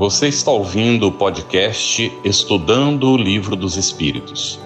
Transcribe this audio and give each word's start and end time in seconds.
Você 0.00 0.28
está 0.28 0.50
ouvindo 0.50 1.08
o 1.08 1.12
podcast 1.12 2.10
Estudando 2.24 3.10
o 3.10 3.18
Livro 3.18 3.54
dos 3.54 3.76
Espíritos, 3.76 4.58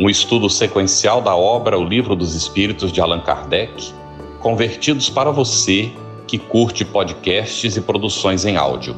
um 0.00 0.10
estudo 0.10 0.50
sequencial 0.50 1.22
da 1.22 1.36
obra 1.36 1.78
O 1.78 1.84
Livro 1.84 2.16
dos 2.16 2.34
Espíritos 2.34 2.90
de 2.90 3.00
Allan 3.00 3.20
Kardec, 3.20 3.94
convertidos 4.40 5.08
para 5.08 5.30
você 5.30 5.92
que 6.26 6.40
curte 6.40 6.84
podcasts 6.84 7.76
e 7.76 7.80
produções 7.80 8.44
em 8.44 8.56
áudio. 8.56 8.96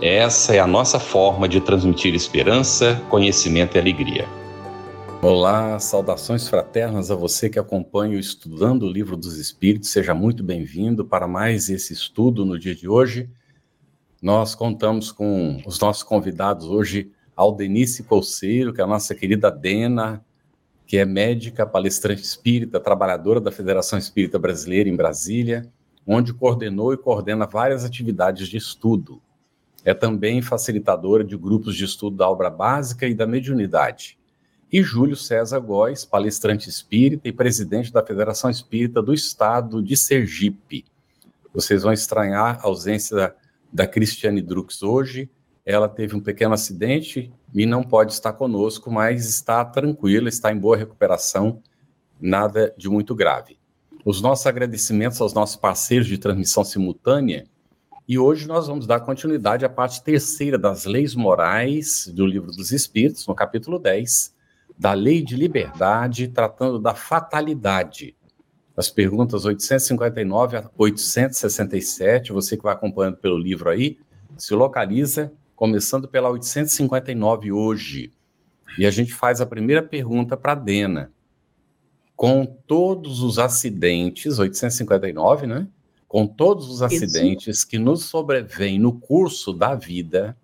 Essa 0.00 0.54
é 0.54 0.58
a 0.58 0.66
nossa 0.66 0.98
forma 0.98 1.46
de 1.46 1.60
transmitir 1.60 2.14
esperança, 2.14 2.98
conhecimento 3.10 3.76
e 3.76 3.80
alegria. 3.80 4.26
Olá, 5.20 5.78
saudações 5.80 6.48
fraternas 6.48 7.10
a 7.10 7.14
você 7.14 7.50
que 7.50 7.58
acompanha 7.58 8.16
o 8.16 8.20
Estudando 8.20 8.84
o 8.84 8.90
Livro 8.90 9.18
dos 9.18 9.36
Espíritos. 9.36 9.90
Seja 9.90 10.14
muito 10.14 10.42
bem-vindo 10.42 11.04
para 11.04 11.28
mais 11.28 11.68
esse 11.68 11.92
estudo 11.92 12.46
no 12.46 12.58
dia 12.58 12.74
de 12.74 12.88
hoje. 12.88 13.28
Nós 14.24 14.54
contamos 14.54 15.12
com 15.12 15.60
os 15.66 15.78
nossos 15.78 16.02
convidados 16.02 16.64
hoje, 16.64 17.10
Aldenice 17.36 18.02
Colseiro, 18.04 18.72
que 18.72 18.80
é 18.80 18.84
a 18.84 18.86
nossa 18.86 19.14
querida 19.14 19.50
Dena, 19.50 20.24
que 20.86 20.96
é 20.96 21.04
médica, 21.04 21.66
palestrante 21.66 22.22
espírita, 22.22 22.80
trabalhadora 22.80 23.38
da 23.38 23.52
Federação 23.52 23.98
Espírita 23.98 24.38
Brasileira 24.38 24.88
em 24.88 24.96
Brasília, 24.96 25.70
onde 26.06 26.32
coordenou 26.32 26.94
e 26.94 26.96
coordena 26.96 27.44
várias 27.44 27.84
atividades 27.84 28.48
de 28.48 28.56
estudo. 28.56 29.20
É 29.84 29.92
também 29.92 30.40
facilitadora 30.40 31.22
de 31.22 31.36
grupos 31.36 31.76
de 31.76 31.84
estudo 31.84 32.16
da 32.16 32.26
obra 32.26 32.48
básica 32.48 33.06
e 33.06 33.12
da 33.12 33.26
mediunidade. 33.26 34.16
E 34.72 34.82
Júlio 34.82 35.16
César 35.16 35.60
Góes, 35.60 36.02
palestrante 36.06 36.70
espírita 36.70 37.28
e 37.28 37.32
presidente 37.32 37.92
da 37.92 38.02
Federação 38.02 38.48
Espírita 38.48 39.02
do 39.02 39.12
Estado 39.12 39.82
de 39.82 39.98
Sergipe. 39.98 40.86
Vocês 41.52 41.82
vão 41.82 41.92
estranhar 41.92 42.58
a 42.62 42.66
ausência 42.66 43.34
da 43.74 43.88
Cristiane 43.88 44.40
Drux 44.40 44.84
hoje. 44.84 45.28
Ela 45.66 45.88
teve 45.88 46.14
um 46.14 46.20
pequeno 46.20 46.54
acidente 46.54 47.32
e 47.52 47.66
não 47.66 47.82
pode 47.82 48.12
estar 48.12 48.34
conosco, 48.34 48.88
mas 48.88 49.26
está 49.26 49.64
tranquila, 49.64 50.28
está 50.28 50.52
em 50.52 50.58
boa 50.58 50.76
recuperação, 50.76 51.60
nada 52.20 52.72
de 52.78 52.88
muito 52.88 53.14
grave. 53.14 53.58
Os 54.04 54.20
nossos 54.22 54.46
agradecimentos 54.46 55.20
aos 55.20 55.34
nossos 55.34 55.56
parceiros 55.56 56.06
de 56.06 56.18
transmissão 56.18 56.62
simultânea. 56.62 57.46
E 58.06 58.18
hoje 58.18 58.46
nós 58.46 58.68
vamos 58.68 58.86
dar 58.86 59.00
continuidade 59.00 59.64
à 59.64 59.68
parte 59.68 60.04
terceira 60.04 60.58
das 60.58 60.84
leis 60.84 61.14
morais 61.14 62.06
do 62.14 62.26
Livro 62.26 62.52
dos 62.52 62.70
Espíritos, 62.70 63.26
no 63.26 63.34
capítulo 63.34 63.78
10, 63.78 64.34
da 64.78 64.92
lei 64.92 65.22
de 65.22 65.34
liberdade, 65.34 66.28
tratando 66.28 66.78
da 66.78 66.94
fatalidade 66.94 68.14
as 68.76 68.90
perguntas 68.90 69.44
859 69.44 70.56
a 70.56 70.70
867, 70.76 72.32
você 72.32 72.56
que 72.56 72.62
vai 72.62 72.74
acompanhando 72.74 73.16
pelo 73.18 73.38
livro 73.38 73.70
aí, 73.70 73.98
se 74.36 74.52
localiza, 74.54 75.32
começando 75.54 76.08
pela 76.08 76.28
859 76.30 77.52
hoje. 77.52 78.12
E 78.76 78.84
a 78.84 78.90
gente 78.90 79.12
faz 79.12 79.40
a 79.40 79.46
primeira 79.46 79.82
pergunta 79.82 80.36
para 80.36 80.52
a 80.52 80.56
Dena. 80.56 81.12
Com 82.16 82.44
todos 82.44 83.22
os 83.22 83.38
acidentes, 83.38 84.38
859, 84.38 85.46
né? 85.46 85.68
Com 86.08 86.26
todos 86.26 86.68
os 86.68 86.82
acidentes 86.82 87.58
Isso. 87.58 87.68
que 87.68 87.78
nos 87.78 88.04
sobrevêm 88.04 88.78
no 88.78 88.98
curso 88.98 89.52
da 89.52 89.74
vida, 89.74 90.36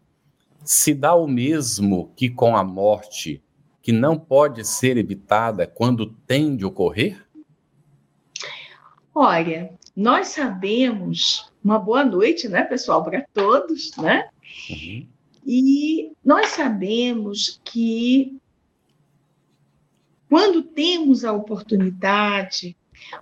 se 0.64 0.94
dá 0.94 1.14
o 1.14 1.26
mesmo 1.26 2.12
que 2.16 2.28
com 2.28 2.56
a 2.56 2.62
morte, 2.62 3.42
que 3.82 3.92
não 3.92 4.16
pode 4.18 4.64
ser 4.64 4.96
evitada 4.96 5.66
quando 5.66 6.06
tem 6.06 6.56
de 6.56 6.64
ocorrer? 6.64 7.24
Olha, 9.14 9.72
nós 9.94 10.28
sabemos, 10.28 11.50
uma 11.62 11.78
boa 11.78 12.04
noite, 12.04 12.48
né, 12.48 12.62
pessoal, 12.62 13.02
para 13.04 13.26
todos, 13.34 13.96
né? 13.96 14.28
Uhum. 14.70 15.06
E 15.44 16.12
nós 16.24 16.48
sabemos 16.48 17.60
que 17.64 18.38
quando 20.28 20.62
temos 20.62 21.24
a 21.24 21.32
oportunidade 21.32 22.76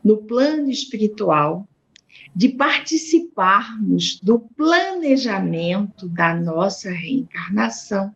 no 0.05 0.19
plano 0.19 0.71
espiritual 0.71 1.67
de 2.37 2.51
participarmos 2.51 4.21
do 4.21 4.39
planejamento 4.41 6.07
da 6.09 6.35
nossa 6.35 6.91
reencarnação, 6.91 8.15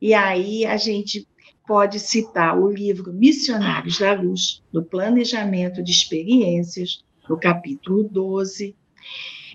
e 0.00 0.12
aí 0.12 0.66
a 0.66 0.76
gente 0.76 1.26
pode 1.66 1.98
citar 1.98 2.58
o 2.58 2.70
livro 2.70 3.12
Missionários 3.12 3.98
da 3.98 4.12
Luz, 4.12 4.62
do 4.72 4.82
Planejamento 4.82 5.82
de 5.82 5.90
Experiências, 5.90 7.04
no 7.28 7.38
capítulo 7.38 8.04
12. 8.04 8.76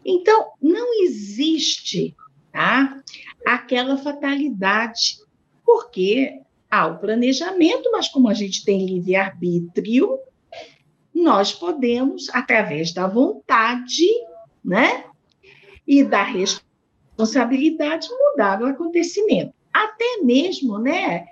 Então, 0.03 0.51
não 0.61 1.03
existe 1.03 2.15
tá, 2.51 3.01
aquela 3.45 3.97
fatalidade, 3.97 5.19
porque 5.65 6.41
há 6.69 6.87
o 6.87 6.99
planejamento, 6.99 7.91
mas 7.91 8.07
como 8.07 8.27
a 8.27 8.33
gente 8.33 8.63
tem 8.65 8.85
livre-arbítrio, 8.85 10.19
nós 11.13 11.53
podemos, 11.53 12.29
através 12.29 12.93
da 12.93 13.07
vontade, 13.07 14.07
né, 14.63 15.05
e 15.85 16.03
da 16.03 16.23
responsabilidade, 16.23 18.07
mudar 18.09 18.61
o 18.61 18.65
acontecimento. 18.65 19.53
Até 19.73 20.17
mesmo, 20.23 20.79
né, 20.79 21.25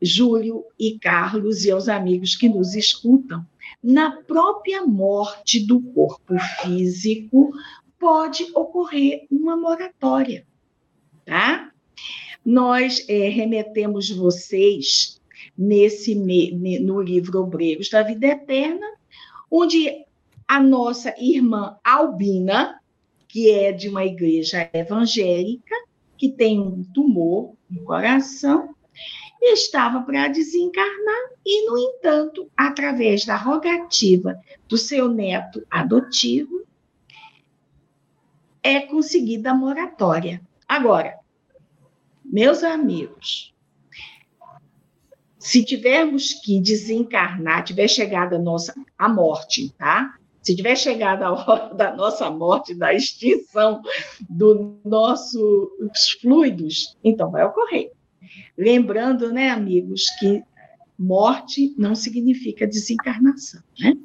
Júlio 0.00 0.64
e 0.78 0.98
Carlos 0.98 1.64
e 1.64 1.70
aos 1.70 1.88
amigos 1.88 2.34
que 2.34 2.48
nos 2.48 2.74
escutam, 2.74 3.44
na 3.82 4.10
própria 4.22 4.84
morte 4.84 5.64
do 5.64 5.80
corpo 5.80 6.34
físico 6.62 7.52
pode 7.98 8.46
ocorrer 8.54 9.26
uma 9.30 9.56
moratória, 9.56 10.46
tá? 11.24 11.72
Nós 12.44 13.04
é, 13.08 13.28
remetemos 13.28 14.10
vocês 14.10 15.20
nesse 15.56 16.14
no 16.14 17.00
livro 17.00 17.40
Obreiros 17.40 17.88
da 17.88 18.02
Vida 18.02 18.26
Eterna, 18.26 18.86
onde 19.50 20.04
a 20.46 20.60
nossa 20.60 21.14
irmã 21.18 21.76
Albina, 21.82 22.80
que 23.26 23.50
é 23.50 23.72
de 23.72 23.88
uma 23.88 24.04
igreja 24.04 24.68
evangélica, 24.72 25.74
que 26.16 26.28
tem 26.28 26.60
um 26.60 26.84
tumor 26.84 27.54
no 27.68 27.82
coração, 27.82 28.75
estava 29.42 30.02
para 30.02 30.28
desencarnar 30.28 31.30
e, 31.44 31.66
no 31.68 31.78
entanto, 31.78 32.50
através 32.56 33.24
da 33.24 33.36
rogativa 33.36 34.40
do 34.68 34.76
seu 34.76 35.08
neto 35.08 35.64
adotivo, 35.70 36.66
é 38.62 38.80
conseguida 38.80 39.52
a 39.52 39.54
moratória. 39.54 40.40
Agora, 40.66 41.18
meus 42.24 42.64
amigos, 42.64 43.54
se 45.38 45.64
tivermos 45.64 46.32
que 46.32 46.60
desencarnar, 46.60 47.62
tiver 47.62 47.86
chegado 47.86 48.34
a 48.34 48.38
nossa 48.38 48.74
a 48.98 49.08
morte, 49.08 49.72
tá? 49.78 50.16
Se 50.42 50.56
tiver 50.56 50.74
chegado 50.74 51.22
a 51.22 51.32
hora 51.32 51.70
da 51.74 51.94
nossa 51.94 52.28
morte, 52.30 52.74
da 52.74 52.92
extinção 52.92 53.80
dos 54.28 54.76
nossos 54.84 56.10
fluidos, 56.20 56.96
então 57.04 57.30
vai 57.30 57.44
ocorrer. 57.44 57.92
Lembrando, 58.56 59.32
né, 59.32 59.50
amigos, 59.50 60.04
que 60.18 60.42
morte 60.98 61.74
não 61.76 61.94
significa 61.94 62.66
desencarnação, 62.66 63.62
né? 63.78 63.96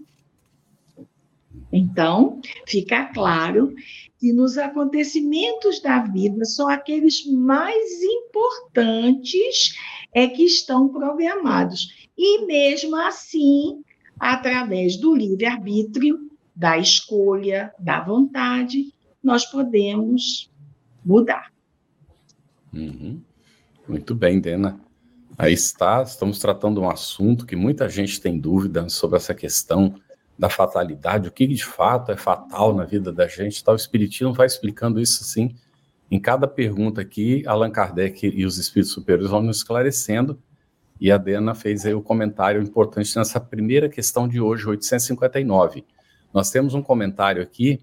Então, 1.72 2.42
fica 2.68 3.06
claro 3.06 3.74
que 4.20 4.34
nos 4.34 4.58
acontecimentos 4.58 5.82
da 5.82 6.00
vida, 6.00 6.44
só 6.46 6.70
aqueles 6.70 7.26
mais 7.26 8.04
importantes 8.04 9.76
é 10.14 10.28
que 10.28 10.44
estão 10.44 10.90
programados. 10.90 12.10
E 12.18 12.46
mesmo 12.46 12.96
assim, 12.98 13.84
através 14.20 14.98
do 14.98 15.16
livre-arbítrio, 15.16 16.30
da 16.54 16.78
escolha, 16.78 17.74
da 17.80 18.02
vontade, 18.02 18.94
nós 19.24 19.46
podemos 19.46 20.52
mudar. 21.04 21.52
Uhum. 22.74 23.22
Muito 23.92 24.16
bem, 24.16 24.40
Dena. 24.40 24.80
Aí 25.38 25.52
está, 25.52 26.02
estamos 26.02 26.40
tratando 26.40 26.80
um 26.80 26.90
assunto 26.90 27.46
que 27.46 27.58
muita 27.58 27.90
gente 27.90 28.22
tem 28.22 28.40
dúvida 28.40 28.88
sobre 28.88 29.18
essa 29.18 29.36
questão 29.36 29.96
da 30.40 30.50
fatalidade, 30.50 31.28
o 31.28 31.32
que 31.32 31.46
de 31.46 31.62
fato 31.62 32.10
é 32.10 32.16
fatal 32.16 32.74
na 32.74 32.86
vida 32.86 33.12
da 33.12 33.28
gente. 33.28 33.62
Tá? 33.62 33.74
O 33.74 33.76
Espiritismo 33.76 34.34
vai 34.34 34.48
explicando 34.48 34.98
isso 34.98 35.22
assim. 35.24 35.58
Em 36.10 36.22
cada 36.22 36.48
pergunta 36.48 37.02
aqui, 37.02 37.44
Allan 37.46 37.70
Kardec 37.70 38.32
e 38.34 38.46
os 38.46 38.58
Espíritos 38.58 38.94
Superiores 38.94 39.30
vão 39.30 39.42
nos 39.42 39.58
esclarecendo. 39.58 40.42
E 40.98 41.12
a 41.12 41.18
Dena 41.18 41.54
fez 41.54 41.86
aí 41.86 41.94
o 41.94 42.02
comentário 42.02 42.62
importante 42.62 43.14
nessa 43.18 43.42
primeira 43.42 43.90
questão 43.90 44.26
de 44.26 44.40
hoje, 44.40 44.70
859. 44.70 45.84
Nós 46.34 46.50
temos 46.50 46.74
um 46.74 46.82
comentário 46.82 47.44
aqui 47.44 47.82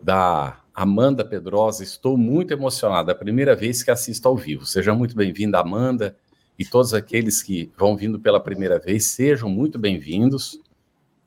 da 0.00 0.60
Amanda 0.80 1.24
Pedrosa, 1.24 1.82
estou 1.82 2.16
muito 2.16 2.52
emocionada, 2.52 3.10
é 3.10 3.12
a 3.12 3.18
primeira 3.18 3.56
vez 3.56 3.82
que 3.82 3.90
assisto 3.90 4.28
ao 4.28 4.36
vivo. 4.36 4.64
Seja 4.64 4.94
muito 4.94 5.16
bem-vinda, 5.16 5.58
Amanda, 5.58 6.16
e 6.56 6.64
todos 6.64 6.94
aqueles 6.94 7.42
que 7.42 7.72
vão 7.76 7.96
vindo 7.96 8.20
pela 8.20 8.38
primeira 8.38 8.78
vez, 8.78 9.06
sejam 9.06 9.48
muito 9.48 9.76
bem-vindos. 9.76 10.60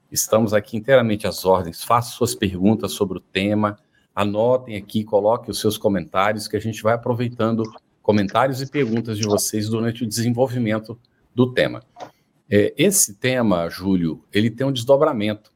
Estamos 0.10 0.54
aqui 0.54 0.78
inteiramente 0.78 1.28
às 1.28 1.44
ordens, 1.44 1.84
faça 1.84 2.12
suas 2.12 2.34
perguntas 2.34 2.94
sobre 2.94 3.18
o 3.18 3.20
tema, 3.20 3.78
anotem 4.16 4.78
aqui, 4.78 5.04
coloquem 5.04 5.52
os 5.52 5.60
seus 5.60 5.78
comentários, 5.78 6.48
que 6.48 6.56
a 6.56 6.62
gente 6.62 6.82
vai 6.82 6.94
aproveitando 6.94 7.64
comentários 8.02 8.62
e 8.62 8.72
perguntas 8.72 9.18
de 9.18 9.26
vocês 9.26 9.68
durante 9.68 10.06
o 10.06 10.08
desenvolvimento 10.08 10.98
do 11.36 11.52
tema. 11.52 11.84
É, 12.50 12.74
esse 12.78 13.16
tema, 13.16 13.68
Júlio, 13.68 14.24
ele 14.32 14.50
tem 14.50 14.66
um 14.66 14.72
desdobramento. 14.72 15.52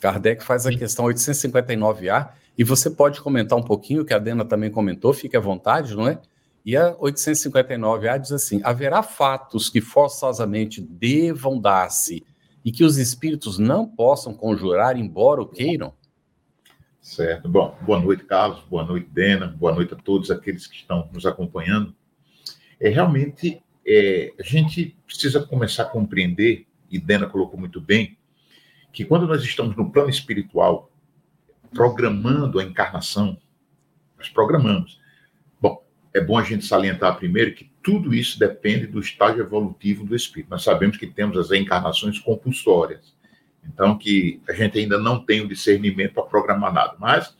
Kardec 0.00 0.42
faz 0.42 0.66
a 0.66 0.76
questão 0.76 1.04
859A, 1.04 2.30
e 2.56 2.64
você 2.64 2.90
pode 2.90 3.20
comentar 3.20 3.58
um 3.58 3.62
pouquinho, 3.62 4.04
que 4.04 4.14
a 4.14 4.18
Dena 4.18 4.44
também 4.44 4.70
comentou, 4.70 5.12
fique 5.12 5.36
à 5.36 5.40
vontade, 5.40 5.94
não 5.94 6.08
é? 6.08 6.20
E 6.64 6.76
a 6.76 6.94
859A 6.94 8.18
diz 8.18 8.32
assim: 8.32 8.60
haverá 8.64 9.02
fatos 9.02 9.68
que 9.68 9.80
forçosamente 9.80 10.80
devam 10.80 11.60
dar-se 11.60 12.24
e 12.64 12.72
que 12.72 12.84
os 12.84 12.96
espíritos 12.96 13.58
não 13.58 13.86
possam 13.86 14.32
conjurar, 14.32 14.96
embora 14.96 15.42
o 15.42 15.46
queiram? 15.46 15.92
Certo. 17.02 17.48
Bom, 17.48 17.76
boa 17.82 18.00
noite, 18.00 18.24
Carlos, 18.24 18.60
boa 18.70 18.82
noite, 18.82 19.06
Dena, 19.10 19.46
boa 19.46 19.74
noite 19.74 19.92
a 19.92 19.96
todos 19.96 20.30
aqueles 20.30 20.66
que 20.66 20.76
estão 20.76 21.10
nos 21.12 21.26
acompanhando. 21.26 21.94
É 22.80 22.88
realmente 22.88 23.62
é, 23.86 24.32
a 24.38 24.42
gente 24.42 24.96
precisa 25.06 25.40
começar 25.40 25.82
a 25.82 25.86
compreender, 25.86 26.66
e 26.90 26.98
Dena 26.98 27.26
colocou 27.26 27.60
muito 27.60 27.80
bem, 27.80 28.16
que 28.92 29.04
quando 29.04 29.26
nós 29.26 29.42
estamos 29.42 29.76
no 29.76 29.90
plano 29.90 30.08
espiritual, 30.08 30.90
programando 31.74 32.58
a 32.58 32.64
encarnação, 32.64 33.36
nós 34.16 34.28
programamos. 34.28 35.00
Bom, 35.60 35.84
é 36.14 36.20
bom 36.20 36.38
a 36.38 36.42
gente 36.42 36.64
salientar 36.64 37.16
primeiro 37.16 37.54
que 37.54 37.70
tudo 37.82 38.14
isso 38.14 38.38
depende 38.38 38.86
do 38.86 39.00
estágio 39.00 39.42
evolutivo 39.42 40.06
do 40.06 40.16
espírito. 40.16 40.50
Nós 40.50 40.62
sabemos 40.62 40.96
que 40.96 41.06
temos 41.06 41.36
as 41.36 41.50
reencarnações 41.50 42.18
compulsórias. 42.18 43.14
Então, 43.66 43.98
que 43.98 44.40
a 44.48 44.52
gente 44.52 44.78
ainda 44.78 44.98
não 44.98 45.24
tem 45.24 45.40
o 45.40 45.48
discernimento 45.48 46.14
para 46.14 46.22
programar 46.22 46.72
nada. 46.72 46.94
Mas, 46.98 47.34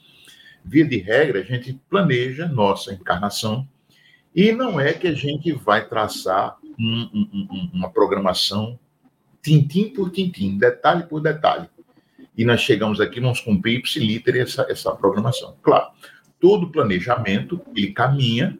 via 0.64 0.84
de 0.84 0.98
regra, 0.98 1.40
a 1.40 1.44
gente 1.44 1.78
planeja 1.88 2.48
nossa 2.48 2.92
encarnação 2.92 3.68
e 4.34 4.50
não 4.50 4.80
é 4.80 4.92
que 4.92 5.06
a 5.06 5.14
gente 5.14 5.52
vai 5.52 5.86
traçar 5.86 6.58
um, 6.78 7.08
um, 7.14 7.70
uma 7.72 7.90
programação 7.90 8.78
tintim 9.40 9.90
por 9.90 10.10
tintim, 10.10 10.58
detalhe 10.58 11.04
por 11.04 11.20
detalhe. 11.20 11.68
E 12.36 12.44
nós 12.44 12.60
chegamos 12.60 13.00
aqui, 13.00 13.20
vamos 13.20 13.40
cumprir 13.40 13.78
ipsiliter 13.78 14.36
essa, 14.36 14.66
essa 14.68 14.94
programação. 14.94 15.56
Claro, 15.62 15.88
todo 16.40 16.70
planejamento, 16.70 17.60
ele 17.74 17.92
caminha 17.92 18.58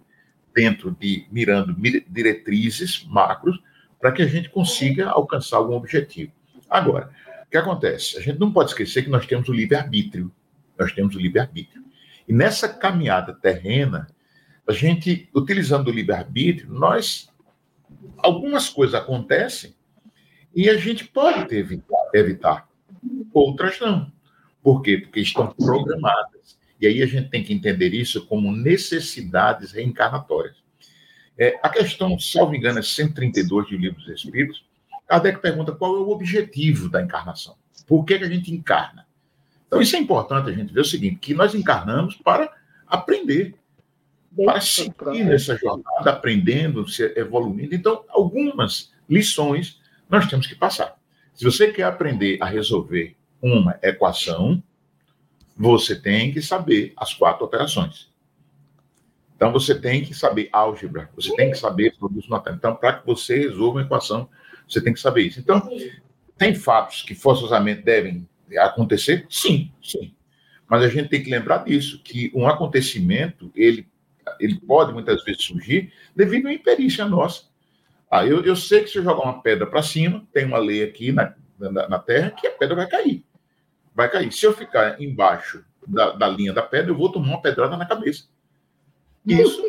dentro 0.55 0.97
de, 0.99 1.27
mirando 1.31 1.75
diretrizes, 2.09 3.05
macros, 3.09 3.61
para 4.01 4.13
que 4.13 4.23
a 4.23 4.27
gente 4.27 4.49
consiga 4.51 5.09
alcançar 5.09 5.57
algum 5.57 5.75
objetivo. 5.75 6.33
Agora, 6.71 7.11
o 7.47 7.51
que 7.51 7.57
acontece? 7.57 8.17
A 8.17 8.21
gente 8.21 8.39
não 8.39 8.53
pode 8.53 8.71
esquecer 8.71 9.03
que 9.03 9.11
nós 9.11 9.27
temos 9.27 9.49
o 9.49 9.53
livre-arbítrio. 9.53 10.31
Nós 10.79 10.93
temos 10.93 11.15
o 11.17 11.19
livre-arbítrio. 11.19 11.83
E 12.29 12.33
nessa 12.33 12.69
caminhada 12.69 13.35
terrena, 13.35 14.07
a 14.67 14.73
gente, 14.73 15.29
utilizando 15.35 15.89
o 15.89 15.93
livre-arbítrio, 15.93 16.73
nós. 16.73 17.29
Algumas 18.19 18.69
coisas 18.69 18.95
acontecem 18.95 19.75
e 20.55 20.71
a 20.71 20.77
gente 20.77 21.05
pode 21.05 21.47
ter 21.47 21.67
evitar, 22.15 22.69
outras 23.35 23.79
não. 23.81 24.11
Por 24.63 24.81
quê? 24.81 24.99
Porque 24.99 25.21
estão 25.21 25.49
programadas. 25.49 26.59
E 26.81 26.87
aí 26.87 27.03
a 27.03 27.07
gente 27.07 27.29
tem 27.29 27.43
que 27.43 27.53
entender 27.53 27.93
isso 27.93 28.27
como 28.27 28.51
necessidades 28.51 29.73
reencarnatórias. 29.73 30.57
É, 31.37 31.59
a 31.63 31.69
questão, 31.69 32.19
salvo 32.19 32.55
engano, 32.55 32.79
é 32.79 32.83
132 32.83 33.69
do 33.69 33.77
Livro 33.77 34.01
dos 34.01 34.09
Espíritos. 34.09 34.65
Kardec 35.07 35.41
pergunta 35.41 35.73
qual 35.73 35.97
é 35.97 35.99
o 35.99 36.11
objetivo 36.11 36.89
da 36.89 37.03
encarnação. 37.03 37.57
Por 37.87 38.05
que, 38.05 38.19
que 38.19 38.25
a 38.25 38.29
gente 38.29 38.53
encarna? 38.53 39.07
Então, 39.67 39.83
isso 39.83 39.97
é 39.97 39.99
importante 39.99 40.49
a 40.49 40.53
gente 40.53 40.73
ver 40.73 40.81
o 40.81 40.85
seguinte: 40.85 41.17
que 41.17 41.35
nós 41.35 41.55
encarnamos 41.55 42.15
para 42.15 42.51
aprender 42.87 43.55
para 44.37 44.61
seguir 44.61 45.25
nessa 45.25 45.57
jornada, 45.57 46.11
aprendendo, 46.11 46.89
se 46.89 47.05
evoluindo. 47.17 47.75
Então, 47.75 48.05
algumas 48.09 48.93
lições 49.09 49.81
nós 50.09 50.27
temos 50.27 50.47
que 50.47 50.55
passar. 50.55 50.97
Se 51.35 51.45
você 51.45 51.73
quer 51.73 51.85
aprender 51.85 52.39
a 52.41 52.47
resolver 52.47 53.17
uma 53.45 53.79
equação, 53.83 54.63
você 55.57 55.95
tem 55.95 56.33
que 56.33 56.41
saber 56.41 56.93
as 56.97 57.13
quatro 57.13 57.45
operações. 57.45 58.13
Então, 59.37 59.53
você 59.53 59.75
tem 59.75 60.03
que 60.03 60.15
saber 60.15 60.49
álgebra, 60.53 61.11
você 61.15 61.35
tem 61.35 61.51
que 61.51 61.59
saber 61.59 61.97
produtos 61.99 62.29
notáveis. 62.29 62.57
Então, 62.57 62.75
para 62.75 62.95
que 62.95 63.07
você 63.07 63.37
resolva 63.37 63.79
uma 63.79 63.85
equação, 63.85 64.29
você 64.69 64.81
tem 64.81 64.95
que 64.95 65.01
saber 65.01 65.23
isso. 65.23 65.41
Então, 65.41 65.69
tem 66.39 66.55
fatos 66.55 67.03
que 67.03 67.15
forçosamente 67.15 67.83
devem 67.83 68.27
acontecer? 68.59 69.27
Sim, 69.29 69.71
sim. 69.83 70.15
Mas 70.69 70.83
a 70.83 70.89
gente 70.89 71.09
tem 71.09 71.23
que 71.23 71.31
lembrar 71.31 71.65
disso, 71.65 72.01
que 72.03 72.33
um 72.35 72.49
acontecimento, 72.49 73.53
ele 73.55 73.87
ele 74.41 74.59
pode 74.61 74.93
muitas 74.93 75.23
vezes 75.25 75.45
surgir 75.45 75.93
devido 76.15 76.49
à 76.49 76.53
imperícia 76.53 77.05
nossa. 77.05 77.45
Ah, 78.11 78.25
eu, 78.25 78.45
eu 78.45 78.55
sei 78.55 78.83
que 78.83 78.89
se 78.89 78.99
eu 78.99 79.03
jogar 79.05 79.23
uma 79.23 79.43
pedra 79.43 79.67
para 79.67 79.83
cima, 79.83 80.27
tem 80.33 80.45
uma 80.45 80.59
lei 80.59 80.83
aqui 80.83 81.13
na, 81.13 81.35
na, 81.59 81.89
na, 81.89 81.99
Terra 81.99 82.31
que 82.31 82.47
a 82.47 82.51
pedra 82.51 82.77
vai 82.77 82.87
cair. 82.87 83.25
Vai 83.95 84.11
cair. 84.11 84.33
Se 84.33 84.45
eu 84.45 84.53
ficar 84.53 85.01
embaixo 85.01 85.65
da, 85.87 86.13
da 86.13 86.29
linha 86.29 86.53
da 86.53 86.63
pedra, 86.63 86.91
eu 86.91 86.97
vou 86.97 87.11
tomar 87.11 87.29
uma 87.29 87.43
pedrada 87.43 87.77
na 87.77 87.87
cabeça. 87.87 88.25
Isso, 89.27 89.63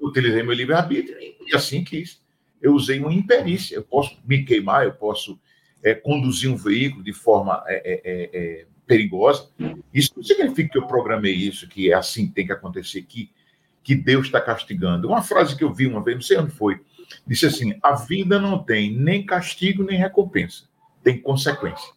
utilizei 0.00 0.42
meu 0.42 0.54
livre-arbítrio 0.54 1.16
e 1.20 1.54
assim 1.54 1.84
quis. 1.84 2.22
Eu 2.60 2.74
usei 2.74 2.98
uma 3.00 3.12
imperícia. 3.12 3.76
Eu 3.76 3.82
posso 3.82 4.16
me 4.24 4.44
queimar, 4.44 4.84
eu 4.84 4.92
posso 4.92 5.38
é, 5.82 5.94
conduzir 5.94 6.50
um 6.50 6.56
veículo 6.56 7.02
de 7.02 7.12
forma 7.12 7.62
é, 7.66 7.76
é, 7.76 8.00
é, 8.04 8.30
é 8.32 8.66
perigosa. 8.86 9.50
Isso 9.92 10.12
não 10.16 10.22
significa 10.22 10.70
que 10.70 10.78
eu 10.78 10.86
programei 10.86 11.34
isso, 11.34 11.68
que 11.68 11.90
é 11.90 11.94
assim 11.94 12.26
que 12.28 12.34
tem 12.34 12.46
que 12.46 12.52
acontecer, 12.52 13.02
que 13.02 13.30
que 13.88 13.94
Deus 13.94 14.26
está 14.26 14.38
castigando. 14.38 15.08
Uma 15.08 15.22
frase 15.22 15.56
que 15.56 15.64
eu 15.64 15.72
vi 15.72 15.86
uma 15.86 16.04
vez, 16.04 16.14
não 16.14 16.22
sei 16.22 16.36
onde 16.36 16.52
foi, 16.52 16.78
disse 17.26 17.46
assim: 17.46 17.74
a 17.82 17.94
vida 17.94 18.38
não 18.38 18.62
tem 18.62 18.94
nem 18.94 19.24
castigo 19.24 19.82
nem 19.82 19.98
recompensa, 19.98 20.64
tem 21.02 21.18
consequência. 21.18 21.94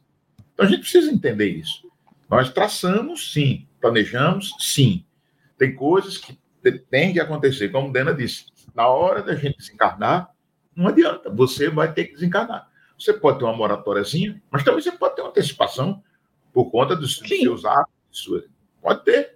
Então 0.61 0.69
a 0.69 0.71
gente 0.71 0.81
precisa 0.81 1.11
entender 1.11 1.47
isso. 1.47 1.89
Nós 2.29 2.53
traçamos, 2.53 3.33
sim, 3.33 3.67
planejamos, 3.81 4.53
sim. 4.59 5.03
Tem 5.57 5.73
coisas 5.73 6.19
que 6.19 6.39
tem 6.87 7.11
que 7.11 7.19
acontecer, 7.19 7.69
como 7.69 7.91
Dena 7.91 8.13
disse. 8.13 8.45
Na 8.75 8.87
hora 8.87 9.23
da 9.23 9.33
gente 9.33 9.57
desencarnar, 9.57 10.29
não 10.75 10.89
adianta, 10.89 11.31
você 11.31 11.67
vai 11.67 11.91
ter 11.91 12.05
que 12.05 12.13
desencarnar. 12.13 12.69
Você 12.97 13.11
pode 13.11 13.39
ter 13.39 13.45
uma 13.45 13.55
moratóriazinha, 13.55 14.39
mas 14.51 14.63
também 14.63 14.81
você 14.81 14.91
pode 14.91 15.15
ter 15.15 15.23
uma 15.23 15.31
antecipação 15.31 16.03
por 16.53 16.69
conta 16.69 16.95
dos, 16.95 17.17
dos 17.17 17.27
seus 17.27 17.65
atos. 17.65 18.29
Pode 18.79 19.03
ter. 19.03 19.35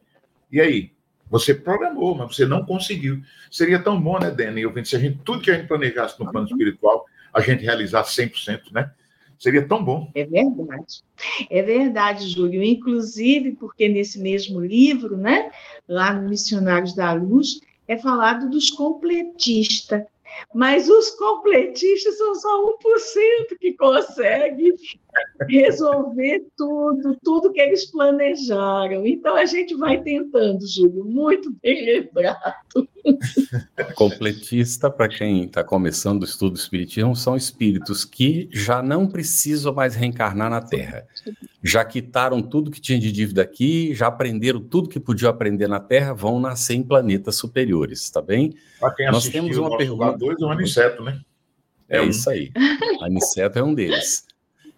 E 0.51 0.61
aí? 0.61 0.93
Você 1.31 1.55
programou, 1.55 2.13
mas 2.13 2.35
você 2.35 2.45
não 2.45 2.63
conseguiu. 2.63 3.19
Seria 3.49 3.79
tão 3.79 3.99
bom, 3.99 4.19
né, 4.19 4.29
Dani? 4.29 4.61
Eu 4.61 4.85
se 4.85 4.95
a 4.95 4.99
gente, 4.99 5.17
tudo 5.25 5.41
que 5.41 5.49
a 5.49 5.55
gente 5.55 5.67
planejasse 5.67 6.19
no 6.19 6.31
plano 6.31 6.45
espiritual, 6.45 7.03
a 7.33 7.41
gente 7.41 7.63
realizasse 7.63 8.21
100%, 8.21 8.71
né? 8.71 8.91
Seria 9.39 9.67
tão 9.67 9.83
bom. 9.83 10.11
É 10.15 10.25
verdade. 10.25 11.03
É 11.49 11.61
verdade, 11.61 12.27
Júlio. 12.29 12.63
Inclusive, 12.63 13.53
porque 13.53 13.87
nesse 13.87 14.19
mesmo 14.19 14.59
livro, 14.59 15.17
né, 15.17 15.51
lá 15.87 16.13
no 16.13 16.29
Missionários 16.29 16.95
da 16.95 17.13
Luz, 17.13 17.59
é 17.87 17.97
falado 17.97 18.49
dos 18.49 18.69
completistas. 18.69 20.03
Mas 20.53 20.89
os 20.89 21.11
completistas 21.11 22.17
são 22.17 22.35
só 22.35 22.65
1% 22.65 23.57
que 23.59 23.73
consegue 23.73 24.73
resolver 25.49 26.45
tudo, 26.57 27.17
tudo 27.23 27.51
que 27.51 27.61
eles 27.61 27.85
planejaram. 27.91 29.05
Então 29.05 29.35
a 29.35 29.45
gente 29.45 29.75
vai 29.75 30.01
tentando, 30.01 30.65
Júlio, 30.67 31.03
muito 31.05 31.53
bem 31.61 31.85
lembrado. 31.85 32.87
Completista, 33.95 34.89
para 34.89 35.07
quem 35.07 35.45
está 35.45 35.63
começando 35.63 36.21
o 36.21 36.25
estudo 36.25 36.53
do 36.53 36.59
Espiritismo, 36.59 37.15
são 37.15 37.35
espíritos 37.35 38.03
que 38.03 38.49
já 38.51 38.81
não 38.81 39.07
precisam 39.07 39.73
mais 39.73 39.95
reencarnar 39.95 40.49
na 40.49 40.61
Terra. 40.61 41.05
Já 41.63 41.83
quitaram 41.83 42.41
tudo 42.41 42.71
que 42.71 42.81
tinha 42.81 42.99
de 42.99 43.11
dívida 43.11 43.41
aqui, 43.41 43.93
já 43.93 44.07
aprenderam 44.07 44.59
tudo 44.59 44.89
que 44.89 44.99
podiam 44.99 45.29
aprender 45.29 45.67
na 45.67 45.79
Terra, 45.79 46.13
vão 46.13 46.39
nascer 46.39 46.75
em 46.75 46.83
planetas 46.83 47.35
superiores, 47.35 48.09
tá 48.09 48.21
bem? 48.21 48.55
Nós 49.11 49.27
temos 49.29 49.57
uma 49.57 49.77
pergunta. 49.77 50.17
Dois, 50.17 50.41
é 50.41 50.45
o 50.45 50.49
Aniceto, 50.49 51.03
né? 51.03 51.19
É, 51.87 51.97
é 51.97 52.01
um. 52.01 52.09
isso 52.09 52.29
aí. 52.29 52.51
Aniceto 53.01 53.59
é 53.59 53.63
um 53.63 53.73
deles. 53.73 54.25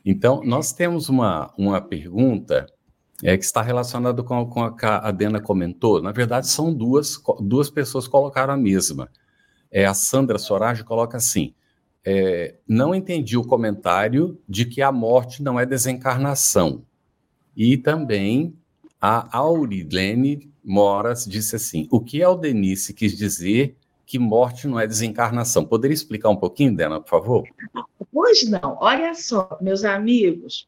Então, 0.10 0.42
nós 0.42 0.72
temos 0.72 1.10
uma, 1.10 1.54
uma 1.58 1.82
pergunta 1.82 2.66
é, 3.22 3.38
que 3.38 3.44
está 3.44 3.62
relacionada 3.62 4.24
com, 4.24 4.46
com 4.46 4.64
a 4.64 4.74
que 4.74 4.86
a 4.86 5.12
Dena 5.12 5.42
comentou. 5.42 6.02
Na 6.02 6.14
verdade, 6.14 6.48
são 6.48 6.74
duas, 6.74 7.22
duas 7.42 7.70
pessoas 7.70 8.08
colocaram 8.08 8.54
a 8.54 8.58
mesma. 8.58 9.10
É, 9.70 9.86
a 9.86 9.94
Sandra 9.94 10.40
Sorage 10.40 10.86
coloca 10.86 11.18
assim: 11.18 11.54
é, 12.06 12.56
não 12.66 12.96
entendi 12.96 13.36
o 13.36 13.44
comentário 13.44 14.40
de 14.48 14.64
que 14.64 14.82
a 14.82 14.94
morte 14.94 15.44
não 15.44 15.60
é 15.60 15.66
desencarnação. 15.66 16.86
E 17.54 17.76
também 17.76 18.56
a 19.02 19.38
Aurilene 19.38 20.50
Moras 20.64 21.26
disse 21.26 21.58
assim: 21.58 21.86
o 21.92 22.00
que 22.00 22.24
Aldenice 22.24 22.94
quis 22.94 23.12
dizer 23.14 23.76
que 24.08 24.18
morte 24.18 24.68
não 24.68 24.80
é 24.80 24.88
desencarnação? 24.88 25.66
Poderia 25.66 25.94
explicar 25.94 26.30
um 26.30 26.38
pouquinho, 26.38 26.74
Dena, 26.74 27.02
por 27.02 27.10
favor? 27.10 27.44
Pois 28.12 28.50
não, 28.50 28.78
olha 28.80 29.14
só, 29.14 29.58
meus 29.62 29.84
amigos, 29.84 30.66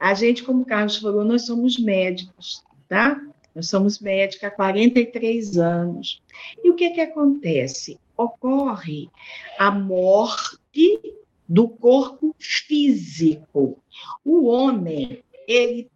a 0.00 0.14
gente, 0.14 0.42
como 0.42 0.62
o 0.62 0.64
Carlos 0.64 0.96
falou, 0.96 1.22
nós 1.22 1.44
somos 1.44 1.78
médicos. 1.78 2.64
tá? 2.88 3.20
Nós 3.54 3.68
somos 3.68 4.00
médicos 4.00 4.42
há 4.44 4.50
43 4.50 5.58
anos. 5.58 6.22
E 6.64 6.70
o 6.70 6.74
que, 6.74 6.90
que 6.90 7.02
acontece? 7.02 8.00
Ocorre 8.16 9.10
a 9.58 9.70
morte 9.70 11.14
do 11.46 11.68
corpo 11.68 12.34
físico. 12.38 13.82
O 14.24 14.46
homem, 14.46 15.22
ele 15.46 15.90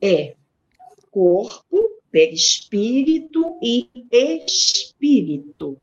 é 0.00 0.34
corpo, 1.10 1.90
perispírito 2.10 3.58
e 3.62 3.88
espírito. 4.10 5.78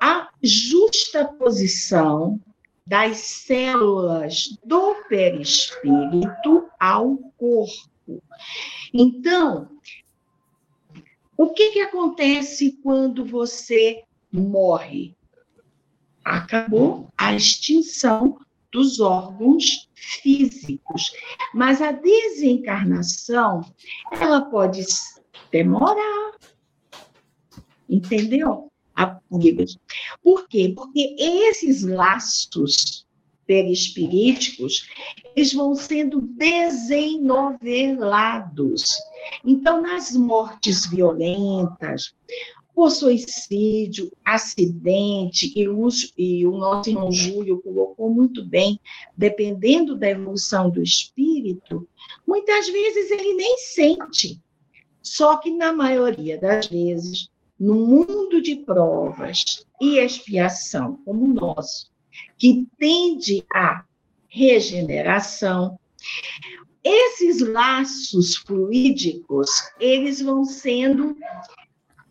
A 0.00 0.28
justaposição 0.42 2.40
das 2.86 3.18
células 3.18 4.58
do 4.64 4.94
perispírito 5.08 6.68
ao 6.78 7.16
corpo. 7.36 8.22
Então, 8.92 9.68
o 11.36 11.50
que, 11.50 11.70
que 11.70 11.80
acontece 11.80 12.78
quando 12.82 13.24
você 13.24 14.02
morre? 14.30 15.16
Acabou 16.24 17.08
a 17.16 17.34
extinção 17.34 18.38
dos 18.70 19.00
órgãos 19.00 19.88
físicos. 19.94 21.12
Mas 21.54 21.82
a 21.82 21.92
desencarnação, 21.92 23.60
ela 24.10 24.42
pode 24.42 24.84
demorar. 25.50 26.32
Entendeu? 27.88 28.71
Por 30.22 30.48
quê? 30.48 30.72
Porque 30.74 31.14
esses 31.18 31.82
laços 31.82 33.06
perispiríticos, 33.46 34.88
eles 35.34 35.52
vão 35.52 35.74
sendo 35.74 36.20
desenovelados. 36.20 38.94
Então, 39.44 39.82
nas 39.82 40.12
mortes 40.12 40.86
violentas, 40.86 42.14
por 42.74 42.90
suicídio, 42.90 44.10
acidente, 44.24 45.52
e 45.54 45.66
e 46.16 46.46
o 46.46 46.56
nosso 46.56 46.88
irmão 46.88 47.12
Júlio 47.12 47.60
colocou 47.60 48.08
muito 48.08 48.42
bem, 48.44 48.80
dependendo 49.16 49.96
da 49.96 50.08
evolução 50.08 50.70
do 50.70 50.82
espírito, 50.82 51.86
muitas 52.26 52.68
vezes 52.68 53.10
ele 53.10 53.34
nem 53.34 53.58
sente. 53.58 54.40
Só 55.02 55.36
que, 55.36 55.50
na 55.50 55.72
maioria 55.72 56.38
das 56.38 56.68
vezes, 56.68 57.28
no 57.62 57.76
mundo 57.76 58.42
de 58.42 58.56
provas 58.56 59.64
e 59.80 59.96
expiação 59.98 60.98
como 61.04 61.26
o 61.26 61.32
nosso, 61.32 61.92
que 62.36 62.66
tende 62.76 63.44
à 63.54 63.84
regeneração, 64.26 65.78
esses 66.82 67.40
laços 67.40 68.34
fluídicos, 68.34 69.48
eles 69.78 70.20
vão 70.20 70.44
sendo 70.44 71.16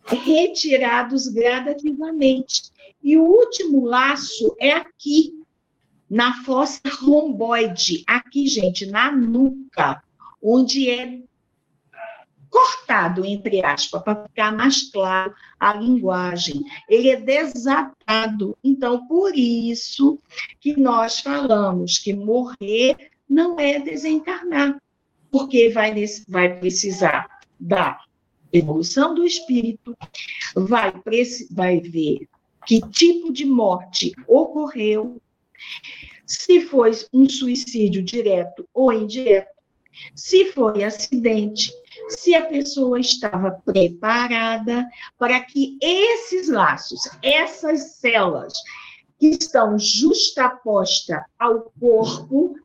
retirados 0.06 1.28
gradativamente. 1.28 2.72
E 3.02 3.18
o 3.18 3.22
último 3.22 3.84
laço 3.84 4.56
é 4.58 4.72
aqui, 4.72 5.34
na 6.08 6.42
fossa 6.44 6.80
romboide, 6.98 8.04
aqui, 8.06 8.46
gente, 8.46 8.86
na 8.86 9.12
nuca, 9.12 10.02
onde 10.42 10.88
é 10.88 11.20
cortado, 12.52 13.24
entre 13.24 13.64
aspas, 13.64 14.02
para 14.02 14.24
ficar 14.24 14.52
mais 14.52 14.90
claro 14.90 15.34
a 15.58 15.72
linguagem. 15.72 16.62
Ele 16.86 17.08
é 17.08 17.16
desatado. 17.16 18.56
Então, 18.62 19.06
por 19.06 19.34
isso 19.34 20.18
que 20.60 20.78
nós 20.78 21.20
falamos 21.20 21.98
que 21.98 22.12
morrer 22.12 23.10
não 23.26 23.58
é 23.58 23.80
desencarnar, 23.80 24.76
porque 25.30 25.70
vai, 25.70 25.94
vai 26.28 26.58
precisar 26.58 27.40
da 27.58 27.98
evolução 28.52 29.14
do 29.14 29.24
espírito, 29.24 29.96
vai, 30.54 30.92
vai 31.50 31.80
ver 31.80 32.28
que 32.66 32.80
tipo 32.90 33.32
de 33.32 33.46
morte 33.46 34.12
ocorreu, 34.28 35.20
se 36.26 36.60
foi 36.60 36.92
um 37.12 37.26
suicídio 37.28 38.02
direto 38.02 38.68
ou 38.74 38.92
indireto, 38.92 39.48
se 40.14 40.52
foi 40.52 40.84
acidente, 40.84 41.72
se 42.08 42.34
a 42.34 42.46
pessoa 42.46 42.98
estava 42.98 43.50
preparada 43.64 44.86
para 45.18 45.40
que 45.40 45.78
esses 45.80 46.48
laços, 46.48 47.00
essas 47.22 47.96
células 47.96 48.52
que 49.18 49.28
estão 49.28 49.78
justapostas 49.78 51.22
ao 51.38 51.72
corpo, 51.78 52.56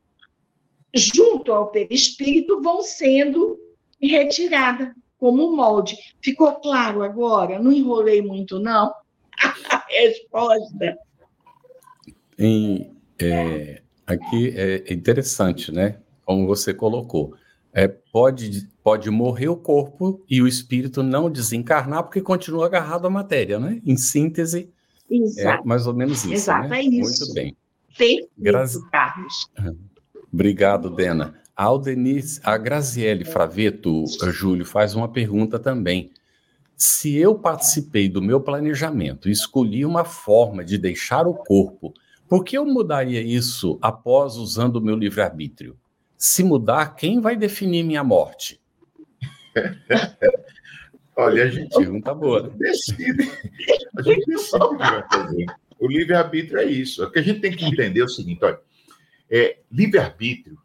junto 0.94 1.52
ao 1.52 1.70
perispírito, 1.70 2.60
vão 2.60 2.82
sendo 2.82 3.58
retiradas 4.00 4.92
como 5.18 5.54
molde. 5.54 5.96
Ficou 6.22 6.54
claro 6.60 7.02
agora? 7.02 7.58
Não 7.58 7.72
enrolei 7.72 8.22
muito, 8.22 8.58
não? 8.58 8.92
A 9.70 9.84
resposta. 9.88 10.98
Em, 12.38 12.96
é, 13.20 13.82
aqui 14.06 14.54
é 14.56 14.92
interessante, 14.92 15.72
né? 15.72 16.00
Como 16.24 16.46
você 16.46 16.72
colocou. 16.72 17.34
É, 17.72 17.86
pode, 17.86 18.66
pode 18.82 19.10
morrer 19.10 19.48
o 19.48 19.56
corpo 19.56 20.24
e 20.28 20.40
o 20.40 20.48
espírito 20.48 21.02
não 21.02 21.30
desencarnar 21.30 22.04
porque 22.04 22.20
continua 22.20 22.66
agarrado 22.66 23.06
à 23.06 23.10
matéria, 23.10 23.58
né? 23.60 23.80
Em 23.84 23.96
síntese, 23.96 24.70
é 25.10 25.16
Exato. 25.16 25.62
é 25.62 25.66
mais 25.66 25.86
ou 25.86 25.94
menos 25.94 26.24
isso. 26.24 26.32
Exato, 26.32 26.68
né? 26.68 26.80
é 26.80 26.82
isso. 26.82 27.24
Muito 27.24 27.34
bem. 27.34 27.56
Perfeito, 27.86 28.28
Grazi... 28.38 28.90
Carlos. 28.90 29.50
Obrigado, 30.32 30.90
Dena. 30.90 31.34
A 31.56 31.64
Aldenice, 31.64 32.40
a 32.44 32.56
Graziele 32.56 33.24
Fraveto, 33.24 34.04
Júlio, 34.30 34.64
faz 34.64 34.94
uma 34.94 35.08
pergunta 35.08 35.58
também. 35.58 36.10
Se 36.76 37.16
eu 37.16 37.34
participei 37.34 38.08
do 38.08 38.22
meu 38.22 38.40
planejamento 38.40 39.28
e 39.28 39.32
escolhi 39.32 39.84
uma 39.84 40.04
forma 40.04 40.64
de 40.64 40.78
deixar 40.78 41.26
o 41.26 41.34
corpo, 41.34 41.92
por 42.28 42.44
que 42.44 42.56
eu 42.56 42.64
mudaria 42.64 43.20
isso 43.20 43.78
após 43.82 44.36
usando 44.36 44.76
o 44.76 44.80
meu 44.80 44.94
livre-arbítrio? 44.94 45.76
Se 46.18 46.42
mudar, 46.42 46.96
quem 46.96 47.20
vai 47.20 47.36
definir 47.36 47.84
minha 47.84 48.02
morte? 48.02 48.60
Olha, 51.16 51.44
a 51.44 51.48
gente 51.48 51.76
pergunta 51.76 52.12
boa. 52.12 52.50
decide. 52.50 53.30
A 53.96 54.02
gente 54.02 54.26
decide 54.26 54.64
o 54.64 54.70
que 54.70 54.76
vai 54.78 55.08
fazer. 55.08 55.46
O 55.78 55.88
livre-arbítrio 55.88 56.58
é 56.58 56.64
isso. 56.64 57.04
O 57.04 57.10
que 57.10 57.20
a 57.20 57.22
gente 57.22 57.40
tem 57.40 57.56
que 57.56 57.64
entender 57.64 58.00
é 58.00 58.04
o 58.04 58.08
seguinte: 58.08 58.44
olha, 58.44 58.60
é, 59.30 59.58
livre-arbítrio 59.70 60.58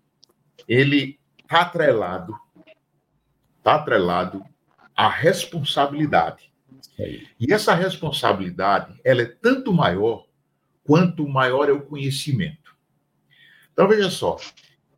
ele 0.67 1.19
está 1.39 1.61
atrelado, 1.61 2.35
está 3.57 3.75
atrelado 3.75 4.43
à 4.95 5.07
responsabilidade. 5.07 6.51
E 7.39 7.53
essa 7.53 7.73
responsabilidade, 7.73 8.99
ela 9.03 9.21
é 9.21 9.25
tanto 9.25 9.71
maior 9.73 10.25
quanto 10.83 11.27
maior 11.27 11.69
é 11.69 11.71
o 11.71 11.81
conhecimento. 11.81 12.75
Então, 13.71 13.87
veja 13.87 14.09
só, 14.09 14.37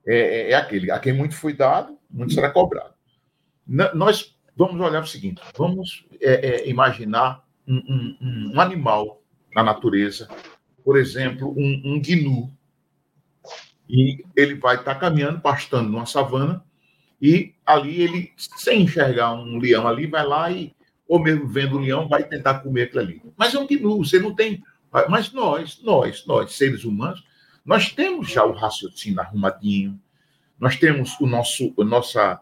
é, 0.07 0.17
é, 0.17 0.51
é 0.51 0.55
aquele, 0.55 0.91
a 0.91 0.99
quem 0.99 1.13
muito 1.13 1.35
foi 1.35 1.53
dado, 1.53 1.97
muito 2.09 2.33
será 2.33 2.49
cobrado. 2.49 2.93
nós 3.93 4.35
vamos 4.55 4.79
olhar 4.79 5.01
o 5.01 5.07
seguinte, 5.07 5.41
vamos 5.57 6.05
é, 6.21 6.33
é, 6.33 6.69
imaginar 6.69 7.43
um, 7.67 7.75
um, 7.75 8.51
um, 8.53 8.61
animal 8.61 9.21
na 9.53 9.63
natureza, 9.63 10.29
por 10.83 10.97
exemplo, 10.97 11.53
um, 11.57 11.81
um 11.83 12.01
gnu, 12.01 12.51
e 13.89 14.23
ele 14.35 14.55
vai 14.55 14.75
estar 14.75 14.93
tá 14.93 14.99
caminhando, 14.99 15.41
pastando 15.41 15.89
numa 15.89 16.05
savana, 16.05 16.63
e 17.21 17.53
ali 17.65 18.01
ele, 18.01 18.33
sem 18.37 18.83
enxergar 18.83 19.33
um 19.33 19.57
leão 19.57 19.87
ali, 19.87 20.05
vai 20.05 20.25
lá 20.25 20.51
e, 20.51 20.75
ou 21.07 21.19
mesmo 21.19 21.47
vendo 21.47 21.77
o 21.77 21.79
leão, 21.79 22.07
vai 22.07 22.23
tentar 22.23 22.59
comer 22.59 22.83
aquilo 22.83 23.01
ali. 23.01 23.21
Mas 23.37 23.53
é 23.53 23.59
um 23.59 23.67
gnu, 23.67 23.97
você 23.97 24.19
não 24.19 24.35
tem. 24.35 24.63
Mas 25.09 25.31
nós, 25.31 25.81
nós, 25.81 26.25
nós, 26.25 26.53
seres 26.53 26.83
humanos, 26.83 27.23
nós 27.65 27.91
temos 27.91 28.29
já 28.29 28.45
o 28.45 28.53
raciocínio 28.53 29.19
arrumadinho, 29.19 29.99
nós 30.59 30.77
temos 30.77 31.19
o 31.19 31.25
nosso, 31.25 31.73
a, 31.77 31.83
nossa, 31.83 32.39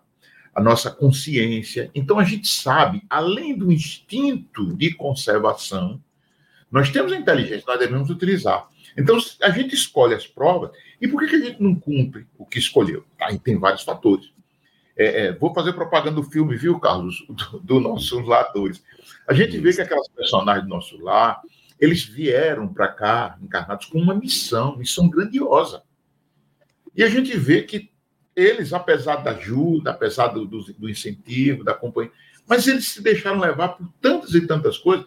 a 0.53 0.61
nossa 0.61 0.91
consciência. 0.91 1.89
Então 1.95 2.19
a 2.19 2.23
gente 2.23 2.47
sabe, 2.47 3.01
além 3.09 3.57
do 3.57 3.71
instinto 3.71 4.75
de 4.75 4.93
conservação, 4.93 6.01
nós 6.69 6.89
temos 6.89 7.13
a 7.13 7.17
inteligência, 7.17 7.63
nós 7.67 7.79
devemos 7.79 8.09
utilizar. 8.09 8.67
Então, 8.97 9.17
a 9.41 9.49
gente 9.51 9.75
escolhe 9.75 10.15
as 10.15 10.25
provas, 10.25 10.71
e 10.99 11.07
por 11.07 11.21
que, 11.21 11.27
que 11.27 11.35
a 11.35 11.45
gente 11.45 11.61
não 11.61 11.75
cumpre 11.75 12.27
o 12.37 12.45
que 12.45 12.59
escolheu? 12.59 13.05
Aí 13.21 13.37
tem 13.39 13.59
vários 13.59 13.83
fatores. 13.83 14.31
É, 14.95 15.25
é, 15.25 15.31
vou 15.33 15.53
fazer 15.53 15.73
propaganda 15.73 16.15
do 16.15 16.23
filme, 16.23 16.55
viu, 16.55 16.79
Carlos, 16.79 17.25
do, 17.29 17.59
do 17.59 17.79
nossos 17.79 18.25
latores. 18.27 18.83
A 19.27 19.33
gente 19.33 19.57
vê 19.59 19.73
que 19.73 19.81
aquelas 19.81 20.07
personagens 20.09 20.63
do 20.63 20.69
nosso 20.69 20.99
lar, 21.01 21.41
eles 21.83 22.05
vieram 22.05 22.65
para 22.65 22.87
cá, 22.87 23.37
encarnados, 23.41 23.87
com 23.87 23.99
uma 23.99 24.15
missão, 24.15 24.77
missão 24.77 25.09
grandiosa. 25.09 25.83
E 26.95 27.03
a 27.03 27.09
gente 27.09 27.37
vê 27.37 27.61
que 27.61 27.91
eles, 28.33 28.71
apesar 28.71 29.17
da 29.17 29.31
ajuda, 29.31 29.91
apesar 29.91 30.27
do, 30.29 30.45
do, 30.45 30.63
do 30.75 30.89
incentivo, 30.89 31.61
da 31.61 31.73
companhia, 31.73 32.13
mas 32.47 32.69
eles 32.69 32.87
se 32.87 33.03
deixaram 33.03 33.37
levar 33.37 33.69
por 33.69 33.91
tantas 33.99 34.33
e 34.33 34.47
tantas 34.47 34.77
coisas 34.77 35.05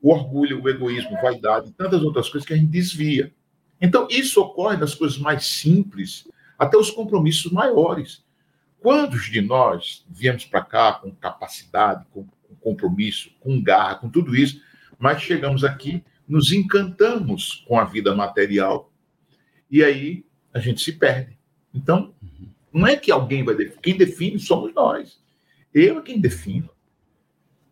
o 0.00 0.10
orgulho, 0.10 0.62
o 0.62 0.68
egoísmo, 0.70 1.20
vaidade 1.20 1.68
e 1.68 1.72
tantas 1.72 2.02
outras 2.02 2.30
coisas 2.30 2.46
que 2.46 2.54
a 2.54 2.56
gente 2.56 2.70
desvia. 2.70 3.30
Então, 3.78 4.08
isso 4.10 4.40
ocorre 4.40 4.78
nas 4.78 4.94
coisas 4.94 5.18
mais 5.18 5.44
simples, 5.44 6.26
até 6.58 6.78
os 6.78 6.90
compromissos 6.90 7.52
maiores. 7.52 8.24
quantos 8.80 9.26
de 9.26 9.42
nós 9.42 10.06
viemos 10.08 10.46
para 10.46 10.62
cá 10.62 10.94
com 10.94 11.14
capacidade, 11.14 12.06
com, 12.10 12.24
com 12.24 12.54
compromisso, 12.54 13.30
com 13.38 13.62
garra, 13.62 13.96
com 13.96 14.08
tudo 14.08 14.34
isso, 14.34 14.62
mas 15.00 15.22
chegamos 15.22 15.64
aqui, 15.64 16.04
nos 16.28 16.52
encantamos 16.52 17.64
com 17.66 17.78
a 17.78 17.84
vida 17.84 18.14
material 18.14 18.92
e 19.70 19.82
aí 19.82 20.24
a 20.52 20.58
gente 20.58 20.82
se 20.82 20.92
perde. 20.92 21.38
Então, 21.72 22.14
não 22.72 22.86
é 22.86 22.96
que 22.96 23.10
alguém 23.10 23.42
vai 23.42 23.54
definir, 23.54 23.80
quem 23.80 23.96
define 23.96 24.38
somos 24.38 24.74
nós. 24.74 25.18
Eu 25.72 25.98
é 25.98 26.02
quem 26.02 26.20
defino. 26.20 26.68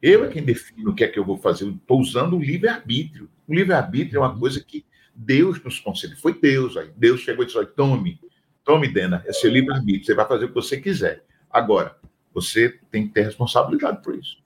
Eu 0.00 0.24
é 0.24 0.28
quem 0.28 0.42
defino 0.42 0.90
o 0.90 0.94
que 0.94 1.04
é 1.04 1.08
que 1.08 1.18
eu 1.18 1.24
vou 1.24 1.36
fazer. 1.36 1.68
Estou 1.68 2.00
usando 2.00 2.36
o 2.36 2.42
livre-arbítrio. 2.42 3.28
O 3.46 3.54
livre-arbítrio 3.54 4.18
é 4.18 4.20
uma 4.20 4.38
coisa 4.38 4.64
que 4.64 4.86
Deus 5.14 5.62
nos 5.62 5.80
concedeu. 5.80 6.16
Foi 6.16 6.38
Deus 6.40 6.76
aí. 6.76 6.90
Deus 6.96 7.20
chegou 7.20 7.42
e 7.42 7.46
disse: 7.46 7.66
tome, 7.74 8.20
tome, 8.64 8.88
Dena, 8.88 9.22
é 9.26 9.32
seu 9.32 9.50
livre-arbítrio. 9.50 10.04
Você 10.06 10.14
vai 10.14 10.26
fazer 10.26 10.44
o 10.44 10.48
que 10.48 10.54
você 10.54 10.80
quiser. 10.80 11.24
Agora, 11.50 11.98
você 12.32 12.78
tem 12.90 13.08
que 13.08 13.14
ter 13.14 13.22
responsabilidade 13.22 14.02
por 14.02 14.14
isso. 14.14 14.38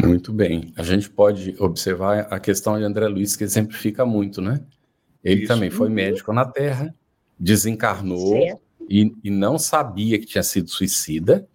Muito 0.00 0.32
bem. 0.32 0.72
A 0.76 0.82
gente 0.82 1.10
pode 1.10 1.54
observar 1.58 2.28
a 2.30 2.38
questão 2.38 2.78
de 2.78 2.84
André 2.84 3.06
Luiz, 3.08 3.36
que 3.36 3.44
exemplifica 3.44 4.06
muito, 4.06 4.40
né? 4.40 4.60
Ele 5.22 5.42
isso. 5.42 5.48
também 5.52 5.70
foi 5.70 5.88
médico 5.88 6.32
na 6.32 6.44
Terra, 6.44 6.94
desencarnou 7.38 8.60
e, 8.88 9.12
e, 9.22 9.30
não 9.30 9.58
sabia 9.58 10.18
que 10.18 10.26
tinha 10.26 10.42
sido 10.42 10.68
suicida. 10.68 11.48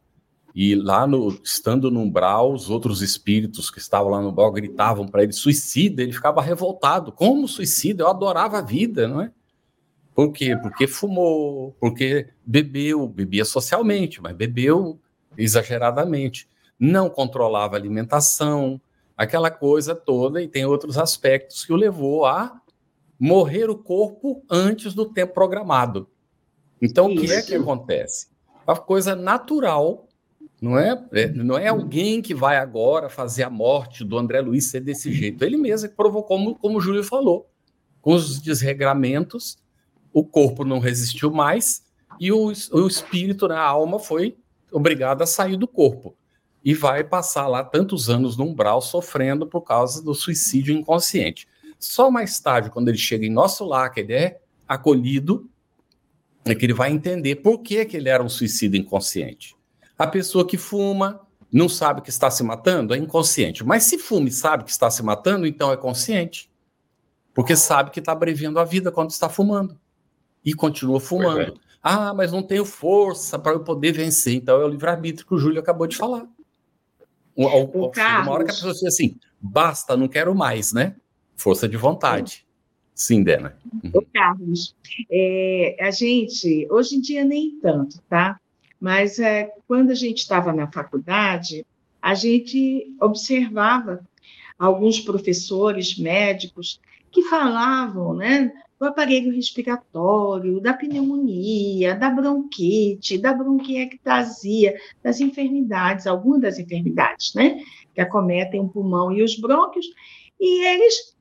E 0.55 0.73
lá 0.73 1.05
no, 1.05 1.29
estando 1.43 1.91
no 1.91 1.99
umbral, 1.99 2.51
os 2.51 2.69
outros 2.69 3.01
espíritos 3.01 3.69
que 3.69 3.77
estavam 3.77 4.09
lá 4.09 4.21
no 4.21 4.29
umbral 4.29 4.51
gritavam 4.51 5.07
para 5.07 5.23
ele 5.23 5.33
suicida, 5.33 6.01
ele 6.01 6.13
ficava 6.13 6.41
revoltado. 6.41 7.11
Como 7.11 7.47
suicida? 7.47 8.03
Eu 8.03 8.07
adorava 8.07 8.57
a 8.57 8.61
vida, 8.61 9.07
não 9.07 9.21
é? 9.21 9.31
Por 10.15 10.31
quê? 10.31 10.57
Porque 10.57 10.87
fumou, 10.87 11.75
porque 11.79 12.27
bebeu, 12.43 13.07
bebia 13.07 13.45
socialmente, 13.45 14.19
mas 14.19 14.35
bebeu 14.35 14.99
exageradamente. 15.37 16.47
Não 16.79 17.09
controlava 17.09 17.75
a 17.75 17.79
alimentação, 17.79 18.79
aquela 19.15 19.49
coisa 19.49 19.95
toda, 19.95 20.41
e 20.41 20.47
tem 20.47 20.65
outros 20.65 20.97
aspectos 20.97 21.65
que 21.65 21.73
o 21.73 21.75
levou 21.75 22.25
a 22.25 22.61
morrer 23.19 23.69
o 23.69 23.77
corpo 23.77 24.43
antes 24.49 24.93
do 24.93 25.05
tempo 25.05 25.33
programado. 25.33 26.07
Então, 26.81 27.09
Isso. 27.09 27.23
o 27.23 27.25
que 27.25 27.31
é 27.31 27.41
que 27.41 27.55
acontece? 27.55 28.27
Uma 28.67 28.75
coisa 28.75 29.15
natural, 29.15 30.07
não 30.61 30.77
é? 30.77 31.03
é? 31.13 31.27
Não 31.29 31.57
é 31.57 31.67
alguém 31.67 32.21
que 32.21 32.35
vai 32.35 32.57
agora 32.57 33.09
fazer 33.09 33.43
a 33.43 33.49
morte 33.49 34.03
do 34.03 34.17
André 34.17 34.41
Luiz 34.41 34.65
ser 34.65 34.81
desse 34.81 35.11
jeito. 35.11 35.43
Ele 35.43 35.57
mesmo 35.57 35.89
que 35.89 35.95
provocou, 35.95 36.37
como, 36.37 36.55
como 36.55 36.77
o 36.77 36.81
Júlio 36.81 37.03
falou, 37.03 37.49
com 38.01 38.13
os 38.13 38.39
desregramentos, 38.39 39.57
o 40.13 40.23
corpo 40.23 40.63
não 40.63 40.79
resistiu 40.79 41.31
mais 41.31 41.83
e 42.19 42.31
o, 42.31 42.51
o 42.71 42.87
espírito, 42.87 43.47
né, 43.47 43.55
a 43.55 43.61
alma, 43.61 43.99
foi 43.99 44.37
obrigada 44.71 45.23
a 45.23 45.27
sair 45.27 45.57
do 45.57 45.67
corpo. 45.67 46.15
E 46.67 46.73
vai 46.73 47.01
passar 47.01 47.47
lá 47.47 47.63
tantos 47.63 48.09
anos 48.09 48.35
no 48.35 48.43
umbral 48.43 48.81
sofrendo 48.81 49.47
por 49.47 49.61
causa 49.61 50.03
do 50.03 50.13
suicídio 50.13 50.75
inconsciente. 50.75 51.47
Só 51.79 52.11
mais 52.11 52.41
tarde, 52.41 52.69
quando 52.69 52.89
ele 52.89 52.97
chega 52.97 53.25
em 53.25 53.29
nosso 53.29 53.63
lar, 53.63 53.89
que 53.89 54.01
ele 54.01 54.11
é 54.11 54.41
acolhido, 54.67 55.49
é 56.43 56.53
que 56.53 56.65
ele 56.65 56.73
vai 56.73 56.91
entender 56.91 57.37
por 57.37 57.59
que, 57.59 57.85
que 57.85 57.95
ele 57.95 58.09
era 58.09 58.21
um 58.21 58.27
suicida 58.27 58.75
inconsciente. 58.75 59.55
A 59.97 60.05
pessoa 60.05 60.45
que 60.45 60.57
fuma 60.57 61.21
não 61.49 61.69
sabe 61.69 62.01
que 62.01 62.09
está 62.09 62.29
se 62.29 62.43
matando 62.43 62.93
é 62.93 62.97
inconsciente. 62.97 63.63
Mas 63.63 63.83
se 63.83 63.97
fuma 63.97 64.27
e 64.27 64.31
sabe 64.33 64.65
que 64.65 64.71
está 64.71 64.91
se 64.91 65.01
matando, 65.01 65.47
então 65.47 65.71
é 65.71 65.77
consciente. 65.77 66.51
Porque 67.33 67.55
sabe 67.55 67.91
que 67.91 67.99
está 67.99 68.11
abreviando 68.11 68.59
a 68.59 68.65
vida 68.65 68.91
quando 68.91 69.11
está 69.11 69.29
fumando 69.29 69.79
e 70.43 70.53
continua 70.53 70.99
fumando. 70.99 71.39
É. 71.39 71.53
Ah, 71.81 72.13
mas 72.13 72.33
não 72.33 72.43
tenho 72.43 72.65
força 72.65 73.39
para 73.39 73.53
eu 73.53 73.61
poder 73.61 73.93
vencer. 73.93 74.33
Então 74.33 74.59
é 74.61 74.65
o 74.65 74.67
livre-arbítrio 74.67 75.25
que 75.25 75.33
o 75.33 75.37
Júlio 75.37 75.61
acabou 75.61 75.87
de 75.87 75.95
falar. 75.95 76.27
Uma 77.37 78.31
hora 78.31 78.43
que 78.43 78.51
a 78.51 78.53
pessoa 78.53 78.73
diz 78.73 78.83
assim, 78.83 79.15
basta, 79.39 79.95
não 79.95 80.07
quero 80.07 80.33
mais, 80.33 80.73
né? 80.73 80.95
Força 81.35 81.69
de 81.69 81.77
vontade. 81.77 82.45
Sim, 82.95 83.23
Dena. 83.23 83.55
Uhum. 83.83 83.91
Carlos, 84.11 84.75
é, 85.11 85.77
a 85.79 85.91
gente, 85.91 86.67
hoje 86.71 86.95
em 86.95 87.01
dia 87.01 87.23
nem 87.23 87.59
tanto, 87.61 88.01
tá? 88.09 88.39
Mas 88.79 89.19
é, 89.19 89.51
quando 89.67 89.91
a 89.91 89.95
gente 89.95 90.17
estava 90.17 90.51
na 90.51 90.71
faculdade, 90.71 91.63
a 92.01 92.15
gente 92.15 92.95
observava 92.99 94.03
alguns 94.57 94.99
professores 94.99 95.97
médicos 95.97 96.79
que 97.11 97.21
falavam, 97.23 98.15
né, 98.15 98.51
do 98.79 98.85
aparelho 98.85 99.33
respiratório, 99.33 100.59
da 100.59 100.73
pneumonia, 100.73 101.95
da 101.95 102.09
bronquite, 102.09 103.17
da 103.17 103.33
bronquiectasia, 103.33 104.75
das 105.01 105.19
enfermidades, 105.19 106.05
algumas 106.05 106.41
das 106.41 106.59
enfermidades, 106.59 107.33
né, 107.33 107.63
que 107.93 108.01
acometem 108.01 108.61
o 108.61 108.69
pulmão 108.69 109.11
e 109.11 109.23
os 109.23 109.39
brônquios, 109.39 109.87
e 110.39 110.65
eles 110.65 111.17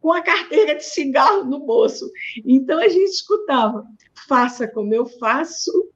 com 0.00 0.12
a 0.12 0.22
carteira 0.22 0.74
de 0.74 0.84
cigarro 0.84 1.44
no 1.44 1.60
bolso. 1.60 2.10
Então 2.44 2.78
a 2.78 2.88
gente 2.88 3.10
escutava: 3.10 3.86
faça 4.26 4.66
como 4.66 4.94
eu 4.94 5.06
faço, 5.06 5.90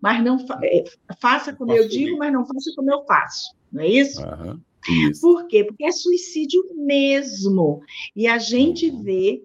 mas 0.00 0.24
não 0.24 0.38
fa 0.46 0.58
é, 0.62 0.84
faça 1.20 1.52
como 1.52 1.72
eu 1.72 1.86
digo, 1.86 2.16
mas 2.16 2.32
não 2.32 2.46
faça 2.46 2.72
como 2.74 2.90
eu 2.90 3.04
faço. 3.04 3.54
Não 3.70 3.82
é 3.82 3.88
isso? 3.88 4.22
Uhum. 4.22 4.58
Isso. 4.88 5.20
Por 5.20 5.46
quê? 5.46 5.64
Porque 5.64 5.84
é 5.84 5.92
suicídio 5.92 6.62
mesmo. 6.74 7.82
E 8.14 8.26
a 8.26 8.38
gente 8.38 8.88
uhum. 8.88 9.02
vê 9.02 9.42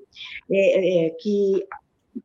é, 0.50 1.06
é, 1.06 1.10
que 1.12 1.66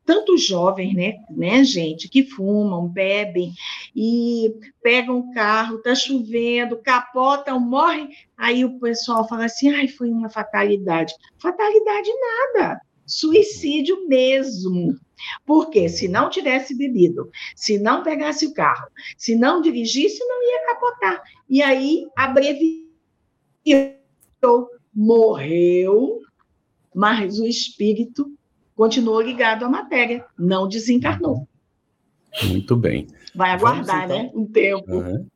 tanto 0.05 0.37
jovens, 0.37 0.93
né, 0.93 1.15
né, 1.29 1.63
gente, 1.63 2.07
que 2.07 2.23
fumam, 2.23 2.87
bebem 2.87 3.53
e 3.95 4.53
pegam 4.81 5.19
o 5.19 5.33
carro, 5.33 5.81
tá 5.81 5.93
chovendo, 5.93 6.77
capotam, 6.77 7.59
morrem, 7.59 8.09
aí 8.37 8.63
o 8.63 8.79
pessoal 8.79 9.27
fala 9.27 9.45
assim, 9.45 9.69
ai, 9.69 9.87
foi 9.87 10.09
uma 10.09 10.29
fatalidade. 10.29 11.13
Fatalidade 11.39 12.09
nada, 12.53 12.81
suicídio 13.05 14.07
mesmo. 14.07 14.97
Porque 15.45 15.87
se 15.87 16.07
não 16.07 16.29
tivesse 16.29 16.75
bebido, 16.75 17.29
se 17.55 17.77
não 17.77 18.01
pegasse 18.01 18.45
o 18.45 18.53
carro, 18.53 18.87
se 19.17 19.35
não 19.35 19.61
dirigisse, 19.61 20.19
não 20.19 20.41
ia 20.43 20.65
capotar. 20.67 21.21
E 21.47 21.61
aí 21.61 22.07
abreviou 23.65 24.69
morreu, 24.93 26.19
mas 26.93 27.39
o 27.39 27.45
espírito 27.45 28.31
continuou 28.75 29.21
ligado 29.21 29.63
à 29.65 29.69
matéria, 29.69 30.25
não 30.37 30.67
desencarnou. 30.67 31.47
Muito 32.43 32.75
bem. 32.75 33.07
Vai 33.33 33.51
aguardar, 33.51 34.07
Vamos, 34.07 34.23
então... 34.23 34.23
né? 34.23 34.31
Um 34.33 34.45
tempo. 34.45 34.93
Uhum. 34.93 35.27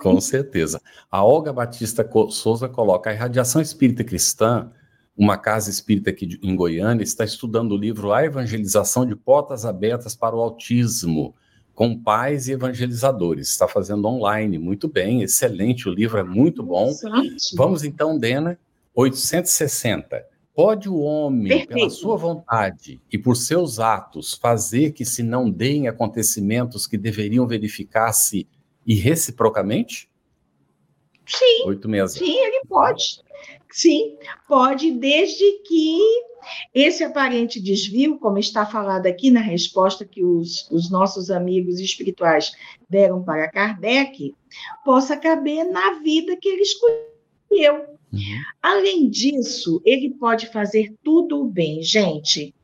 Com 0.00 0.20
certeza. 0.20 0.80
A 1.10 1.24
Olga 1.24 1.52
Batista 1.52 2.08
Souza 2.30 2.68
coloca 2.68 3.10
a 3.10 3.14
irradiação 3.14 3.60
espírita 3.60 4.04
cristã, 4.04 4.70
uma 5.16 5.36
casa 5.36 5.70
espírita 5.70 6.10
aqui 6.10 6.38
em 6.42 6.54
Goiânia, 6.54 7.02
está 7.02 7.24
estudando 7.24 7.72
o 7.72 7.76
livro 7.76 8.12
A 8.12 8.24
Evangelização 8.24 9.04
de 9.04 9.16
Portas 9.16 9.64
Abertas 9.64 10.14
para 10.14 10.36
o 10.36 10.40
Autismo, 10.40 11.34
com 11.78 11.96
pais 11.96 12.48
e 12.48 12.52
evangelizadores. 12.54 13.50
Está 13.50 13.68
fazendo 13.68 14.04
online, 14.08 14.58
muito 14.58 14.88
bem, 14.88 15.22
excelente, 15.22 15.88
o 15.88 15.92
livro 15.92 16.18
é 16.18 16.24
muito 16.24 16.60
bom. 16.60 16.92
Vamos 17.54 17.84
então, 17.84 18.18
Dena, 18.18 18.58
860. 18.92 20.26
Pode 20.52 20.88
o 20.88 20.98
homem, 20.98 21.46
Perfeito. 21.46 21.74
pela 21.74 21.88
sua 21.88 22.16
vontade 22.16 23.00
e 23.12 23.16
por 23.16 23.36
seus 23.36 23.78
atos, 23.78 24.34
fazer 24.34 24.90
que 24.90 25.04
se 25.04 25.22
não 25.22 25.48
deem 25.48 25.86
acontecimentos 25.86 26.84
que 26.84 26.98
deveriam 26.98 27.46
verificar-se 27.46 28.48
e 28.84 28.96
reciprocamente? 28.96 30.10
Sim. 31.28 31.62
Oito 31.66 31.88
meses. 31.88 32.18
Sim, 32.18 32.38
ele 32.38 32.60
pode. 32.68 33.22
Sim, 33.70 34.18
pode, 34.48 34.90
desde 34.90 35.44
que 35.62 36.00
esse 36.74 37.04
aparente 37.04 37.60
desvio, 37.60 38.18
como 38.18 38.38
está 38.38 38.66
falado 38.66 39.06
aqui 39.06 39.30
na 39.30 39.40
resposta 39.40 40.04
que 40.04 40.24
os, 40.24 40.68
os 40.70 40.90
nossos 40.90 41.30
amigos 41.30 41.80
espirituais 41.80 42.52
deram 42.88 43.22
para 43.22 43.50
Kardec, 43.50 44.34
possa 44.84 45.16
caber 45.16 45.64
na 45.64 46.00
vida 46.00 46.36
que 46.36 46.48
ele 46.48 46.62
escolheu. 46.62 47.98
Uhum. 48.12 48.20
Além 48.62 49.10
disso, 49.10 49.82
ele 49.84 50.10
pode 50.10 50.46
fazer 50.46 50.94
tudo 51.02 51.44
bem, 51.44 51.82
gente. 51.82 52.54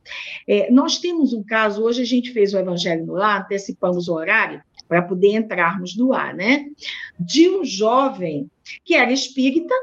É, 0.47 0.71
nós 0.71 0.97
temos 0.97 1.33
um 1.33 1.43
caso, 1.43 1.83
hoje 1.83 2.01
a 2.01 2.05
gente 2.05 2.31
fez 2.31 2.53
o 2.53 2.57
Evangelho 2.57 3.05
no 3.05 3.13
Lar, 3.13 3.43
antecipamos 3.43 4.07
o 4.07 4.13
horário 4.13 4.61
para 4.87 5.01
poder 5.01 5.33
entrarmos 5.33 5.95
no 5.95 6.13
ar, 6.13 6.33
né? 6.33 6.67
De 7.19 7.49
um 7.49 7.63
jovem 7.63 8.49
que 8.83 8.93
era 8.95 9.11
espírita 9.11 9.73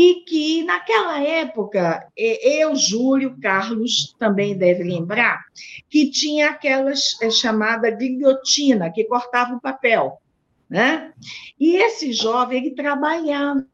e 0.00 0.22
que 0.24 0.62
naquela 0.62 1.20
época, 1.20 2.08
eu, 2.16 2.76
Júlio, 2.76 3.36
Carlos 3.42 4.14
também 4.16 4.56
deve 4.56 4.84
lembrar, 4.84 5.44
que 5.90 6.08
tinha 6.08 6.50
aquela 6.50 6.92
é, 7.20 7.30
chamada 7.30 7.90
guilhotina, 7.90 8.92
que 8.92 9.02
cortava 9.02 9.56
o 9.56 9.60
papel. 9.60 10.22
Né? 10.70 11.12
E 11.58 11.74
esse 11.78 12.12
jovem, 12.12 12.58
ele 12.58 12.76
trabalhava 12.76 13.66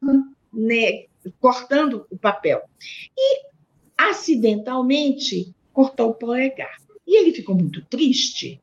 né, 0.51 1.03
cortando 1.39 2.07
o 2.09 2.17
papel. 2.17 2.59
E, 3.15 3.45
acidentalmente, 3.95 5.53
cortou 5.71 6.09
o 6.09 6.15
polegar. 6.15 6.75
E 7.05 7.21
ele 7.21 7.35
ficou 7.35 7.53
muito 7.53 7.85
triste, 7.85 8.59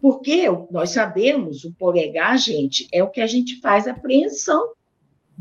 Porque 0.00 0.44
nós 0.70 0.90
sabemos, 0.90 1.64
o 1.64 1.72
polegar, 1.72 2.38
gente, 2.38 2.86
é 2.92 3.02
o 3.02 3.10
que 3.10 3.20
a 3.20 3.26
gente 3.26 3.60
faz 3.60 3.88
apreensão 3.88 4.74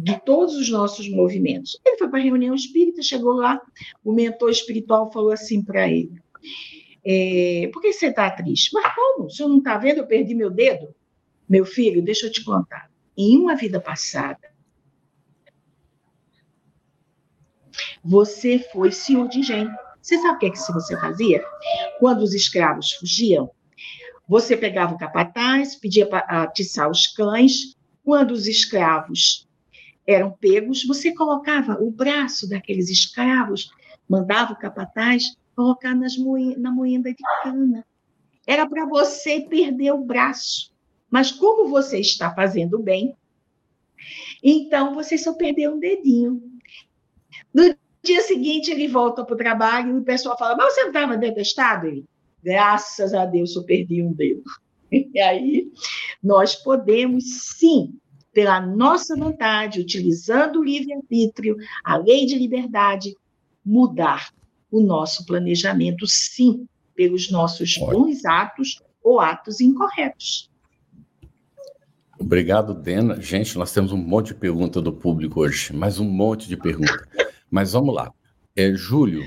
de 0.01 0.17
todos 0.21 0.55
os 0.55 0.69
nossos 0.69 1.09
movimentos. 1.09 1.77
Ele 1.85 1.97
foi 1.97 2.09
para 2.09 2.19
a 2.19 2.23
reunião 2.23 2.55
espírita, 2.55 3.03
chegou 3.03 3.33
lá, 3.33 3.61
o 4.01 4.13
mentor 4.13 4.49
espiritual 4.49 5.11
falou 5.11 5.31
assim 5.31 5.61
para 5.61 5.89
ele: 5.89 6.21
é, 7.05 7.69
Por 7.73 7.81
que 7.81 7.91
você 7.91 8.07
está 8.07 8.31
triste? 8.31 8.71
Mas 8.73 8.95
como? 8.95 9.25
O 9.25 9.29
senhor 9.29 9.49
não 9.49 9.57
está 9.57 9.77
vendo? 9.77 9.97
Eu 9.97 10.07
perdi 10.07 10.33
meu 10.33 10.49
dedo? 10.49 10.95
Meu 11.49 11.65
filho, 11.65 12.01
deixa 12.01 12.27
eu 12.27 12.31
te 12.31 12.45
contar. 12.45 12.89
Em 13.17 13.37
uma 13.37 13.55
vida 13.55 13.81
passada, 13.81 14.39
você 18.01 18.57
foi 18.71 18.93
senhor 18.93 19.27
de 19.27 19.39
engenho. 19.39 19.69
Você 20.01 20.17
sabe 20.17 20.35
o 20.35 20.39
que, 20.39 20.45
é 20.45 20.51
que 20.51 20.57
você 20.57 20.97
fazia? 20.97 21.43
Quando 21.99 22.21
os 22.21 22.33
escravos 22.33 22.93
fugiam, 22.93 23.51
você 24.25 24.55
pegava 24.55 24.95
o 24.95 24.97
capataz, 24.97 25.75
pedia 25.75 26.07
para 26.07 26.19
atiçar 26.43 26.89
os 26.89 27.05
cães. 27.05 27.75
Quando 28.01 28.31
os 28.31 28.47
escravos 28.47 29.48
eram 30.09 30.31
pegos, 30.31 30.83
você 30.85 31.13
colocava 31.13 31.77
o 31.79 31.91
braço 31.91 32.49
daqueles 32.49 32.89
escravos, 32.89 33.69
mandava 34.09 34.53
o 34.53 34.57
capataz 34.57 35.37
colocar 35.55 35.93
nas 35.93 36.17
na 36.57 36.71
moenda 36.71 37.13
de 37.13 37.23
cana. 37.43 37.85
Era 38.47 38.67
para 38.67 38.87
você 38.87 39.41
perder 39.41 39.91
o 39.91 40.03
braço. 40.03 40.73
Mas 41.11 41.31
como 41.31 41.69
você 41.69 41.99
está 41.99 42.33
fazendo 42.33 42.79
bem, 42.79 43.15
então 44.43 44.95
você 44.95 45.15
só 45.15 45.33
perdeu 45.33 45.75
um 45.75 45.79
dedinho. 45.79 46.41
No 47.53 47.75
dia 48.01 48.21
seguinte, 48.21 48.71
ele 48.71 48.87
volta 48.87 49.23
para 49.23 49.35
o 49.35 49.37
trabalho 49.37 49.97
e 49.97 49.99
o 49.99 50.03
pessoal 50.03 50.37
fala: 50.37 50.55
Mas 50.55 50.73
você 50.73 50.81
não 50.81 50.89
estava 50.89 51.17
detestado? 51.17 51.85
Ele, 51.85 52.05
graças 52.43 53.13
a 53.13 53.25
Deus, 53.25 53.55
eu 53.55 53.63
perdi 53.63 54.01
um 54.01 54.11
dedo. 54.11 54.43
E 54.91 55.19
aí, 55.19 55.71
nós 56.23 56.55
podemos 56.55 57.23
sim, 57.57 57.93
pela 58.33 58.59
nossa 58.61 59.15
vontade, 59.15 59.79
utilizando 59.79 60.59
o 60.59 60.63
livre-arbítrio, 60.63 61.55
a 61.83 61.97
lei 61.97 62.25
de 62.25 62.35
liberdade, 62.35 63.15
mudar 63.65 64.31
o 64.71 64.81
nosso 64.81 65.25
planejamento, 65.25 66.05
sim, 66.05 66.67
pelos 66.95 67.31
nossos 67.31 67.77
bons 67.77 68.25
atos 68.25 68.81
ou 69.03 69.19
atos 69.19 69.59
incorretos. 69.59 70.49
Obrigado, 72.19 72.73
Dena. 72.73 73.21
Gente, 73.21 73.57
nós 73.57 73.71
temos 73.71 73.91
um 73.91 73.97
monte 73.97 74.27
de 74.27 74.35
pergunta 74.35 74.81
do 74.81 74.91
público 74.91 75.39
hoje, 75.39 75.73
mais 75.73 75.99
um 75.99 76.07
monte 76.07 76.47
de 76.47 76.57
pergunta. 76.57 77.07
Mas 77.49 77.71
vamos 77.71 77.95
lá. 77.95 78.13
É, 78.55 78.73
Júlio, 78.73 79.23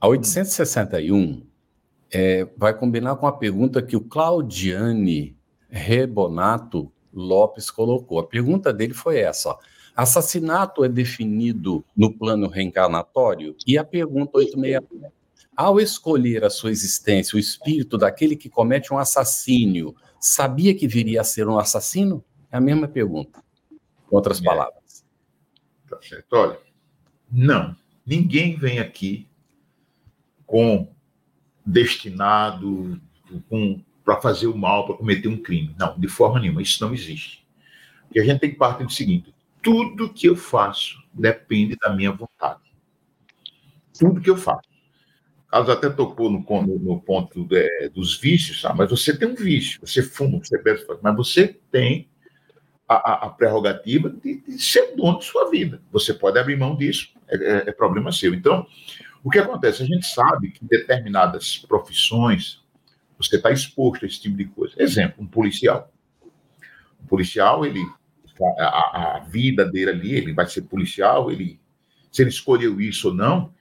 a 0.00 0.08
861 0.08 1.42
é, 2.10 2.48
vai 2.56 2.76
combinar 2.76 3.16
com 3.16 3.26
a 3.26 3.32
pergunta 3.32 3.82
que 3.82 3.96
o 3.96 4.00
Claudiane 4.00 5.36
Rebonato 5.68 6.90
Lopes 7.12 7.70
colocou. 7.70 8.18
A 8.18 8.26
pergunta 8.26 8.72
dele 8.72 8.94
foi 8.94 9.18
essa: 9.18 9.50
ó. 9.50 9.58
assassinato 9.94 10.84
é 10.84 10.88
definido 10.88 11.84
no 11.96 12.12
plano 12.12 12.48
reencarnatório? 12.48 13.56
E 13.66 13.76
a 13.76 13.84
pergunta 13.84 14.38
861. 14.38 15.10
Ao 15.54 15.78
escolher 15.78 16.44
a 16.44 16.50
sua 16.50 16.70
existência, 16.70 17.36
o 17.36 17.38
espírito 17.38 17.98
daquele 17.98 18.36
que 18.36 18.48
comete 18.48 18.92
um 18.92 18.98
assassínio 18.98 19.94
sabia 20.18 20.74
que 20.74 20.88
viria 20.88 21.20
a 21.20 21.24
ser 21.24 21.46
um 21.46 21.58
assassino? 21.58 22.24
É 22.50 22.56
a 22.56 22.60
mesma 22.60 22.88
pergunta, 22.88 23.42
com 24.08 24.16
outras 24.16 24.40
é. 24.40 24.44
palavras. 24.44 25.04
Tá 25.88 25.98
certo. 26.00 26.32
Olha, 26.32 26.58
não. 27.30 27.76
Ninguém 28.04 28.56
vem 28.56 28.78
aqui 28.78 29.28
com 30.46 30.88
destinado 31.64 33.00
para 34.04 34.20
fazer 34.20 34.46
o 34.46 34.56
mal, 34.56 34.86
para 34.86 34.96
cometer 34.96 35.28
um 35.28 35.36
crime. 35.36 35.74
Não, 35.78 35.98
de 35.98 36.08
forma 36.08 36.40
nenhuma. 36.40 36.62
Isso 36.62 36.84
não 36.84 36.92
existe. 36.92 37.46
E 38.14 38.20
a 38.20 38.24
gente 38.24 38.40
tem 38.40 38.50
que 38.50 38.56
partir 38.56 38.84
do 38.84 38.92
seguinte: 38.92 39.34
tudo 39.62 40.12
que 40.12 40.28
eu 40.28 40.36
faço 40.36 41.02
depende 41.12 41.76
da 41.76 41.94
minha 41.94 42.12
vontade. 42.12 42.60
Tudo 43.98 44.20
que 44.20 44.30
eu 44.30 44.36
faço. 44.36 44.72
Carlos 45.52 45.68
até 45.68 45.90
tocou 45.90 46.30
no, 46.30 46.38
no, 46.40 46.78
no 46.78 47.00
ponto 47.00 47.44
de, 47.44 47.90
dos 47.90 48.18
vícios, 48.18 48.62
mas 48.74 48.88
você 48.88 49.14
tem 49.14 49.28
um 49.28 49.34
vício, 49.34 49.78
você 49.82 50.02
fuma, 50.02 50.38
você 50.38 50.56
bebe, 50.62 50.82
mas 51.02 51.14
você 51.14 51.46
tem 51.70 52.08
a, 52.88 52.94
a, 52.94 53.26
a 53.26 53.28
prerrogativa 53.28 54.08
de, 54.08 54.40
de, 54.40 54.58
ser 54.58 54.96
dono 54.96 55.18
de 55.18 55.26
sua 55.26 55.50
vida. 55.50 55.82
Você 55.92 56.14
pode 56.14 56.38
abrir 56.38 56.56
mão 56.56 56.74
disso, 56.74 57.10
é, 57.28 57.36
é, 57.36 57.68
é 57.68 57.72
problema 57.72 58.10
seu. 58.10 58.32
Então, 58.32 58.66
o 59.22 59.28
que 59.28 59.38
acontece? 59.38 59.82
A 59.82 59.86
gente 59.86 60.06
sabe 60.06 60.52
que 60.52 60.64
determinadas 60.64 61.58
profissões 61.58 62.61
você 63.18 63.36
está 63.36 63.50
exposto 63.50 64.04
a 64.04 64.08
esse 64.08 64.20
tipo 64.20 64.36
de 64.36 64.46
coisa. 64.46 64.74
Exemplo, 64.78 65.22
um 65.22 65.26
policial. 65.26 65.92
Um 67.02 67.06
policial, 67.06 67.64
ele 67.64 67.84
a, 68.58 69.16
a, 69.16 69.20
vida 69.20 69.64
dele 69.64 69.90
ali, 69.90 70.14
ele 70.14 70.32
vai 70.32 70.46
ser 70.46 70.62
policial, 70.62 71.30
ele 71.30 71.60
se 72.10 72.22
ele 72.22 72.30
escolheu 72.30 72.80
isso 72.80 73.08
ou 73.08 73.14
não, 73.14 73.52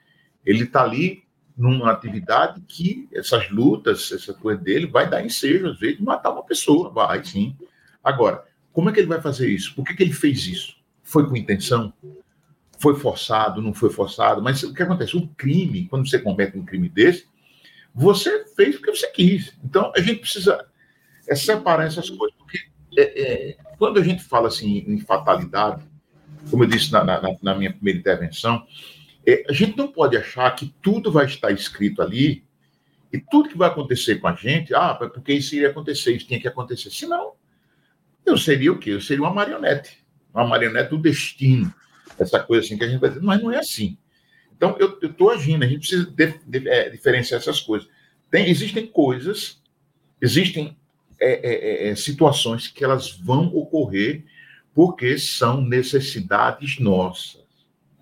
ele 0.45 0.63
está 0.63 0.83
ali 0.83 1.23
numa 1.57 1.91
atividade 1.91 2.61
que 2.67 3.07
essas 3.13 3.49
lutas, 3.49 4.11
essa 4.11 4.33
coisa 4.33 4.59
dele, 4.59 4.87
vai 4.87 5.09
dar 5.09 5.23
ensejo, 5.23 5.67
às 5.67 5.79
vezes, 5.79 5.97
de 5.97 6.03
matar 6.03 6.31
uma 6.31 6.43
pessoa. 6.43 6.89
Vai, 6.89 7.23
sim. 7.23 7.55
Agora, 8.03 8.43
como 8.73 8.89
é 8.89 8.93
que 8.93 8.99
ele 8.99 9.07
vai 9.07 9.21
fazer 9.21 9.49
isso? 9.49 9.73
Por 9.75 9.85
que, 9.85 9.93
que 9.93 10.03
ele 10.03 10.13
fez 10.13 10.45
isso? 10.47 10.75
Foi 11.03 11.27
com 11.27 11.37
intenção? 11.37 11.93
Foi 12.77 12.95
forçado? 12.95 13.61
Não 13.61 13.73
foi 13.73 13.89
forçado? 13.89 14.41
Mas 14.41 14.63
o 14.63 14.73
que 14.73 14.83
acontece? 14.83 15.15
O 15.15 15.27
crime, 15.29 15.87
quando 15.87 16.09
você 16.09 16.19
comete 16.19 16.57
um 16.57 16.65
crime 16.65 16.89
desse, 16.89 17.27
você 17.93 18.45
fez 18.55 18.75
porque 18.75 18.95
você 18.95 19.07
quis. 19.07 19.53
Então, 19.63 19.91
a 19.95 20.01
gente 20.01 20.21
precisa 20.21 20.65
é, 21.27 21.35
separar 21.35 21.85
essas 21.85 22.09
coisas. 22.09 22.37
Porque 22.37 22.59
é, 22.97 23.21
é, 23.21 23.57
quando 23.77 23.99
a 23.99 24.03
gente 24.03 24.23
fala 24.23 24.47
assim 24.47 24.83
em 24.87 24.99
fatalidade, 24.99 25.83
como 26.49 26.63
eu 26.63 26.67
disse 26.67 26.91
na, 26.91 27.03
na, 27.03 27.21
na 27.41 27.55
minha 27.55 27.71
primeira 27.71 27.99
intervenção, 27.99 28.65
é, 29.25 29.43
a 29.47 29.53
gente 29.53 29.77
não 29.77 29.91
pode 29.91 30.17
achar 30.17 30.49
que 30.55 30.73
tudo 30.81 31.11
vai 31.11 31.25
estar 31.25 31.51
escrito 31.51 32.01
ali 32.01 32.43
e 33.13 33.19
tudo 33.19 33.49
que 33.49 33.57
vai 33.57 33.69
acontecer 33.69 34.15
com 34.15 34.27
a 34.27 34.33
gente, 34.33 34.73
ah, 34.73 34.95
porque 34.95 35.33
isso 35.33 35.55
iria 35.55 35.69
acontecer, 35.69 36.15
isso 36.15 36.27
tinha 36.27 36.39
que 36.39 36.47
acontecer. 36.47 36.89
Senão, 36.89 37.33
eu 38.25 38.37
seria 38.37 38.71
o 38.71 38.79
quê? 38.79 38.91
Eu 38.91 39.01
seria 39.01 39.23
uma 39.23 39.33
marionete, 39.33 40.03
uma 40.33 40.47
marionete 40.47 40.89
do 40.89 40.97
destino, 40.97 41.73
essa 42.17 42.39
coisa 42.39 42.65
assim 42.65 42.77
que 42.77 42.83
a 42.83 42.87
gente 42.87 42.99
vai 42.99 43.09
dizer, 43.09 43.21
mas 43.21 43.41
não 43.41 43.51
é 43.51 43.57
assim. 43.57 43.97
Então, 44.61 44.77
eu 44.77 44.99
estou 45.09 45.31
agindo, 45.31 45.63
a 45.63 45.67
gente 45.67 45.79
precisa 45.79 46.05
de, 46.05 46.39
de, 46.45 46.69
é, 46.69 46.89
diferenciar 46.89 47.41
essas 47.41 47.59
coisas. 47.59 47.89
Tem, 48.29 48.47
existem 48.47 48.85
coisas, 48.85 49.59
existem 50.21 50.77
é, 51.19 51.31
é, 51.31 51.53
é, 51.53 51.89
é 51.89 51.95
situações 51.95 52.67
que 52.67 52.83
elas 52.83 53.11
vão 53.11 53.47
ocorrer 53.47 54.23
porque 54.73 55.17
são 55.17 55.61
necessidades 55.61 56.79
nossas 56.79 57.41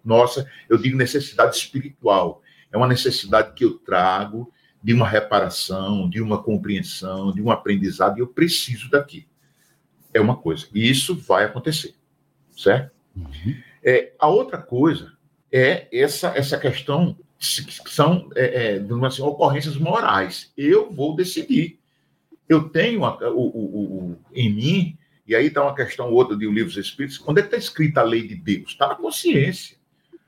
nossa, 0.03 0.49
eu 0.67 0.77
digo 0.77 0.97
necessidade 0.97 1.55
espiritual. 1.55 2.41
É 2.71 2.77
uma 2.77 2.87
necessidade 2.87 3.53
que 3.53 3.63
eu 3.63 3.77
trago 3.77 4.51
de 4.81 4.93
uma 4.93 5.07
reparação, 5.07 6.09
de 6.09 6.21
uma 6.21 6.41
compreensão, 6.41 7.31
de 7.31 7.41
um 7.41 7.51
aprendizado, 7.51 8.17
e 8.17 8.21
eu 8.21 8.27
preciso 8.27 8.89
daqui. 8.89 9.27
É 10.13 10.19
uma 10.19 10.35
coisa. 10.35 10.67
E 10.73 10.89
isso 10.89 11.15
vai 11.15 11.45
acontecer. 11.45 11.95
Certo? 12.57 12.91
Uhum. 13.15 13.55
É, 13.83 14.13
a 14.19 14.27
outra 14.27 14.57
coisa 14.57 15.13
é 15.51 15.87
essa, 15.91 16.29
essa 16.35 16.57
questão 16.57 17.15
que 17.39 17.89
são 17.89 18.29
é, 18.35 18.75
é, 18.75 19.05
assim, 19.05 19.21
ocorrências 19.21 19.77
morais. 19.77 20.51
Eu 20.57 20.91
vou 20.91 21.15
decidir. 21.15 21.79
Eu 22.47 22.69
tenho 22.69 23.05
a, 23.05 23.17
o, 23.31 23.39
o, 23.39 24.11
o, 24.11 24.17
em 24.33 24.53
mim, 24.53 24.97
e 25.25 25.35
aí 25.35 25.47
está 25.47 25.63
uma 25.63 25.75
questão 25.75 26.11
outra 26.11 26.35
de 26.35 26.47
O 26.47 26.51
Livro 26.51 26.69
dos 26.69 26.77
Espíritos, 26.77 27.21
onde 27.25 27.39
é 27.39 27.43
que 27.43 27.47
está 27.47 27.57
escrita 27.57 28.01
a 28.01 28.03
lei 28.03 28.27
de 28.27 28.35
Deus? 28.35 28.71
Está 28.71 28.87
na 28.87 28.95
consciência. 28.95 29.77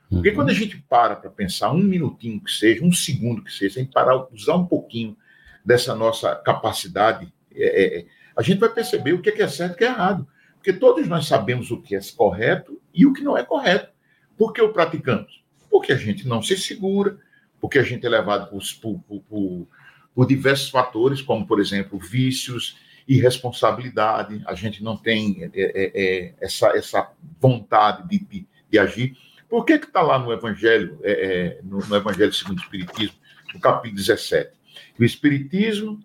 Porque 0.08 0.30
quando 0.32 0.50
a 0.50 0.54
gente 0.54 0.76
para 0.88 1.16
para 1.16 1.30
pensar 1.30 1.72
um 1.72 1.82
minutinho 1.82 2.38
que 2.40 2.52
seja, 2.52 2.84
um 2.84 2.92
segundo 2.92 3.42
que 3.42 3.52
seja, 3.52 3.76
sem 3.76 3.86
parar, 3.86 4.26
usar 4.30 4.56
um 4.56 4.66
pouquinho 4.66 5.16
dessa 5.64 5.94
nossa 5.94 6.34
capacidade, 6.34 7.32
é, 7.54 8.00
é, 8.00 8.06
a 8.36 8.42
gente 8.42 8.58
vai 8.58 8.68
perceber 8.68 9.14
o 9.14 9.22
que 9.22 9.30
é, 9.30 9.48
certo 9.48 9.72
e 9.72 9.74
o 9.74 9.78
que 9.78 9.84
é 9.84 9.88
errado. 9.88 10.26
Porque 10.56 10.72
todos 10.72 11.08
nós 11.08 11.26
sabemos 11.26 11.70
o 11.70 11.80
que 11.80 11.96
é 11.96 12.00
correto 12.14 12.80
e 12.94 13.06
o 13.06 13.12
que 13.12 13.22
não 13.22 13.36
é 13.36 13.42
correto. 13.42 13.90
Por 14.36 14.52
que 14.52 14.60
o 14.60 14.72
praticamos? 14.72 15.42
Porque 15.70 15.92
a 15.92 15.96
gente 15.96 16.26
não 16.26 16.42
se 16.42 16.56
segura, 16.56 17.18
porque 17.60 17.78
a 17.78 17.82
gente 17.82 18.04
é 18.04 18.08
levado 18.08 18.48
por, 18.50 18.98
por, 19.00 19.22
por, 19.22 19.68
por 20.14 20.26
diversos 20.26 20.68
fatores, 20.70 21.22
como, 21.22 21.46
por 21.46 21.60
exemplo, 21.60 21.98
vícios, 21.98 22.76
irresponsabilidade, 23.06 24.42
a 24.46 24.54
gente 24.54 24.82
não 24.82 24.96
tem 24.96 25.44
é, 25.44 25.50
é, 25.54 25.92
é 25.94 26.34
essa, 26.40 26.68
essa 26.76 27.10
vontade 27.40 28.08
de, 28.08 28.24
de, 28.24 28.46
de 28.70 28.78
agir. 28.78 29.16
Por 29.48 29.64
que 29.64 29.74
está 29.74 30.00
lá 30.00 30.18
no 30.18 30.32
Evangelho, 30.32 30.98
é, 31.02 31.12
é, 31.12 31.60
no, 31.62 31.78
no, 31.78 31.96
Evangelho 31.96 32.32
segundo 32.32 32.58
o 32.58 32.62
Espiritismo, 32.62 33.16
no 33.52 33.60
capítulo 33.60 33.96
17? 33.96 34.50
O 34.98 35.04
Espiritismo, 35.04 36.00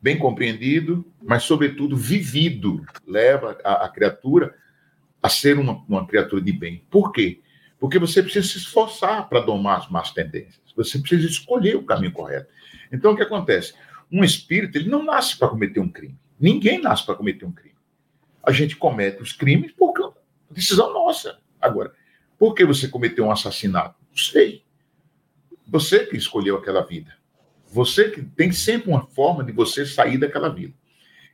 bem 0.00 0.18
compreendido, 0.18 1.04
mas, 1.22 1.44
sobretudo, 1.44 1.96
vivido, 1.96 2.84
leva 3.06 3.58
a, 3.64 3.86
a 3.86 3.88
criatura 3.88 4.54
a 5.22 5.28
ser 5.28 5.58
uma, 5.58 5.84
uma 5.88 6.06
criatura 6.06 6.42
de 6.42 6.52
bem. 6.52 6.84
Por 6.90 7.12
quê? 7.12 7.40
Porque 7.78 7.98
você 7.98 8.22
precisa 8.22 8.46
se 8.46 8.58
esforçar 8.58 9.28
para 9.28 9.40
domar 9.40 9.78
as 9.78 9.90
más 9.90 10.10
tendências. 10.10 10.60
Você 10.76 10.98
precisa 10.98 11.26
escolher 11.26 11.76
o 11.76 11.84
caminho 11.84 12.12
correto. 12.12 12.48
Então, 12.90 13.12
o 13.12 13.16
que 13.16 13.22
acontece? 13.22 13.74
Um 14.10 14.24
espírito, 14.24 14.76
ele 14.76 14.88
não 14.88 15.04
nasce 15.04 15.38
para 15.38 15.48
cometer 15.48 15.80
um 15.80 15.88
crime. 15.88 16.18
Ninguém 16.38 16.80
nasce 16.80 17.04
para 17.06 17.14
cometer 17.14 17.44
um 17.44 17.52
crime. 17.52 17.76
A 18.42 18.50
gente 18.52 18.76
comete 18.76 19.22
os 19.22 19.32
crimes 19.32 19.72
por 19.72 19.92
decisão 20.52 20.92
nossa. 20.92 21.38
Agora, 21.60 21.92
por 22.38 22.54
que 22.54 22.64
você 22.64 22.88
cometeu 22.88 23.24
um 23.24 23.30
assassinato? 23.32 23.96
Não 24.10 24.16
sei. 24.16 24.64
Você 25.66 26.06
que 26.06 26.16
escolheu 26.16 26.56
aquela 26.56 26.82
vida. 26.82 27.14
Você 27.68 28.10
que 28.10 28.22
tem 28.22 28.52
sempre 28.52 28.90
uma 28.90 29.06
forma 29.06 29.42
de 29.42 29.52
você 29.52 29.86
sair 29.86 30.18
daquela 30.18 30.48
vida. 30.48 30.74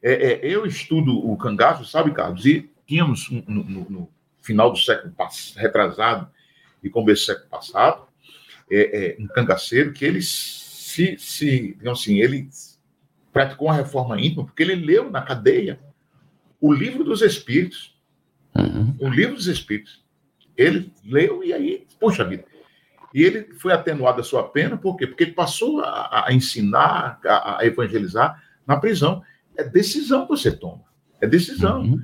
É, 0.00 0.12
é, 0.12 0.40
eu 0.42 0.64
estudo 0.64 1.28
o 1.28 1.36
cangaço, 1.36 1.84
sabe, 1.84 2.12
Carlos? 2.12 2.46
E 2.46 2.70
tínhamos 2.88 3.30
no, 3.30 3.62
no, 3.62 3.90
no 3.90 4.10
final 4.40 4.72
do 4.72 4.78
século 4.78 5.12
passado, 5.12 5.60
retrasado 5.60 6.30
e 6.82 6.88
começo 6.88 7.22
do 7.22 7.26
século 7.26 7.48
passado, 7.50 8.08
é, 8.70 9.16
é, 9.20 9.22
um 9.22 9.28
cangaceiro 9.28 9.92
que 9.92 10.04
ele 10.04 10.22
se, 10.22 11.16
se 11.18 11.74
digamos 11.74 12.00
assim, 12.00 12.18
ele 12.18 12.48
praticou 13.32 13.68
uma 13.68 13.74
reforma 13.74 14.18
íntima 14.18 14.44
porque 14.44 14.62
ele 14.62 14.74
leu 14.74 15.10
na 15.10 15.22
cadeia 15.22 15.78
o 16.60 16.72
livro 16.72 17.04
dos 17.04 17.22
Espíritos. 17.22 17.96
Uhum. 18.56 18.96
O 18.98 19.08
livro 19.08 19.36
dos 19.36 19.46
Espíritos. 19.46 20.04
Ele 20.56 20.92
leu 21.04 21.44
e 21.44 21.52
aí, 21.52 21.86
puxa 22.00 22.24
vida. 22.24 22.44
E 23.14 23.22
ele 23.22 23.54
foi 23.54 23.72
atenuado 23.72 24.20
a 24.20 24.24
sua 24.24 24.48
pena, 24.48 24.76
por 24.76 24.96
quê? 24.96 25.06
Porque 25.06 25.24
ele 25.24 25.32
passou 25.32 25.80
a, 25.80 26.26
a 26.26 26.32
ensinar, 26.32 27.20
a, 27.24 27.58
a, 27.58 27.66
evangelizar 27.66 28.42
na 28.66 28.76
prisão. 28.76 29.22
É 29.56 29.62
decisão 29.62 30.22
que 30.22 30.30
você 30.30 30.50
toma. 30.50 30.82
É 31.20 31.26
decisão. 31.26 31.82
Uhum. 31.82 32.02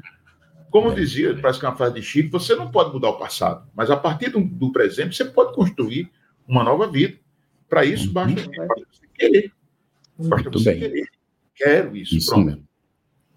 Como 0.74 0.90
é. 0.90 0.94
dizia, 0.96 1.38
parece 1.40 1.60
que 1.60 1.66
é 1.66 1.68
uma 1.68 1.76
frase 1.76 1.94
de 1.94 2.02
Chico, 2.02 2.32
você 2.32 2.56
não 2.56 2.68
pode 2.68 2.92
mudar 2.92 3.10
o 3.10 3.16
passado, 3.16 3.64
mas 3.76 3.92
a 3.92 3.96
partir 3.96 4.30
do, 4.30 4.40
do 4.40 4.72
presente 4.72 5.14
você 5.14 5.24
pode 5.24 5.54
construir 5.54 6.10
uma 6.48 6.64
nova 6.64 6.88
vida. 6.88 7.16
Para 7.68 7.84
isso, 7.84 8.12
basta, 8.12 8.40
uhum. 8.40 8.66
basta 8.66 8.84
você 8.90 9.06
querer. 9.14 9.52
Basta 10.18 10.50
Muito 10.50 10.58
você 10.58 10.72
bem. 10.72 10.80
querer. 10.80 11.08
Quero 11.54 11.96
isso. 11.96 12.16
isso 12.16 12.28
pronto. 12.32 12.46
Mesmo. 12.46 12.68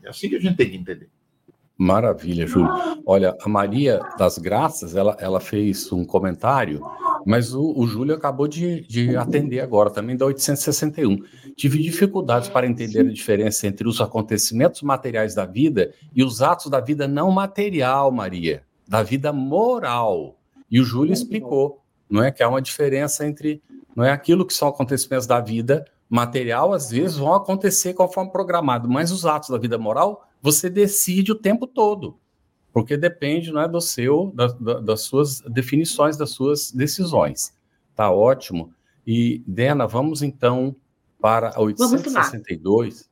É 0.02 0.10
assim 0.10 0.30
que 0.30 0.36
a 0.36 0.40
gente 0.40 0.58
tem 0.58 0.68
que 0.68 0.78
entender. 0.78 1.12
Maravilha, 1.78 2.48
Júlio. 2.48 2.72
Olha, 3.06 3.38
a 3.40 3.48
Maria 3.48 4.00
das 4.18 4.40
Graças, 4.40 4.96
ela, 4.96 5.16
ela 5.20 5.40
fez 5.40 5.92
um 5.92 6.04
comentário, 6.04 6.82
mas 7.28 7.54
o, 7.54 7.74
o 7.76 7.86
Júlio 7.86 8.16
acabou 8.16 8.48
de, 8.48 8.88
de 8.88 9.18
atender 9.18 9.60
agora, 9.60 9.90
também 9.90 10.16
da 10.16 10.26
861. 10.26 11.18
Tive 11.58 11.84
dificuldades 11.84 12.48
para 12.48 12.66
entender 12.66 13.02
a 13.02 13.12
diferença 13.12 13.68
entre 13.68 13.86
os 13.86 14.00
acontecimentos 14.00 14.82
materiais 14.82 15.36
da 15.36 15.46
vida 15.46 15.94
e 16.16 16.24
os 16.24 16.42
atos 16.42 16.72
da 16.72 16.80
vida 16.80 17.06
não 17.06 17.30
material, 17.30 18.14
Maria, 18.14 18.64
da 18.88 19.04
vida 19.04 19.34
moral. 19.34 20.40
E 20.72 20.80
o 20.80 20.86
Júlio 20.86 21.12
explicou, 21.12 21.84
não 22.10 22.24
é 22.24 22.32
que 22.32 22.42
há 22.42 22.48
uma 22.48 22.62
diferença 22.62 23.28
entre, 23.28 23.62
não 23.94 24.06
é 24.06 24.12
aquilo 24.14 24.46
que 24.46 24.54
são 24.54 24.70
acontecimentos 24.70 25.28
da 25.28 25.42
vida 25.42 25.86
material, 26.10 26.72
às 26.72 26.92
vezes 26.92 27.18
vão 27.18 27.34
acontecer 27.34 27.94
conforme 27.94 28.32
programado, 28.32 28.88
mas 28.88 29.12
os 29.12 29.26
atos 29.26 29.50
da 29.50 29.58
vida 29.58 29.78
moral 29.78 30.26
você 30.42 30.70
decide 30.70 31.34
o 31.34 31.36
tempo 31.36 31.68
todo, 31.68 32.18
porque 32.78 32.96
depende 32.96 33.52
não 33.52 33.60
é, 33.60 33.68
do 33.68 33.82
seu, 33.82 34.32
da, 34.36 34.46
da, 34.50 34.80
das 34.80 35.02
suas 35.02 35.42
definições, 35.42 36.16
das 36.16 36.30
suas 36.30 36.72
decisões. 36.72 37.52
Tá 37.96 38.12
ótimo. 38.12 38.72
E, 39.06 39.42
Dena, 39.48 39.88
vamos 39.88 40.22
então 40.22 40.76
para 41.20 41.50
a 41.56 41.60
862. 41.60 43.10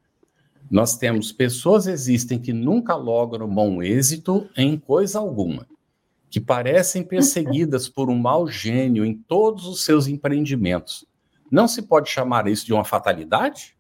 Nós 0.70 1.00
temos 1.00 1.32
pessoas 1.32 1.88
existem 1.88 2.38
que 2.38 2.54
nunca 2.54 2.94
logram 2.94 3.50
bom 3.50 3.82
êxito 3.82 4.48
em 4.56 4.78
coisa 4.78 5.18
alguma, 5.18 5.66
que 6.30 6.40
parecem 6.40 7.04
perseguidas 7.04 7.90
por 7.90 8.08
um 8.08 8.20
mau 8.20 8.48
gênio 8.48 9.04
em 9.04 9.16
todos 9.16 9.66
os 9.66 9.84
seus 9.84 10.06
empreendimentos. 10.06 11.08
Não 11.50 11.68
se 11.68 11.82
pode 11.82 12.08
chamar 12.08 12.46
isso 12.48 12.68
de 12.68 12.72
uma 12.72 12.86
fatalidade? 12.86 13.76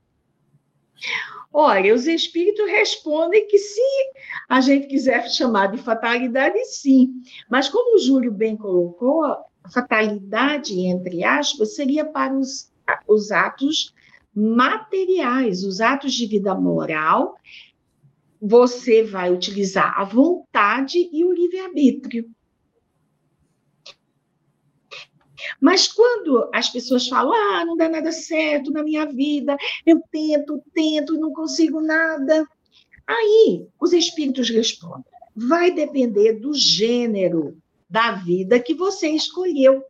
Olha, 1.58 1.96
os 1.96 2.06
espíritos 2.06 2.70
respondem 2.70 3.48
que 3.48 3.58
se 3.58 3.80
a 4.50 4.60
gente 4.60 4.88
quiser 4.88 5.30
chamar 5.30 5.68
de 5.68 5.78
fatalidade, 5.78 6.62
sim. 6.66 7.14
Mas 7.50 7.70
como 7.70 7.96
o 7.96 7.98
Júlio 7.98 8.30
bem 8.30 8.58
colocou, 8.58 9.24
a 9.24 9.70
fatalidade, 9.74 10.78
entre 10.82 11.24
aspas, 11.24 11.74
seria 11.74 12.04
para 12.04 12.38
os, 12.38 12.70
os 13.08 13.32
atos 13.32 13.94
materiais, 14.36 15.64
os 15.64 15.80
atos 15.80 16.14
de 16.14 16.26
vida 16.26 16.54
moral. 16.54 17.38
Você 18.42 19.02
vai 19.02 19.32
utilizar 19.32 19.98
a 19.98 20.04
vontade 20.04 21.10
e 21.10 21.24
o 21.24 21.32
livre-arbítrio. 21.32 22.30
Mas 25.60 25.88
quando 25.88 26.50
as 26.54 26.70
pessoas 26.70 27.08
falam, 27.08 27.34
ah, 27.34 27.66
não 27.66 27.76
dá 27.76 27.90
nada 27.90 28.12
certo 28.12 28.72
na 28.72 28.84
minha 28.84 29.06
vida, 29.06 29.56
eu 29.86 30.02
tento, 30.12 30.62
tento, 30.74 31.20
não 31.20 31.32
consigo 31.32 31.82
nada. 31.82 32.46
Aí 33.08 33.68
os 33.80 33.94
espíritos 33.94 34.50
respondem: 34.50 35.06
vai 35.36 35.72
depender 35.72 36.34
do 36.34 36.54
gênero 36.54 37.58
da 37.90 38.12
vida 38.12 38.60
que 38.60 38.74
você 38.74 39.10
escolheu. 39.10 39.84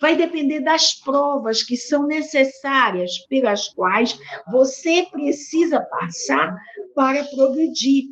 Vai 0.00 0.14
depender 0.14 0.60
das 0.60 0.94
provas 0.94 1.62
que 1.62 1.76
são 1.76 2.06
necessárias 2.06 3.18
pelas 3.26 3.68
quais 3.68 4.18
você 4.52 5.06
precisa 5.10 5.80
passar 5.80 6.56
para 6.94 7.24
progredir. 7.24 8.04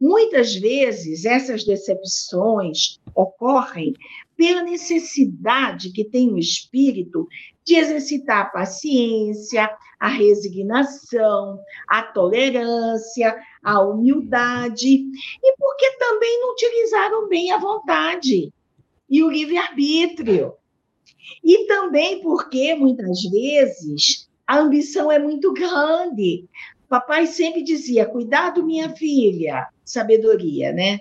Muitas 0.00 0.54
vezes 0.54 1.24
essas 1.24 1.64
decepções 1.64 2.98
ocorrem 3.14 3.94
pela 4.38 4.62
necessidade 4.62 5.90
que 5.90 6.04
tem 6.04 6.32
o 6.32 6.38
espírito 6.38 7.26
de 7.64 7.74
exercitar 7.74 8.42
a 8.42 8.50
paciência, 8.50 9.68
a 9.98 10.06
resignação, 10.06 11.58
a 11.88 12.02
tolerância, 12.02 13.36
a 13.60 13.82
humildade, 13.82 14.94
e 15.42 15.56
porque 15.58 15.90
também 15.98 16.40
não 16.40 16.52
utilizaram 16.52 17.28
bem 17.28 17.50
a 17.50 17.58
vontade 17.58 18.52
e 19.10 19.22
o 19.24 19.28
livre-arbítrio. 19.28 20.54
E 21.42 21.66
também 21.66 22.22
porque, 22.22 22.76
muitas 22.76 23.20
vezes, 23.22 24.30
a 24.46 24.60
ambição 24.60 25.10
é 25.10 25.18
muito 25.18 25.52
grande. 25.52 26.46
Papai 26.88 27.26
sempre 27.26 27.62
dizia: 27.62 28.06
cuidado, 28.06 28.64
minha 28.64 28.94
filha, 28.94 29.66
sabedoria, 29.84 30.72
né? 30.72 31.00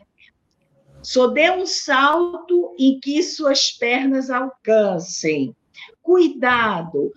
Só 1.08 1.28
dê 1.28 1.50
um 1.50 1.66
salto 1.66 2.76
em 2.78 3.00
que 3.00 3.24
suas 3.24 3.72
pernas 3.72 4.30
alcancem. 4.30 5.56
Cuidado. 6.04 7.14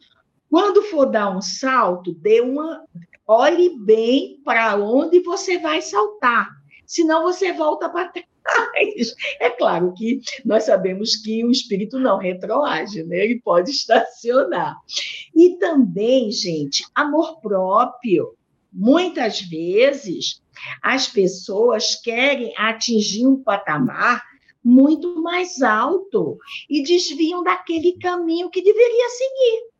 Quando 0.48 0.84
for 0.84 1.06
dar 1.06 1.36
um 1.36 1.42
salto, 1.42 2.14
dê 2.14 2.40
uma 2.40 2.84
olhe 3.26 3.76
bem 3.80 4.40
para 4.44 4.76
onde 4.76 5.18
você 5.18 5.58
vai 5.58 5.82
saltar, 5.82 6.48
senão 6.86 7.24
você 7.24 7.52
volta 7.52 7.88
para 7.88 8.12
trás. 8.12 9.12
É 9.40 9.50
claro 9.50 9.92
que 9.94 10.20
nós 10.44 10.66
sabemos 10.66 11.16
que 11.16 11.44
o 11.44 11.50
espírito 11.50 11.98
não 11.98 12.16
retroage, 12.16 13.02
né? 13.02 13.24
ele 13.24 13.40
pode 13.40 13.72
estacionar. 13.72 14.76
E 15.34 15.56
também, 15.58 16.30
gente, 16.30 16.84
amor 16.94 17.40
próprio. 17.40 18.36
Muitas 18.72 19.40
vezes 19.40 20.40
as 20.82 21.06
pessoas 21.06 21.96
querem 21.96 22.52
atingir 22.56 23.26
um 23.26 23.42
patamar 23.42 24.22
muito 24.62 25.22
mais 25.22 25.62
alto 25.62 26.38
e 26.68 26.82
desviam 26.82 27.42
daquele 27.42 27.92
caminho 27.98 28.50
que 28.50 28.62
deveria 28.62 29.08
seguir 29.08 29.70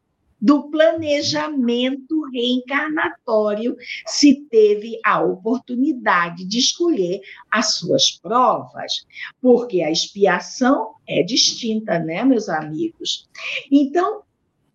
do 0.40 0.70
planejamento 0.70 2.22
reencarnatório, 2.32 3.76
se 4.06 4.46
teve 4.48 4.98
a 5.04 5.20
oportunidade 5.20 6.46
de 6.46 6.58
escolher 6.58 7.20
as 7.50 7.74
suas 7.74 8.12
provas, 8.12 9.06
porque 9.40 9.82
a 9.82 9.90
expiação 9.90 10.94
é 11.06 11.22
distinta, 11.22 11.98
né, 11.98 12.24
meus 12.24 12.48
amigos? 12.48 13.28
Então, 13.70 14.22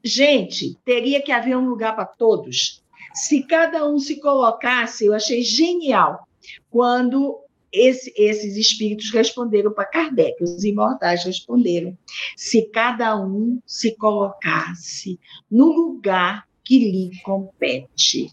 gente, 0.04 0.78
teria 0.86 1.20
que 1.22 1.32
haver 1.32 1.58
um 1.58 1.68
lugar 1.68 1.96
para 1.96 2.06
todos 2.06 2.85
se 3.16 3.44
cada 3.44 3.88
um 3.90 3.98
se 3.98 4.20
colocasse, 4.20 5.06
eu 5.06 5.14
achei 5.14 5.42
genial 5.42 6.28
quando 6.70 7.40
esse, 7.72 8.14
esses 8.16 8.56
espíritos 8.56 9.12
responderam 9.12 9.72
para 9.74 9.86
Kardec, 9.86 10.42
os 10.44 10.64
imortais 10.64 11.24
responderam. 11.24 11.98
Se 12.36 12.64
cada 12.70 13.20
um 13.20 13.60
se 13.66 13.96
colocasse 13.96 15.20
no 15.50 15.68
lugar 15.68 16.48
que 16.64 16.80
lhe 16.80 17.22
compete. 17.22 18.32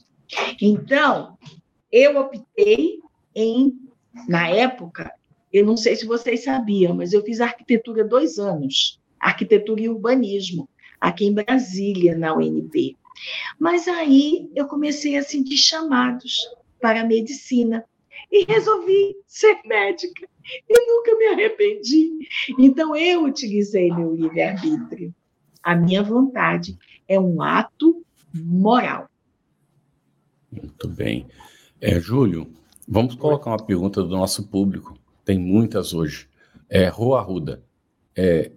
Então, 0.61 1.37
eu 1.91 2.19
optei 2.19 2.99
em, 3.35 3.79
na 4.29 4.49
época, 4.49 5.13
eu 5.53 5.67
não 5.67 5.77
sei 5.77 5.97
se 5.97 6.07
vocês 6.07 6.45
sabiam, 6.45 6.95
mas 6.95 7.13
eu 7.13 7.23
fiz 7.23 7.41
arquitetura 7.41 8.05
dois 8.05 8.39
anos, 8.39 8.99
arquitetura 9.21 9.83
e 9.83 9.89
urbanismo, 9.89 10.69
aqui 11.01 11.27
em 11.27 11.35
Brasília, 11.35 12.17
na 12.17 12.35
UNB. 12.35 12.97
Mas 13.59 13.89
aí 13.89 14.51
eu 14.55 14.67
comecei 14.67 15.17
a 15.17 15.23
sentir 15.23 15.57
chamados 15.57 16.49
para 16.81 17.03
a 17.03 17.07
medicina 17.07 17.85
e 18.31 18.45
resolvi 18.45 19.15
ser 19.27 19.61
médica 19.65 20.29
e 20.69 20.87
nunca 20.87 21.17
me 21.17 21.27
arrependi. 21.27 22.11
Então 22.59 22.97
eu 22.97 23.25
utilizei 23.25 23.93
meu 23.93 24.15
livre-arbítrio. 24.15 25.15
A 25.63 25.77
minha 25.77 26.03
vontade 26.03 26.77
é 27.07 27.21
um 27.21 27.41
ato 27.41 28.05
moral. 28.35 29.09
Muito 30.51 30.89
bem. 30.89 31.27
É, 31.81 32.01
Júlio, 32.01 32.53
vamos 32.89 33.15
colocar 33.15 33.51
uma 33.51 33.65
pergunta 33.65 34.03
do 34.03 34.11
nosso 34.11 34.49
público. 34.49 34.99
Tem 35.25 35.39
muitas 35.39 35.95
hoje. 35.95 36.29
É, 36.69 36.89
Rua 36.89 37.21
Arruda, 37.21 37.63
é, 38.17 38.51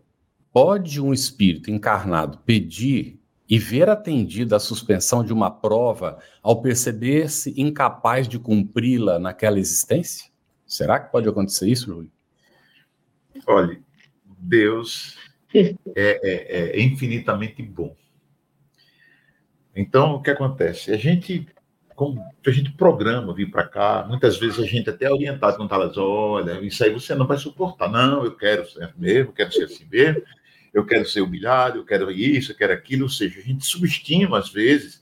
pode 0.51 1.01
um 1.01 1.13
espírito 1.13 1.69
encarnado 1.69 2.39
pedir 2.39 3.19
e 3.47 3.59
ver 3.59 3.89
atendida 3.89 4.55
a 4.55 4.59
suspensão 4.59 5.23
de 5.23 5.31
uma 5.31 5.51
prova 5.51 6.19
ao 6.41 6.61
perceber-se 6.61 7.53
incapaz 7.59 8.27
de 8.27 8.39
cumpri-la 8.39 9.19
naquela 9.19 9.59
existência? 9.59 10.29
Será 10.65 10.99
que 10.99 11.11
pode 11.11 11.29
acontecer 11.29 11.67
isso, 11.67 11.85
Júlio? 11.85 12.11
Olha, 13.47 13.79
Deus 14.25 15.17
é, 15.53 15.75
é, 15.95 16.79
é 16.79 16.81
infinitamente 16.81 17.61
bom. 17.61 17.95
Então, 19.75 20.15
o 20.15 20.21
que 20.21 20.31
acontece? 20.31 20.91
A 20.91 20.97
gente, 20.97 21.47
como 21.95 22.23
a 22.45 22.51
gente 22.51 22.71
programa 22.71 23.33
vir 23.33 23.51
para 23.51 23.67
cá, 23.67 24.05
muitas 24.07 24.37
vezes 24.37 24.59
a 24.59 24.65
gente 24.65 24.89
até 24.89 25.05
é 25.05 25.11
orientado 25.11 25.57
quando 25.57 25.69
fala, 25.69 25.91
olha, 25.97 26.61
isso 26.61 26.83
aí 26.83 26.91
você 26.91 27.13
não 27.13 27.27
vai 27.27 27.37
suportar. 27.37 27.89
Não, 27.91 28.23
eu 28.23 28.35
quero 28.35 28.67
ser 28.69 28.93
mesmo, 28.97 29.33
quero 29.33 29.51
ser 29.51 29.65
assim 29.65 29.85
mesmo, 29.91 30.23
eu 30.75 30.85
quero 30.85 31.07
ser 31.07 31.21
humilhado, 31.21 31.79
eu 31.79 31.85
quero 31.85 32.11
isso, 32.11 32.51
eu 32.51 32.55
quero 32.55 32.73
aquilo. 32.73 33.03
Ou 33.03 33.09
seja, 33.09 33.39
a 33.39 33.43
gente 33.43 33.65
subestima, 33.65 34.37
às 34.37 34.49
vezes, 34.49 34.99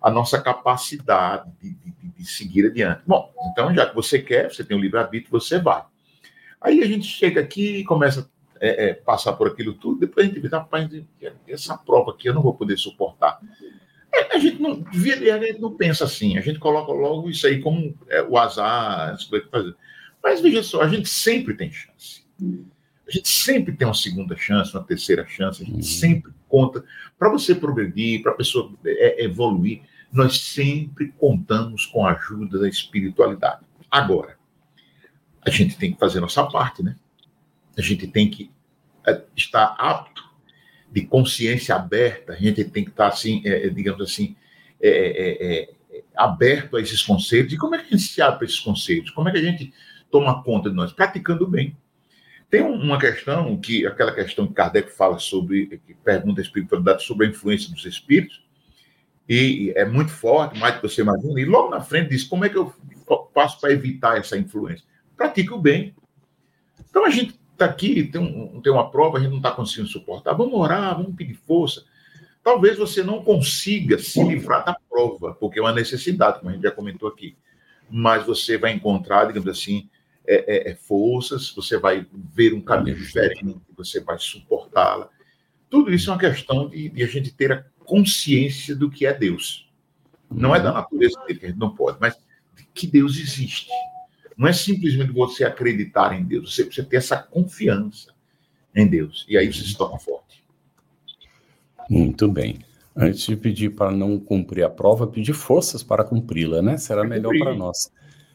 a 0.00 0.10
nossa 0.10 0.38
capacidade 0.38 1.50
de, 1.58 1.72
de, 1.72 2.08
de 2.18 2.24
seguir 2.26 2.66
adiante. 2.66 3.00
Bom, 3.06 3.32
então, 3.50 3.74
já 3.74 3.86
que 3.86 3.94
você 3.94 4.18
quer, 4.18 4.52
você 4.52 4.62
tem 4.62 4.76
o 4.76 4.80
um 4.80 4.82
livre-arbítrio, 4.82 5.30
você 5.30 5.58
vai. 5.58 5.82
Aí 6.60 6.82
a 6.82 6.86
gente 6.86 7.06
chega 7.06 7.40
aqui 7.40 7.78
e 7.78 7.84
começa 7.84 8.30
é, 8.60 8.90
é, 8.90 8.94
passar 8.94 9.32
por 9.32 9.48
aquilo 9.48 9.72
tudo, 9.72 10.00
depois 10.00 10.26
a 10.26 10.28
gente 10.28 10.40
vê, 10.40 10.48
rapaz, 10.48 10.90
essa 11.48 11.76
prova 11.76 12.10
aqui 12.10 12.28
eu 12.28 12.34
não 12.34 12.42
vou 12.42 12.54
poder 12.54 12.76
suportar. 12.78 13.40
É, 14.12 14.36
a 14.36 14.38
gente 14.38 14.60
não, 14.60 14.84
a 14.86 14.92
gente 14.92 15.60
não 15.60 15.74
pensa 15.74 16.04
assim, 16.04 16.36
a 16.36 16.42
gente 16.42 16.58
coloca 16.58 16.92
logo 16.92 17.30
isso 17.30 17.46
aí 17.46 17.60
como 17.60 17.94
é, 18.08 18.22
o 18.22 18.36
azar, 18.36 19.14
as 19.14 19.24
coisas 19.24 19.48
fazer. 19.48 19.74
Mas 20.22 20.40
veja 20.40 20.62
só, 20.62 20.82
a 20.82 20.88
gente 20.88 21.08
sempre 21.08 21.54
tem 21.54 21.72
chance. 21.72 22.24
A 23.06 23.10
gente 23.10 23.28
sempre 23.28 23.74
tem 23.74 23.86
uma 23.86 23.94
segunda 23.94 24.36
chance, 24.36 24.74
uma 24.74 24.82
terceira 24.82 25.26
chance, 25.26 25.62
a 25.62 25.66
gente 25.66 25.76
uhum. 25.76 25.82
sempre 25.82 26.32
conta. 26.48 26.84
Para 27.18 27.30
você 27.30 27.54
progredir, 27.54 28.22
para 28.22 28.32
a 28.32 28.36
pessoa 28.36 28.72
é, 28.84 29.24
evoluir, 29.24 29.82
nós 30.12 30.40
sempre 30.40 31.12
contamos 31.18 31.86
com 31.86 32.06
a 32.06 32.12
ajuda 32.12 32.58
da 32.58 32.68
espiritualidade. 32.68 33.64
Agora, 33.90 34.36
a 35.42 35.50
gente 35.50 35.76
tem 35.76 35.92
que 35.92 35.98
fazer 35.98 36.20
nossa 36.20 36.44
parte, 36.44 36.82
né? 36.82 36.96
A 37.76 37.82
gente 37.82 38.06
tem 38.06 38.30
que 38.30 38.50
é, 39.06 39.22
estar 39.36 39.74
apto, 39.78 40.24
de 40.94 41.02
consciência 41.02 41.74
aberta, 41.74 42.34
a 42.34 42.36
gente 42.36 42.62
tem 42.64 42.84
que 42.84 42.90
estar 42.90 43.08
assim, 43.08 43.42
é, 43.44 43.66
é 43.66 43.68
digamos 43.68 44.00
assim, 44.00 44.36
é, 44.80 44.88
é, 44.88 45.62
é, 45.96 46.02
aberto 46.14 46.76
a 46.76 46.80
esses 46.80 47.02
conselhos. 47.02 47.52
E 47.52 47.56
como 47.56 47.74
é 47.74 47.78
que 47.78 47.86
a 47.88 47.90
gente 47.96 48.08
se 48.08 48.22
abre 48.22 48.38
para 48.38 48.46
esses 48.46 48.60
conselhos? 48.60 49.10
Como 49.10 49.28
é 49.28 49.32
que 49.32 49.38
a 49.38 49.42
gente 49.42 49.74
toma 50.08 50.40
conta 50.44 50.70
de 50.70 50.76
nós? 50.76 50.92
Praticando 50.92 51.48
bem. 51.48 51.76
Tem 52.54 52.62
uma 52.62 53.00
questão 53.00 53.56
que, 53.56 53.84
aquela 53.84 54.14
questão 54.14 54.46
que 54.46 54.54
Kardec 54.54 54.88
fala 54.92 55.18
sobre, 55.18 55.80
que 55.84 55.92
pergunta 55.92 56.40
a 56.40 56.44
espiritualidade 56.44 57.02
sobre 57.02 57.26
a 57.26 57.30
influência 57.30 57.68
dos 57.68 57.84
espíritos, 57.84 58.44
e 59.28 59.72
é 59.74 59.84
muito 59.84 60.12
forte, 60.12 60.56
mais 60.56 60.74
do 60.74 60.80
que 60.80 60.88
você 60.88 61.02
imagina, 61.02 61.40
e 61.40 61.44
logo 61.44 61.68
na 61.68 61.80
frente 61.80 62.10
diz, 62.10 62.22
como 62.22 62.44
é 62.44 62.48
que 62.48 62.56
eu 62.56 62.72
faço 63.34 63.60
para 63.60 63.72
evitar 63.72 64.18
essa 64.18 64.38
influência? 64.38 64.86
Pratique 65.16 65.52
o 65.52 65.58
bem. 65.58 65.96
Então 66.88 67.04
a 67.04 67.10
gente 67.10 67.36
está 67.54 67.64
aqui, 67.64 68.04
tem, 68.04 68.20
um, 68.20 68.60
tem 68.60 68.72
uma 68.72 68.88
prova, 68.88 69.18
a 69.18 69.20
gente 69.20 69.30
não 69.30 69.38
está 69.38 69.50
conseguindo 69.50 69.88
suportar. 69.88 70.34
Vamos 70.34 70.54
orar, 70.54 70.96
vamos 70.96 71.16
pedir 71.16 71.34
força. 71.34 71.84
Talvez 72.40 72.78
você 72.78 73.02
não 73.02 73.24
consiga 73.24 73.98
se 73.98 74.22
livrar 74.22 74.64
da 74.64 74.76
prova, 74.88 75.34
porque 75.40 75.58
é 75.58 75.62
uma 75.62 75.72
necessidade, 75.72 76.38
como 76.38 76.50
a 76.50 76.52
gente 76.52 76.62
já 76.62 76.70
comentou 76.70 77.08
aqui. 77.08 77.36
Mas 77.90 78.24
você 78.24 78.56
vai 78.56 78.70
encontrar, 78.70 79.24
digamos 79.24 79.48
assim, 79.48 79.90
é, 80.26 80.68
é, 80.68 80.70
é 80.72 80.74
forças, 80.74 81.50
você 81.50 81.78
vai 81.78 82.06
ver 82.32 82.54
um 82.54 82.60
caminho 82.60 82.96
diferente, 82.96 83.56
você 83.76 84.00
vai 84.00 84.18
suportá-la. 84.18 85.08
Tudo 85.68 85.92
isso 85.92 86.10
é 86.10 86.12
uma 86.12 86.20
questão 86.20 86.68
de, 86.68 86.88
de, 86.88 87.02
a 87.02 87.06
gente 87.06 87.32
ter 87.32 87.52
a 87.52 87.64
consciência 87.84 88.74
do 88.74 88.90
que 88.90 89.06
é 89.06 89.12
Deus. 89.12 89.68
Não 90.30 90.54
é 90.54 90.60
da 90.60 90.72
natureza 90.72 91.20
dele 91.26 91.38
que 91.38 91.46
a 91.46 91.48
gente 91.48 91.58
não 91.58 91.74
pode, 91.74 91.98
mas 92.00 92.16
que 92.72 92.86
Deus 92.86 93.18
existe. 93.18 93.68
Não 94.36 94.48
é 94.48 94.52
simplesmente 94.52 95.12
você 95.12 95.44
acreditar 95.44 96.18
em 96.18 96.24
Deus, 96.24 96.54
você 96.54 96.64
precisa 96.64 96.86
ter 96.86 96.96
essa 96.96 97.16
confiança 97.16 98.12
em 98.74 98.86
Deus. 98.86 99.24
E 99.28 99.38
aí 99.38 99.52
você 99.52 99.62
se 99.62 99.76
torna 99.76 99.98
forte. 99.98 100.44
Muito 101.88 102.28
bem. 102.28 102.60
Antes 102.96 103.26
de 103.26 103.36
pedir 103.36 103.70
para 103.70 103.90
não 103.90 104.18
cumprir 104.18 104.64
a 104.64 104.70
prova, 104.70 105.06
pedir 105.06 105.32
forças 105.32 105.82
para 105.82 106.04
cumpri-la, 106.04 106.62
né? 106.62 106.76
Será 106.76 107.04
melhor 107.04 107.36
para 107.38 107.54
nós. 107.54 107.92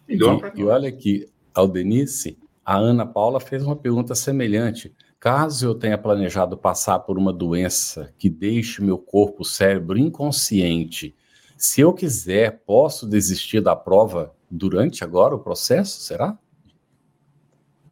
Melhor 0.07 0.51
e, 0.55 0.59
e 0.59 0.63
olha 0.65 0.89
aqui, 0.89 1.29
Aldenice, 1.53 2.37
a 2.63 2.77
Ana 2.77 3.05
Paula 3.05 3.39
fez 3.39 3.63
uma 3.63 3.75
pergunta 3.75 4.15
semelhante. 4.15 4.93
Caso 5.19 5.67
eu 5.67 5.75
tenha 5.75 5.97
planejado 5.97 6.57
passar 6.57 6.99
por 6.99 7.17
uma 7.17 7.33
doença 7.33 8.13
que 8.17 8.29
deixe 8.29 8.81
meu 8.81 8.97
corpo, 8.97 9.43
cérebro 9.43 9.97
inconsciente, 9.97 11.15
se 11.59 11.81
eu 11.81 11.91
quiser, 11.91 12.61
posso 12.65 13.05
desistir 13.05 13.59
da 13.59 13.75
prova 13.75 14.33
durante 14.49 15.03
agora 15.03 15.35
o 15.35 15.43
processo, 15.43 15.99
será? 15.99 16.39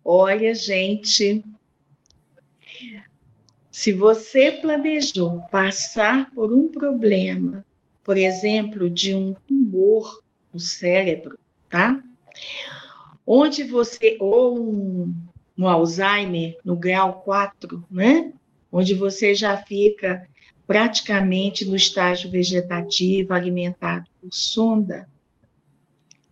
Olha, 0.05 0.55
gente, 0.55 1.43
se 3.69 3.91
você 3.91 4.53
planejou 4.53 5.41
passar 5.51 6.31
por 6.31 6.53
um 6.53 6.69
problema, 6.69 7.65
por 8.05 8.15
exemplo, 8.15 8.89
de 8.89 9.13
um 9.13 9.33
tumor 9.45 10.23
no 10.53 10.61
cérebro, 10.61 11.37
tá? 11.69 12.01
Onde 13.29 13.65
você, 13.65 14.15
ou 14.21 14.57
um, 14.57 15.13
um 15.57 15.67
Alzheimer 15.67 16.57
no 16.63 16.77
grau 16.77 17.21
4, 17.23 17.85
né? 17.91 18.31
Onde 18.71 18.93
você 18.93 19.35
já 19.35 19.57
fica 19.57 20.25
praticamente 20.65 21.65
no 21.65 21.75
estágio 21.75 22.31
vegetativo, 22.31 23.33
alimentado 23.33 24.09
por 24.21 24.33
sonda, 24.33 25.09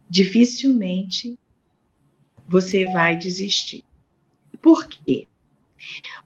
dificilmente 0.09 1.37
você 2.47 2.85
vai 2.85 3.17
desistir. 3.17 3.83
Por 4.61 4.87
quê? 4.87 5.27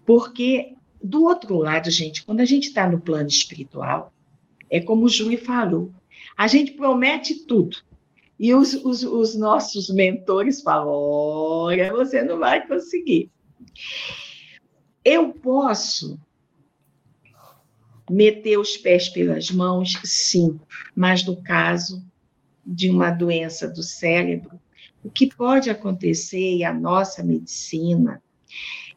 Porque, 0.05 0.75
do 1.01 1.23
outro 1.23 1.57
lado, 1.57 1.89
gente, 1.89 2.23
quando 2.23 2.41
a 2.41 2.45
gente 2.45 2.67
está 2.67 2.87
no 2.87 3.01
plano 3.01 3.27
espiritual, 3.27 4.13
é 4.69 4.79
como 4.79 5.05
o 5.05 5.09
Júlio 5.09 5.43
falou, 5.43 5.91
a 6.37 6.47
gente 6.47 6.73
promete 6.73 7.45
tudo. 7.45 7.77
E 8.39 8.53
os, 8.53 8.73
os, 8.73 9.03
os 9.03 9.35
nossos 9.35 9.89
mentores 9.89 10.61
falam: 10.61 10.93
olha, 10.93 11.91
você 11.91 12.23
não 12.23 12.39
vai 12.39 12.65
conseguir. 12.65 13.29
Eu 15.03 15.33
posso 15.33 16.17
meter 18.09 18.57
os 18.57 18.77
pés 18.77 19.09
pelas 19.09 19.51
mãos, 19.51 19.91
sim, 20.03 20.59
mas 20.95 21.23
no 21.23 21.41
caso 21.43 22.03
de 22.65 22.89
uma 22.89 23.11
doença 23.11 23.67
do 23.67 23.83
cérebro, 23.83 24.59
o 25.03 25.09
que 25.09 25.27
pode 25.27 25.69
acontecer, 25.69 26.57
e 26.57 26.63
a 26.63 26.73
nossa 26.73 27.23
medicina, 27.23 28.21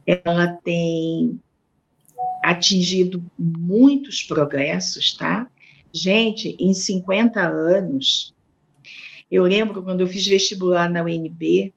ela 0.06 0.48
tem 0.64 1.40
atingido 2.42 3.24
muitos 3.38 4.22
progressos, 4.22 5.14
tá? 5.14 5.48
Gente, 5.92 6.56
em 6.58 6.72
50 6.72 7.40
anos, 7.40 8.31
eu 9.32 9.44
lembro 9.44 9.82
quando 9.82 10.02
eu 10.02 10.06
fiz 10.06 10.26
vestibular 10.26 10.90
na 10.90 11.02
UNB, 11.02 11.72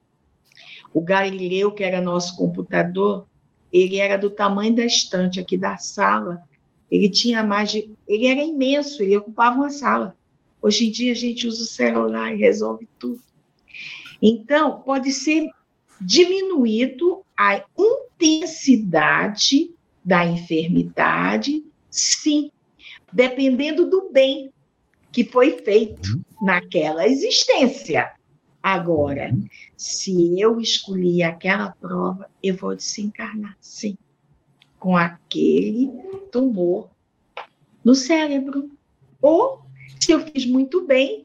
o 0.92 1.00
Galileu, 1.00 1.72
que 1.72 1.82
era 1.82 2.02
nosso 2.02 2.36
computador, 2.36 3.26
ele 3.72 3.96
era 3.96 4.18
do 4.18 4.28
tamanho 4.28 4.76
da 4.76 4.84
estante 4.84 5.40
aqui 5.40 5.56
da 5.56 5.78
sala. 5.78 6.42
Ele 6.90 7.08
tinha 7.08 7.42
mais 7.42 7.70
de. 7.70 7.90
Ele 8.06 8.26
era 8.26 8.42
imenso, 8.42 9.02
ele 9.02 9.16
ocupava 9.16 9.56
uma 9.56 9.70
sala. 9.70 10.14
Hoje 10.60 10.86
em 10.86 10.90
dia 10.90 11.12
a 11.12 11.16
gente 11.16 11.46
usa 11.46 11.62
o 11.62 11.66
celular 11.66 12.30
e 12.34 12.36
resolve 12.36 12.86
tudo. 12.98 13.22
Então, 14.20 14.82
pode 14.82 15.10
ser 15.10 15.48
diminuído 15.98 17.22
a 17.34 17.64
intensidade 17.78 19.70
da 20.04 20.26
enfermidade, 20.26 21.64
sim, 21.90 22.50
dependendo 23.10 23.88
do 23.88 24.10
bem 24.12 24.52
que 25.16 25.24
foi 25.24 25.52
feito 25.62 26.22
naquela 26.42 27.08
existência. 27.08 28.12
Agora, 28.62 29.34
se 29.74 30.38
eu 30.38 30.60
escolhi 30.60 31.22
aquela 31.22 31.70
prova, 31.70 32.28
eu 32.42 32.54
vou 32.54 32.76
desencarnar, 32.76 33.56
sim, 33.58 33.96
com 34.78 34.94
aquele 34.94 35.90
tumor 36.30 36.90
no 37.82 37.94
cérebro. 37.94 38.70
Ou 39.22 39.62
se 39.98 40.12
eu 40.12 40.20
fiz 40.20 40.44
muito 40.44 40.86
bem, 40.86 41.24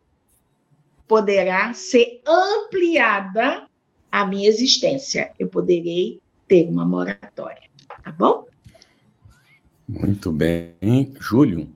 poderá 1.06 1.74
ser 1.74 2.22
ampliada 2.26 3.68
a 4.10 4.26
minha 4.26 4.48
existência. 4.48 5.34
Eu 5.38 5.50
poderei 5.50 6.22
ter 6.48 6.66
uma 6.70 6.86
moratória. 6.86 7.70
Tá 8.02 8.12
bom? 8.14 8.48
Muito 9.86 10.32
bem. 10.32 11.14
Júlio, 11.20 11.68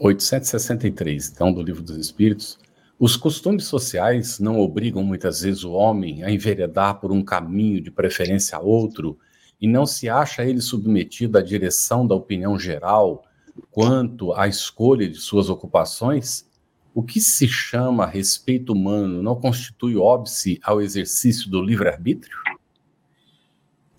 863, 0.00 1.30
então, 1.30 1.52
do 1.52 1.62
Livro 1.62 1.82
dos 1.82 1.96
Espíritos. 1.98 2.58
Os 2.98 3.16
costumes 3.16 3.64
sociais 3.64 4.40
não 4.40 4.58
obrigam 4.58 5.02
muitas 5.02 5.42
vezes 5.42 5.62
o 5.62 5.72
homem 5.72 6.24
a 6.24 6.30
enveredar 6.30 6.98
por 6.98 7.12
um 7.12 7.22
caminho 7.22 7.80
de 7.80 7.90
preferência 7.90 8.56
a 8.56 8.60
outro 8.60 9.18
e 9.60 9.68
não 9.68 9.84
se 9.84 10.08
acha 10.08 10.42
ele 10.42 10.60
submetido 10.60 11.36
à 11.36 11.42
direção 11.42 12.06
da 12.06 12.14
opinião 12.14 12.58
geral 12.58 13.24
quanto 13.70 14.32
à 14.32 14.48
escolha 14.48 15.08
de 15.08 15.16
suas 15.16 15.50
ocupações? 15.50 16.48
O 16.94 17.02
que 17.02 17.20
se 17.20 17.46
chama 17.46 18.06
respeito 18.06 18.72
humano 18.72 19.22
não 19.22 19.36
constitui 19.36 19.96
óbice 19.96 20.58
ao 20.62 20.80
exercício 20.80 21.50
do 21.50 21.62
livre-arbítrio? 21.62 22.36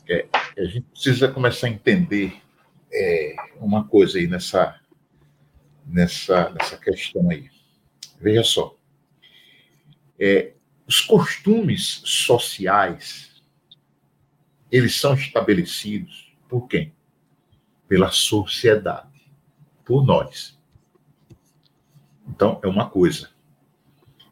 É, 0.10 0.26
a 0.58 0.64
gente 0.66 0.86
precisa 0.92 1.28
começar 1.28 1.68
a 1.68 1.70
entender 1.70 2.34
é, 2.92 3.36
uma 3.60 3.84
coisa 3.84 4.18
aí 4.18 4.28
nessa, 4.28 4.81
nessa, 5.86 6.50
nessa 6.50 6.78
questão 6.78 7.30
aí. 7.30 7.50
Veja 8.20 8.44
só. 8.44 8.76
É, 10.20 10.54
os 10.88 11.00
costumes 11.00 12.02
sociais, 12.04 13.42
eles 14.72 14.96
são 15.00 15.14
estabelecidos 15.14 16.36
por 16.50 16.68
quem? 16.68 16.94
Pela 17.88 18.12
sociedade, 18.12 19.10
por 19.86 20.06
nós. 20.06 20.60
Então, 22.28 22.60
é 22.62 22.68
uma 22.68 22.90
coisa. 22.90 23.30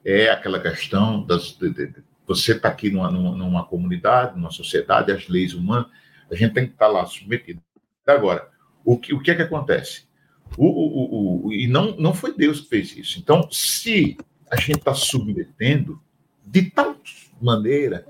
É 0.03 0.29
aquela 0.29 0.59
questão 0.59 1.23
das. 1.23 1.53
De, 1.53 1.69
de, 1.69 2.03
você 2.27 2.51
está 2.51 2.67
aqui 2.67 2.91
numa, 2.91 3.09
numa, 3.09 3.35
numa, 3.35 3.65
comunidade, 3.65 4.35
numa 4.35 4.51
sociedade, 4.51 5.11
as 5.11 5.27
leis 5.29 5.53
humanas, 5.53 5.89
a 6.29 6.35
gente 6.35 6.53
tem 6.53 6.67
que 6.67 6.73
estar 6.73 6.87
tá 6.87 6.91
lá 6.91 7.05
submetido. 7.05 7.61
Agora, 8.05 8.51
o 8.83 8.97
que, 8.99 9.13
o 9.13 9.21
que 9.21 9.31
é 9.31 9.35
que 9.35 9.41
acontece? 9.43 10.08
O, 10.57 10.65
o, 10.65 11.47
o, 11.47 11.53
e 11.53 11.67
não, 11.67 11.95
não 11.97 12.13
foi 12.13 12.35
Deus 12.35 12.61
que 12.61 12.69
fez 12.69 12.95
isso. 12.95 13.19
Então, 13.19 13.49
se 13.51 14.17
a 14.49 14.55
gente 14.55 14.79
está 14.79 14.93
submetendo 14.93 16.01
de 16.45 16.63
tal 16.69 16.97
maneira, 17.41 18.05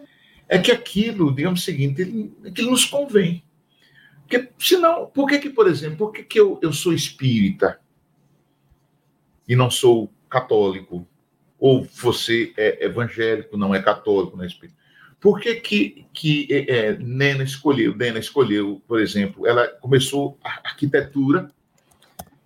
é 0.48 0.58
que 0.58 0.72
aquilo, 0.72 1.34
digamos 1.34 1.62
o 1.62 1.64
seguinte, 1.64 2.02
ele, 2.02 2.34
aquilo 2.46 2.72
nos 2.72 2.86
convém. 2.86 3.44
Porque, 4.22 4.50
senão, 4.58 5.08
por 5.08 5.28
que, 5.28 5.40
que 5.40 5.50
por 5.50 5.68
exemplo, 5.68 5.98
por 5.98 6.12
que, 6.12 6.24
que 6.24 6.40
eu, 6.40 6.60
eu 6.62 6.72
sou 6.72 6.94
espírita 6.94 7.80
e 9.48 9.56
não 9.56 9.70
sou 9.70 10.12
católico? 10.30 11.08
Ou 11.60 11.84
você 11.84 12.54
é 12.56 12.86
evangélico, 12.86 13.58
não 13.58 13.76
é 13.76 13.82
católico, 13.82 14.38
não 14.38 14.44
é 14.44 14.48
espírita? 14.48 14.78
Por 15.20 15.40
que, 15.40 15.56
que, 15.56 16.06
que 16.14 16.48
é, 16.50 16.78
é 16.78 16.98
Nena 16.98 17.44
escolheu, 17.44 17.96
Nena 17.96 18.20
escolheu, 18.20 18.82
por 18.88 19.02
exemplo, 19.02 19.46
ela 19.46 19.68
começou 19.68 20.40
arquitetura, 20.42 21.52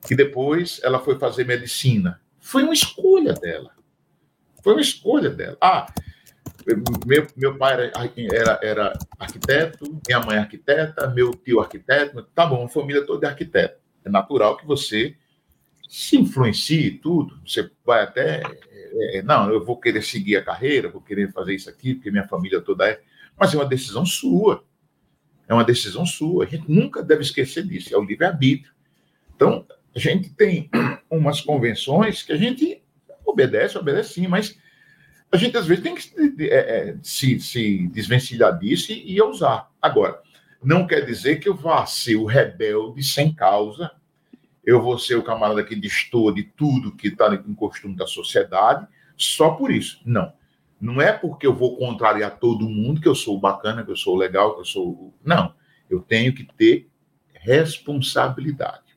e 0.09 0.15
depois 0.15 0.79
ela 0.83 0.99
foi 0.99 1.17
fazer 1.17 1.45
medicina. 1.45 2.21
Foi 2.39 2.63
uma 2.63 2.73
escolha 2.73 3.33
dela. 3.33 3.71
Foi 4.63 4.73
uma 4.73 4.81
escolha 4.81 5.29
dela. 5.29 5.57
Ah, 5.61 5.87
meu, 7.05 7.27
meu 7.35 7.57
pai 7.57 7.73
era, 7.73 7.91
era, 8.31 8.59
era 8.61 8.99
arquiteto, 9.19 9.99
minha 10.07 10.19
mãe 10.19 10.37
é 10.37 10.39
arquiteta, 10.39 11.07
meu 11.07 11.31
tio 11.31 11.59
arquiteto. 11.59 12.23
Tá 12.33 12.45
bom, 12.45 12.65
a 12.65 12.69
família 12.69 13.05
toda 13.05 13.27
é 13.27 13.29
arquiteto. 13.29 13.79
É 14.03 14.09
natural 14.09 14.57
que 14.57 14.65
você 14.65 15.15
se 15.87 16.17
influencie 16.17 16.91
tudo. 16.91 17.39
Você 17.45 17.69
vai 17.85 18.03
até. 18.03 18.41
É, 19.13 19.21
não, 19.21 19.51
eu 19.51 19.63
vou 19.63 19.79
querer 19.79 20.01
seguir 20.03 20.37
a 20.37 20.43
carreira, 20.43 20.89
vou 20.89 21.01
querer 21.01 21.31
fazer 21.31 21.55
isso 21.55 21.69
aqui, 21.69 21.95
porque 21.95 22.11
minha 22.11 22.27
família 22.27 22.61
toda 22.61 22.87
é. 22.87 23.01
Mas 23.37 23.53
é 23.53 23.57
uma 23.57 23.65
decisão 23.65 24.05
sua. 24.05 24.63
É 25.47 25.53
uma 25.53 25.63
decisão 25.63 26.05
sua. 26.05 26.45
A 26.45 26.47
gente 26.47 26.71
nunca 26.71 27.03
deve 27.03 27.21
esquecer 27.21 27.65
disso. 27.65 27.93
É 27.93 27.97
o 27.97 28.03
livre-arbítrio. 28.03 28.71
Então, 29.35 29.65
a 29.95 29.99
gente 29.99 30.29
tem 30.29 30.69
umas 31.09 31.41
convenções 31.41 32.23
que 32.23 32.33
a 32.33 32.37
gente 32.37 32.81
obedece, 33.25 33.77
obedece 33.77 34.13
sim, 34.13 34.27
mas 34.27 34.57
a 35.31 35.37
gente 35.37 35.57
às 35.57 35.65
vezes 35.65 35.83
tem 35.83 35.95
que 35.95 36.43
é, 36.45 36.89
é, 36.89 36.97
se, 37.01 37.39
se 37.39 37.87
desvencilhar 37.87 38.57
disso 38.57 38.91
e, 38.91 39.13
e 39.13 39.21
usar. 39.21 39.69
Agora, 39.81 40.21
não 40.63 40.87
quer 40.87 41.01
dizer 41.05 41.39
que 41.39 41.47
eu 41.47 41.55
vá 41.55 41.85
ser 41.85 42.15
o 42.15 42.25
rebelde 42.25 43.03
sem 43.03 43.33
causa, 43.33 43.91
eu 44.63 44.81
vou 44.81 44.97
ser 44.97 45.15
o 45.15 45.23
camarada 45.23 45.63
que 45.63 45.75
destoa 45.75 46.33
de 46.33 46.43
tudo 46.43 46.95
que 46.95 47.09
está 47.09 47.33
em 47.33 47.53
costume 47.53 47.95
da 47.95 48.07
sociedade, 48.07 48.87
só 49.17 49.51
por 49.51 49.71
isso. 49.71 50.01
Não. 50.05 50.33
Não 50.79 51.01
é 51.01 51.11
porque 51.11 51.45
eu 51.45 51.53
vou 51.53 51.77
contrariar 51.77 52.39
todo 52.39 52.69
mundo 52.69 53.01
que 53.01 53.07
eu 53.07 53.15
sou 53.15 53.39
bacana, 53.39 53.83
que 53.83 53.91
eu 53.91 53.95
sou 53.95 54.15
legal, 54.15 54.55
que 54.55 54.61
eu 54.61 54.65
sou. 54.65 55.13
Não. 55.23 55.53
Eu 55.89 56.01
tenho 56.01 56.33
que 56.33 56.43
ter 56.43 56.89
responsabilidade 57.33 58.92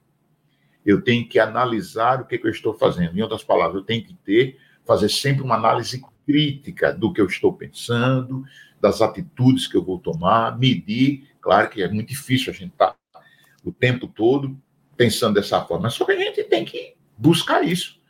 eu 0.87 1.03
tenho 1.03 1.29
que 1.29 1.41
analisar 1.41 2.21
o 2.21 2.27
que, 2.27 2.39
que 2.39 2.47
eu 2.47 2.51
estou 2.51 2.73
fazendo. 2.73 3.19
Em 3.19 3.21
outras 3.21 3.43
palavras, 3.43 3.75
eu 3.75 3.83
tenho 3.83 4.05
que 4.05 4.15
ter, 4.15 4.57
fazer 4.87 5.09
sempre 5.09 5.43
uma 5.43 5.57
análise 5.57 6.01
crítica 6.25 6.93
do 6.93 7.13
que 7.13 7.21
eu 7.21 7.27
estou 7.27 7.53
pensando, 7.53 8.45
das 8.81 9.03
atitudes 9.03 9.67
que 9.67 9.77
eu 9.77 9.85
vou 9.85 9.99
tomar, 9.99 10.57
medir. 10.57 11.29
Claro 11.41 11.69
que 11.69 11.83
é 11.83 11.89
muito 11.89 12.09
difícil 12.11 12.53
a 12.53 12.55
gente 12.55 12.71
estar 12.71 12.93
tá 12.93 13.21
o 13.65 13.73
tempo 13.73 14.07
todo 14.07 14.57
pensando 14.97 15.35
dessa 15.35 15.61
forma, 15.63 15.91
só 15.91 16.05
que 16.05 16.13
a 16.13 16.19
gente 16.19 16.43
tem 16.45 16.65
que 16.65 16.95
buscar 17.19 17.65
isso. 17.65 18.01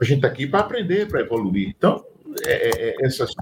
A 0.00 0.04
gente 0.04 0.16
está 0.16 0.28
aqui 0.28 0.46
para 0.46 0.60
aprender, 0.60 1.06
para 1.08 1.20
evoluir. 1.20 1.68
Então, 1.68 2.04
é, 2.46 2.52
é, 2.52 2.88
é, 2.88 3.06
essas, 3.06 3.32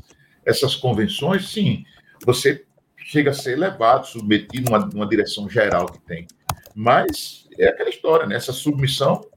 essas 0.44 0.74
convenções, 0.74 1.48
sim, 1.48 1.84
você 2.26 2.64
chega 2.98 3.30
a 3.30 3.34
ser 3.34 3.56
levado, 3.56 4.06
submetido 4.06 4.70
numa, 4.70 4.84
numa 4.84 5.08
direção 5.08 5.48
geral 5.48 5.86
que 5.86 6.00
tem. 6.00 6.26
Mas 6.74 7.48
é 7.60 7.68
aquela 7.68 7.90
história, 7.90 8.26
né? 8.26 8.36
Essa 8.36 8.52
submissão 8.52 9.28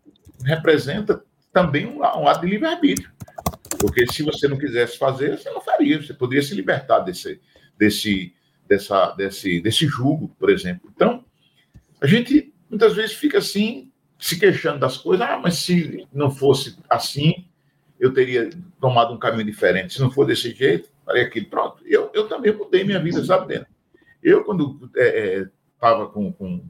representa 0.43 1.23
também 1.51 1.85
um, 1.85 1.99
um 1.99 2.27
ato 2.27 2.41
de 2.41 2.47
livre-arbítrio. 2.47 3.11
Porque 3.79 4.05
se 4.11 4.23
você 4.23 4.47
não 4.47 4.57
quisesse 4.57 4.97
fazer, 4.97 5.37
você 5.37 5.49
não 5.49 5.61
faria. 5.61 6.01
Você 6.01 6.13
poderia 6.13 6.41
se 6.41 6.55
libertar 6.55 6.99
desse, 6.99 7.41
desse, 7.77 8.33
dessa, 8.67 9.11
desse, 9.11 9.59
desse 9.61 9.85
julgo, 9.85 10.29
por 10.39 10.49
exemplo. 10.49 10.89
Então, 10.95 11.25
a 12.01 12.07
gente 12.07 12.53
muitas 12.69 12.95
vezes 12.95 13.13
fica 13.13 13.37
assim, 13.37 13.91
se 14.17 14.39
queixando 14.39 14.79
das 14.79 14.97
coisas. 14.97 15.27
Ah, 15.27 15.37
mas 15.37 15.57
se 15.57 16.07
não 16.13 16.31
fosse 16.31 16.77
assim, 16.89 17.45
eu 17.99 18.13
teria 18.13 18.49
tomado 18.79 19.13
um 19.13 19.19
caminho 19.19 19.45
diferente. 19.45 19.93
Se 19.93 20.01
não 20.01 20.11
for 20.11 20.25
desse 20.25 20.51
jeito, 20.51 20.89
faria 21.05 21.23
aquilo. 21.23 21.47
Pronto. 21.47 21.83
Eu, 21.85 22.09
eu 22.13 22.27
também 22.27 22.53
mudei 22.53 22.83
minha 22.83 22.99
vida, 22.99 23.23
sabe. 23.23 23.65
Eu, 24.21 24.43
quando 24.43 24.89
estava 24.95 26.03
é, 26.03 26.05
é, 26.05 26.07
com, 26.07 26.31
com 26.33 26.63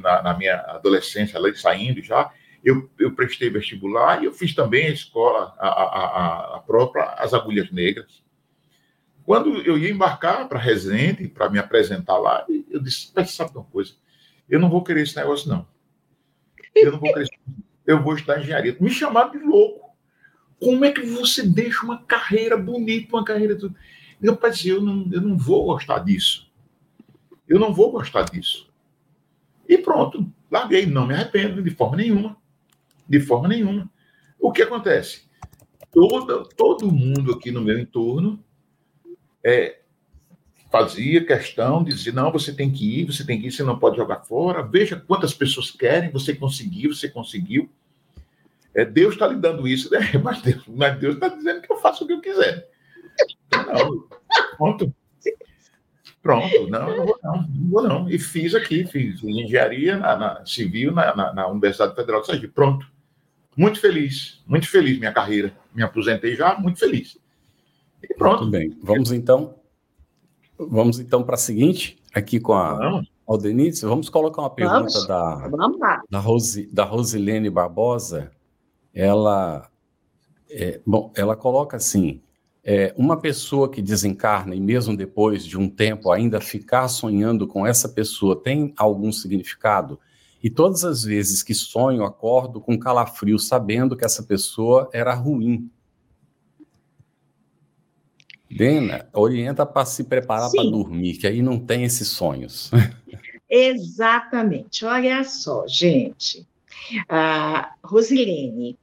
na, 0.00 0.22
na 0.22 0.36
minha 0.36 0.56
adolescência, 0.60 1.40
saindo 1.54 2.02
já, 2.02 2.30
eu, 2.64 2.90
eu, 2.98 3.12
prestei 3.12 3.48
vestibular 3.48 4.22
e 4.22 4.26
eu 4.26 4.32
fiz 4.32 4.54
também 4.54 4.86
a 4.86 4.90
escola, 4.90 5.54
a, 5.58 5.68
a, 5.68 6.56
a 6.56 6.60
própria 6.60 7.04
As 7.12 7.32
Agulhas 7.32 7.70
Negras. 7.70 8.24
Quando 9.24 9.60
eu 9.62 9.78
ia 9.78 9.90
embarcar 9.90 10.48
para 10.48 10.58
Resende, 10.58 11.28
para 11.28 11.48
me 11.48 11.58
apresentar 11.58 12.16
lá, 12.16 12.44
eu 12.70 12.80
disse: 12.80 13.12
sabe 13.26 13.50
uma 13.54 13.64
coisa? 13.64 13.94
Eu 14.48 14.60
não 14.60 14.70
vou 14.70 14.82
querer 14.82 15.02
esse 15.02 15.16
negócio, 15.16 15.48
não. 15.48 15.66
Eu 16.74 16.92
não 16.92 17.00
vou 17.00 17.12
querer. 17.12 17.28
Eu 17.86 18.02
vou 18.02 18.14
estudar 18.14 18.40
engenharia. 18.40 18.76
Me 18.80 18.90
chamaram 18.90 19.30
de 19.30 19.38
louco. 19.38 19.96
Como 20.60 20.84
é 20.84 20.92
que 20.92 21.02
você 21.02 21.42
deixa 21.42 21.84
uma 21.84 22.02
carreira 22.02 22.56
bonita, 22.56 23.14
uma 23.14 23.24
carreira. 23.24 23.56
Eu 24.22 24.36
pensei, 24.36 24.72
eu 24.72 24.80
não, 24.80 25.08
eu 25.12 25.20
não 25.20 25.36
vou 25.36 25.66
gostar 25.66 26.00
disso. 26.00 26.50
Eu 27.48 27.58
não 27.58 27.72
vou 27.72 27.92
gostar 27.92 28.24
disso. 28.24 28.68
E 29.68 29.78
pronto, 29.78 30.26
larguei, 30.50 30.86
não 30.86 31.06
me 31.06 31.14
arrependo 31.14 31.62
de 31.62 31.70
forma 31.70 31.96
nenhuma. 31.96 32.36
De 33.08 33.20
forma 33.20 33.48
nenhuma. 33.48 33.90
O 34.38 34.52
que 34.52 34.62
acontece? 34.62 35.22
Todo, 35.92 36.48
todo 36.56 36.92
mundo 36.92 37.32
aqui 37.32 37.50
no 37.50 37.62
meu 37.62 37.78
entorno 37.78 38.42
é, 39.42 39.78
fazia 40.70 41.24
questão 41.24 41.82
dizer: 41.82 42.12
não, 42.12 42.30
você 42.30 42.52
tem 42.52 42.70
que 42.70 43.00
ir, 43.00 43.04
você 43.06 43.24
tem 43.24 43.40
que 43.40 43.46
ir, 43.46 43.50
você 43.50 43.62
não 43.62 43.78
pode 43.78 43.96
jogar 43.96 44.20
fora. 44.20 44.62
Veja 44.62 44.96
quantas 44.96 45.32
pessoas 45.32 45.70
querem, 45.70 46.10
você 46.10 46.34
conseguiu, 46.34 46.94
você 46.94 47.08
conseguiu. 47.08 47.70
É, 48.74 48.84
Deus 48.84 49.14
está 49.14 49.26
lhe 49.26 49.36
dando 49.36 49.66
isso, 49.66 49.90
né? 49.90 50.00
mas 50.68 50.98
Deus 50.98 51.14
está 51.14 51.28
dizendo 51.28 51.62
que 51.62 51.72
eu 51.72 51.78
faço 51.78 52.04
o 52.04 52.06
que 52.06 52.12
eu 52.12 52.20
quiser. 52.20 52.68
Não, 53.52 54.06
pronto. 54.56 54.94
Pronto, 56.26 56.68
não, 56.68 56.96
não 56.96 57.06
vou 57.06 57.18
não, 57.22 57.36
não 57.36 57.70
vou 57.70 57.82
não. 57.82 58.10
E 58.10 58.18
fiz 58.18 58.54
aqui, 58.54 58.84
fiz 58.84 59.22
engenharia 59.22 59.96
na, 59.96 60.16
na 60.16 60.46
civil 60.46 60.92
na, 60.92 61.14
na, 61.14 61.32
na, 61.32 61.48
Universidade 61.48 61.94
Federal 61.94 62.20
de 62.20 62.26
Sergipe. 62.26 62.52
Pronto. 62.52 62.86
Muito 63.56 63.80
feliz, 63.80 64.42
muito 64.46 64.68
feliz 64.68 64.98
minha 64.98 65.12
carreira. 65.12 65.52
Me 65.74 65.82
aposentei 65.82 66.34
já, 66.34 66.58
muito 66.58 66.78
feliz. 66.78 67.16
E 68.02 68.14
pronto. 68.14 68.42
Muito 68.42 68.50
bem. 68.50 68.76
Vamos 68.82 69.12
então, 69.12 69.54
vamos 70.58 70.98
então 70.98 71.22
para 71.22 71.36
a 71.36 71.38
seguinte, 71.38 71.96
aqui 72.12 72.40
com 72.40 72.52
a 72.52 72.74
vamos. 72.74 73.16
Aldenice. 73.26 73.84
Vamos 73.84 74.08
colocar 74.08 74.42
uma 74.42 74.50
pergunta 74.50 74.78
vamos. 74.78 75.06
da, 75.06 75.48
vamos 75.48 75.78
da, 76.08 76.18
Rose, 76.18 76.66
da 76.72 76.84
Rosilene 76.84 77.50
Barbosa. 77.50 78.30
Ela, 78.94 79.68
é, 80.50 80.80
bom, 80.86 81.12
ela 81.14 81.36
coloca 81.36 81.76
assim, 81.76 82.22
é, 82.68 82.92
uma 82.96 83.16
pessoa 83.16 83.70
que 83.70 83.80
desencarna 83.80 84.52
e 84.52 84.60
mesmo 84.60 84.96
depois 84.96 85.46
de 85.46 85.56
um 85.56 85.68
tempo 85.68 86.10
ainda 86.10 86.40
ficar 86.40 86.88
sonhando 86.88 87.46
com 87.46 87.64
essa 87.64 87.88
pessoa 87.88 88.42
tem 88.42 88.74
algum 88.76 89.12
significado? 89.12 90.00
E 90.42 90.50
todas 90.50 90.84
as 90.84 91.04
vezes 91.04 91.44
que 91.44 91.54
sonho, 91.54 92.04
acordo 92.04 92.60
com 92.60 92.76
calafrio, 92.76 93.38
sabendo 93.38 93.96
que 93.96 94.04
essa 94.04 94.24
pessoa 94.24 94.90
era 94.92 95.14
ruim. 95.14 95.70
Dena, 98.50 99.08
orienta 99.12 99.64
para 99.64 99.86
se 99.86 100.02
preparar 100.02 100.50
para 100.50 100.64
dormir, 100.64 101.18
que 101.18 101.26
aí 101.28 101.42
não 101.42 101.60
tem 101.60 101.84
esses 101.84 102.08
sonhos. 102.08 102.72
Exatamente. 103.48 104.84
Olha 104.84 105.22
só, 105.22 105.68
gente. 105.68 106.44
A 107.08 107.74
Rosilene, 107.82 108.76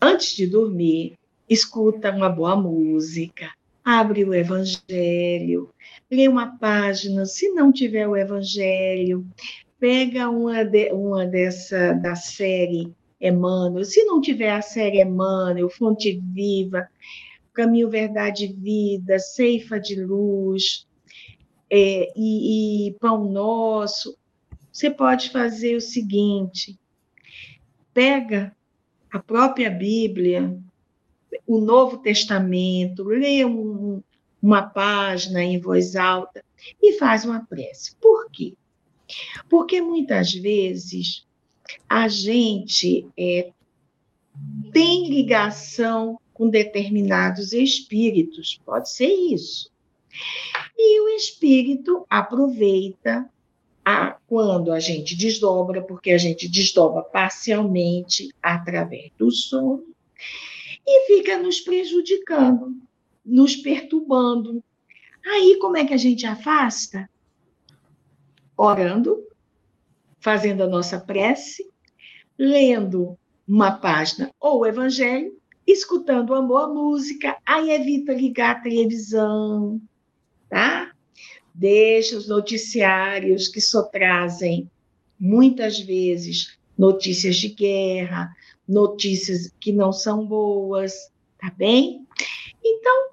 antes 0.00 0.34
de 0.34 0.46
dormir, 0.46 1.16
escuta 1.48 2.10
uma 2.10 2.28
boa 2.28 2.56
música, 2.56 3.50
abre 3.84 4.24
o 4.24 4.34
Evangelho, 4.34 5.70
lê 6.10 6.26
uma 6.28 6.56
página, 6.58 7.26
se 7.26 7.50
não 7.50 7.72
tiver 7.72 8.08
o 8.08 8.16
Evangelho, 8.16 9.26
pega 9.78 10.30
uma, 10.30 10.64
de, 10.64 10.90
uma 10.92 11.26
dessa 11.26 11.92
da 11.94 12.14
série 12.14 12.92
Emmanuel, 13.20 13.84
se 13.84 14.04
não 14.04 14.20
tiver 14.20 14.50
a 14.50 14.62
série 14.62 15.02
Emmanuel, 15.02 15.68
Fonte 15.68 16.20
Viva, 16.32 16.88
Caminho, 17.52 17.88
Verdade 17.88 18.46
e 18.46 18.52
Vida, 18.52 19.18
Ceifa 19.18 19.78
de 19.78 20.02
Luz 20.02 20.86
é, 21.70 22.12
e, 22.16 22.88
e 22.88 22.92
Pão 22.94 23.30
Nosso, 23.30 24.16
você 24.72 24.90
pode 24.90 25.30
fazer 25.30 25.76
o 25.76 25.80
seguinte: 25.80 26.78
pega 27.92 28.54
a 29.12 29.20
própria 29.20 29.70
Bíblia, 29.70 30.58
o 31.46 31.58
Novo 31.58 31.98
Testamento, 31.98 33.04
lê 33.04 33.44
um, 33.44 34.02
uma 34.42 34.62
página 34.62 35.42
em 35.42 35.58
voz 35.58 35.96
alta 35.96 36.44
e 36.82 36.92
faz 36.94 37.24
uma 37.24 37.44
prece. 37.44 37.96
Por 37.96 38.30
quê? 38.30 38.54
Porque 39.48 39.80
muitas 39.80 40.32
vezes 40.32 41.26
a 41.88 42.08
gente 42.08 43.06
é, 43.16 43.50
tem 44.72 45.08
ligação 45.08 46.18
com 46.32 46.48
determinados 46.48 47.52
espíritos, 47.52 48.60
pode 48.64 48.90
ser 48.90 49.06
isso. 49.08 49.70
E 50.76 51.00
o 51.00 51.08
espírito 51.16 52.04
aproveita 52.10 53.28
a, 53.84 54.16
quando 54.26 54.72
a 54.72 54.80
gente 54.80 55.14
desdobra, 55.14 55.82
porque 55.82 56.10
a 56.10 56.18
gente 56.18 56.48
desdobra 56.48 57.02
parcialmente 57.02 58.30
através 58.42 59.10
do 59.18 59.30
sono, 59.30 59.84
e 60.86 61.06
fica 61.06 61.38
nos 61.38 61.60
prejudicando, 61.60 62.76
nos 63.24 63.56
perturbando. 63.56 64.62
Aí, 65.24 65.58
como 65.60 65.76
é 65.76 65.84
que 65.84 65.94
a 65.94 65.98
gente 65.98 66.26
afasta? 66.26 67.08
Orando, 68.56 69.26
fazendo 70.20 70.62
a 70.62 70.66
nossa 70.68 71.00
prece, 71.00 71.68
lendo 72.38 73.18
uma 73.46 73.72
página 73.72 74.30
ou 74.38 74.60
o 74.60 74.66
Evangelho, 74.66 75.36
escutando 75.66 76.30
uma 76.30 76.42
boa 76.42 76.68
música, 76.68 77.36
aí 77.44 77.70
evita 77.70 78.12
ligar 78.12 78.56
a 78.56 78.60
televisão, 78.60 79.80
tá? 80.48 80.92
Deixa 81.54 82.16
os 82.16 82.28
noticiários 82.28 83.48
que 83.48 83.60
só 83.60 83.82
trazem 83.82 84.70
muitas 85.18 85.78
vezes 85.78 86.58
notícias 86.76 87.36
de 87.36 87.48
guerra, 87.48 88.34
notícias 88.66 89.52
que 89.60 89.72
não 89.72 89.92
são 89.92 90.26
boas, 90.26 91.10
tá 91.38 91.50
bem? 91.56 92.06
Então, 92.64 93.10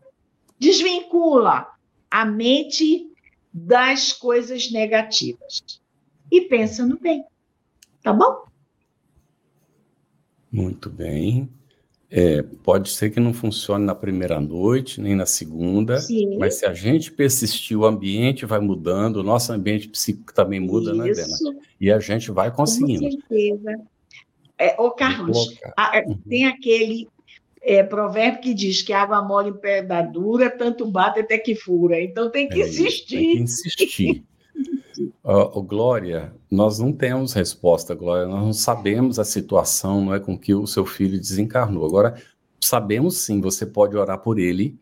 desvincula 0.57 1.68
a 2.09 2.26
mente 2.26 3.09
das 3.53 4.14
coisas 4.14 4.72
negativas 4.72 5.82
e 6.32 6.41
pensa 6.41 6.86
no 6.86 6.97
bem, 6.99 7.26
tá 8.01 8.14
bom? 8.14 8.45
Muito 10.51 10.89
bem. 10.89 11.49
É, 12.14 12.43
pode 12.62 12.89
ser 12.89 13.09
que 13.09 13.22
não 13.22 13.34
funcione 13.34 13.86
na 13.86 13.95
primeira 13.95 14.38
noite, 14.38 14.99
nem 14.99 15.16
na 15.16 15.26
segunda, 15.26 15.97
Sim. 16.01 16.38
mas 16.38 16.55
se 16.55 16.66
a 16.66 16.74
gente 16.74 17.09
persistir, 17.09 17.80
o 17.80 17.86
ambiente 17.86 18.45
vai 18.45 18.59
mudando, 18.59 19.18
o 19.18 19.24
nosso 19.24 19.53
ambiente 19.53 19.88
psíquico 19.88 20.34
também 20.34 20.59
muda, 20.59 20.91
Isso. 20.91 20.97
né, 20.97 21.14
Dena? 21.14 21.62
E 21.80 21.89
a 21.89 21.99
gente 21.99 22.30
vai 22.30 22.51
conseguindo. 22.51 23.03
Com 23.03 23.12
certeza. 23.12 23.80
É, 24.57 24.76
ô, 24.78 24.91
Carlos, 24.91 25.57
a, 25.78 25.97
é, 25.97 26.05
uhum. 26.05 26.18
tem 26.28 26.45
aquele 26.47 27.07
é, 27.62 27.82
provérbio 27.82 28.41
que 28.41 28.53
diz 28.53 28.82
que 28.82 28.91
água 28.91 29.22
mole 29.22 29.51
em 29.51 29.53
pedra 29.53 30.01
dura, 30.01 30.49
tanto 30.49 30.86
bate 30.86 31.22
até 31.22 31.38
que 31.38 31.55
fura. 31.55 32.01
Então 32.01 32.30
tem 32.30 32.49
que 32.49 32.62
é 32.62 32.68
insistir. 32.68 33.18
Tem 33.18 33.36
que 33.38 33.41
insistir. 33.41 34.24
uh, 35.24 35.62
Glória, 35.64 36.34
nós 36.52 36.80
não 36.80 36.91
temos 36.91 37.32
resposta, 37.32 37.95
Glória. 37.95 38.28
Nós 38.28 38.43
não 38.43 38.52
sabemos 38.52 39.18
a 39.18 39.24
situação 39.24 40.04
não 40.04 40.14
é, 40.14 40.20
com 40.20 40.38
que 40.38 40.54
o 40.54 40.68
seu 40.68 40.86
filho 40.86 41.18
desencarnou. 41.18 41.86
Agora, 41.86 42.22
sabemos 42.60 43.20
sim, 43.20 43.39
você 43.39 43.66
pode 43.66 43.95
orar 43.95 44.20
por 44.20 44.38
ele 44.38 44.78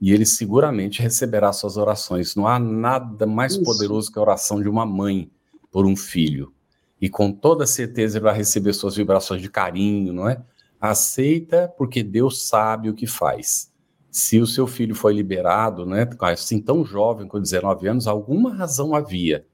e 0.00 0.10
ele 0.10 0.24
seguramente 0.24 1.02
receberá 1.02 1.52
suas 1.52 1.76
orações. 1.76 2.34
Não 2.34 2.48
há 2.48 2.58
nada 2.58 3.26
mais 3.26 3.52
Isso. 3.52 3.62
poderoso 3.62 4.10
que 4.10 4.18
a 4.18 4.22
oração 4.22 4.62
de 4.62 4.70
uma 4.70 4.86
mãe 4.86 5.30
por 5.70 5.84
um 5.84 5.94
filho 5.94 6.50
e 6.98 7.10
com 7.10 7.30
toda 7.30 7.66
certeza 7.66 8.16
ele 8.16 8.24
vai 8.24 8.34
receber 8.34 8.72
suas 8.72 8.96
vibrações 8.96 9.42
de 9.42 9.50
carinho, 9.50 10.14
não 10.14 10.26
é? 10.26 10.42
Aceita 10.80 11.72
porque 11.76 12.02
Deus 12.02 12.46
sabe 12.46 12.88
o 12.88 12.94
que 12.94 13.06
faz. 13.06 13.70
Se 14.10 14.40
o 14.40 14.46
seu 14.46 14.66
filho 14.66 14.94
foi 14.94 15.12
liberado, 15.12 15.84
né, 15.84 16.08
assim 16.20 16.60
tão 16.60 16.84
jovem, 16.84 17.28
com 17.28 17.40
19 17.40 17.86
anos, 17.86 18.06
alguma 18.06 18.54
razão 18.54 18.94
havia 18.94 19.44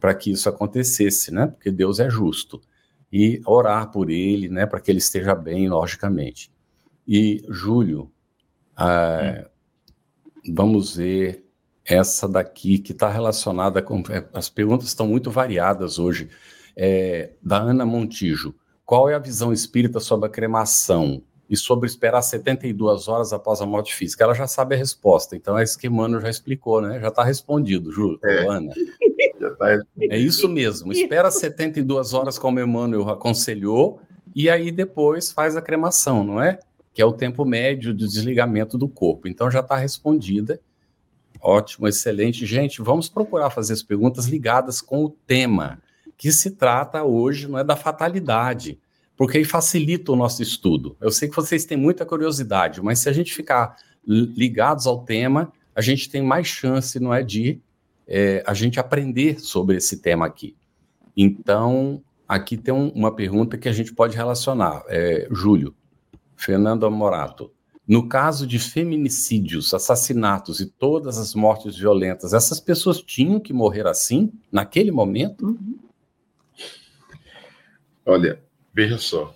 para 0.00 0.14
que 0.14 0.30
isso 0.30 0.48
acontecesse, 0.48 1.32
né? 1.32 1.48
Porque 1.48 1.70
Deus 1.70 2.00
é 2.00 2.08
justo. 2.08 2.60
E 3.12 3.40
orar 3.46 3.90
por 3.90 4.10
ele, 4.10 4.48
né, 4.48 4.66
para 4.66 4.80
que 4.80 4.90
ele 4.90 4.98
esteja 4.98 5.34
bem, 5.34 5.68
logicamente. 5.68 6.52
E 7.06 7.42
Júlio, 7.48 8.12
ah, 8.76 9.48
vamos 10.54 10.96
ver 10.96 11.44
essa 11.84 12.28
daqui 12.28 12.78
que 12.78 12.92
está 12.92 13.08
relacionada 13.08 13.80
com 13.80 14.02
é, 14.10 14.28
as 14.34 14.50
perguntas 14.50 14.88
estão 14.88 15.08
muito 15.08 15.30
variadas 15.30 15.98
hoje 15.98 16.28
é, 16.76 17.32
da 17.42 17.56
Ana 17.56 17.86
Montijo. 17.86 18.54
Qual 18.84 19.08
é 19.08 19.14
a 19.14 19.18
visão 19.18 19.52
espírita 19.52 20.00
sobre 20.00 20.26
a 20.28 20.30
cremação 20.30 21.22
e 21.48 21.56
sobre 21.56 21.86
esperar 21.86 22.22
72 22.22 23.08
horas 23.08 23.32
após 23.32 23.60
a 23.60 23.66
morte 23.66 23.94
física? 23.94 24.24
Ela 24.24 24.34
já 24.34 24.46
sabe 24.46 24.74
a 24.74 24.78
resposta, 24.78 25.34
então 25.36 25.58
é 25.58 25.62
isso 25.62 25.78
que 25.78 25.86
Emmanuel 25.86 26.20
já 26.20 26.30
explicou, 26.30 26.80
né? 26.80 27.00
Já 27.00 27.08
está 27.08 27.24
respondido, 27.24 27.90
Ju, 27.90 28.18
é. 28.24 28.46
Ana. 28.46 28.72
Tá 29.56 29.78
é 30.00 30.18
isso 30.18 30.48
mesmo, 30.48 30.92
espera 30.92 31.30
72 31.30 32.12
horas 32.12 32.38
como 32.38 32.58
Emmanuel 32.58 33.08
aconselhou 33.08 34.00
e 34.34 34.50
aí 34.50 34.70
depois 34.70 35.30
faz 35.30 35.56
a 35.56 35.62
cremação, 35.62 36.24
não 36.24 36.42
é? 36.42 36.58
Que 36.92 37.00
é 37.00 37.04
o 37.04 37.12
tempo 37.12 37.44
médio 37.44 37.94
de 37.94 38.06
desligamento 38.06 38.76
do 38.76 38.88
corpo. 38.88 39.28
Então 39.28 39.48
já 39.48 39.60
está 39.60 39.76
respondida. 39.76 40.60
Ótimo, 41.40 41.86
excelente. 41.86 42.44
Gente, 42.46 42.82
vamos 42.82 43.08
procurar 43.08 43.50
fazer 43.50 43.74
as 43.74 43.82
perguntas 43.82 44.26
ligadas 44.26 44.80
com 44.80 45.04
o 45.04 45.10
tema 45.10 45.80
que 46.16 46.32
se 46.32 46.50
trata 46.50 47.04
hoje 47.04 47.46
não 47.46 47.58
é 47.58 47.64
da 47.64 47.76
fatalidade, 47.76 48.78
porque 49.18 49.38
aí 49.38 49.44
facilita 49.44 50.12
o 50.12 50.16
nosso 50.16 50.40
estudo. 50.40 50.96
Eu 51.00 51.10
sei 51.10 51.28
que 51.28 51.34
vocês 51.34 51.64
têm 51.64 51.76
muita 51.76 52.06
curiosidade, 52.06 52.80
mas 52.80 53.00
se 53.00 53.08
a 53.08 53.12
gente 53.12 53.34
ficar 53.34 53.76
ligados 54.06 54.86
ao 54.86 55.04
tema, 55.04 55.52
a 55.74 55.80
gente 55.80 56.08
tem 56.08 56.22
mais 56.22 56.46
chance, 56.46 57.00
não 57.00 57.12
é, 57.12 57.20
de 57.20 57.60
é, 58.06 58.44
a 58.46 58.54
gente 58.54 58.78
aprender 58.78 59.40
sobre 59.40 59.76
esse 59.76 60.00
tema 60.00 60.24
aqui. 60.24 60.56
Então, 61.16 62.00
aqui 62.28 62.56
tem 62.56 62.72
um, 62.72 62.90
uma 62.90 63.12
pergunta 63.12 63.58
que 63.58 63.68
a 63.68 63.72
gente 63.72 63.92
pode 63.92 64.16
relacionar. 64.16 64.84
É, 64.86 65.26
Júlio, 65.32 65.74
Fernando 66.36 66.86
Amorato, 66.86 67.52
no 67.88 68.08
caso 68.08 68.46
de 68.46 68.60
feminicídios, 68.60 69.74
assassinatos 69.74 70.60
e 70.60 70.66
todas 70.66 71.18
as 71.18 71.34
mortes 71.34 71.76
violentas, 71.76 72.32
essas 72.32 72.60
pessoas 72.60 73.02
tinham 73.02 73.40
que 73.40 73.52
morrer 73.52 73.88
assim, 73.88 74.32
naquele 74.52 74.92
momento? 74.92 75.58
Olha, 78.06 78.40
veja 78.78 78.96
só. 78.96 79.34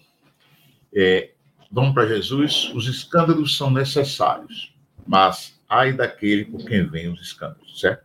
É, 0.95 1.33
vamos 1.69 1.95
para 1.95 2.07
Jesus, 2.07 2.71
os 2.77 2.87
escândalos 2.87 3.57
são 3.57 3.73
necessários, 3.73 4.73
mas 5.05 5.61
ai 5.69 5.93
daquele 5.93 6.45
por 6.45 6.65
quem 6.65 6.89
vem 6.89 7.09
os 7.09 7.21
escândalos, 7.21 7.81
certo? 7.81 8.05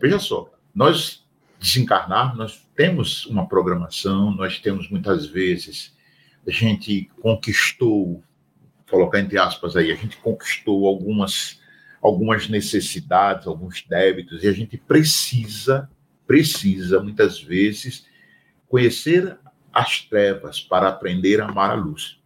Veja 0.00 0.20
só, 0.20 0.48
nós 0.72 1.26
desencarnar, 1.58 2.36
nós 2.36 2.64
temos 2.76 3.26
uma 3.26 3.48
programação, 3.48 4.30
nós 4.30 4.60
temos 4.60 4.88
muitas 4.88 5.26
vezes, 5.26 5.96
a 6.46 6.50
gente 6.52 7.10
conquistou, 7.20 8.22
colocar 8.88 9.18
entre 9.18 9.38
aspas 9.38 9.74
aí, 9.74 9.90
a 9.90 9.96
gente 9.96 10.16
conquistou 10.18 10.86
algumas, 10.86 11.60
algumas 12.00 12.48
necessidades, 12.48 13.48
alguns 13.48 13.82
débitos, 13.82 14.44
e 14.44 14.46
a 14.46 14.52
gente 14.52 14.76
precisa, 14.76 15.90
precisa 16.24 17.02
muitas 17.02 17.42
vezes 17.42 18.06
conhecer 18.68 19.36
as 19.72 20.02
trevas 20.02 20.60
para 20.60 20.88
aprender 20.88 21.40
a 21.40 21.46
amar 21.46 21.70
a 21.70 21.74
luz. 21.74 22.20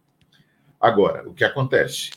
Agora, 0.79 1.27
o 1.27 1.33
que 1.33 1.43
acontece? 1.43 2.11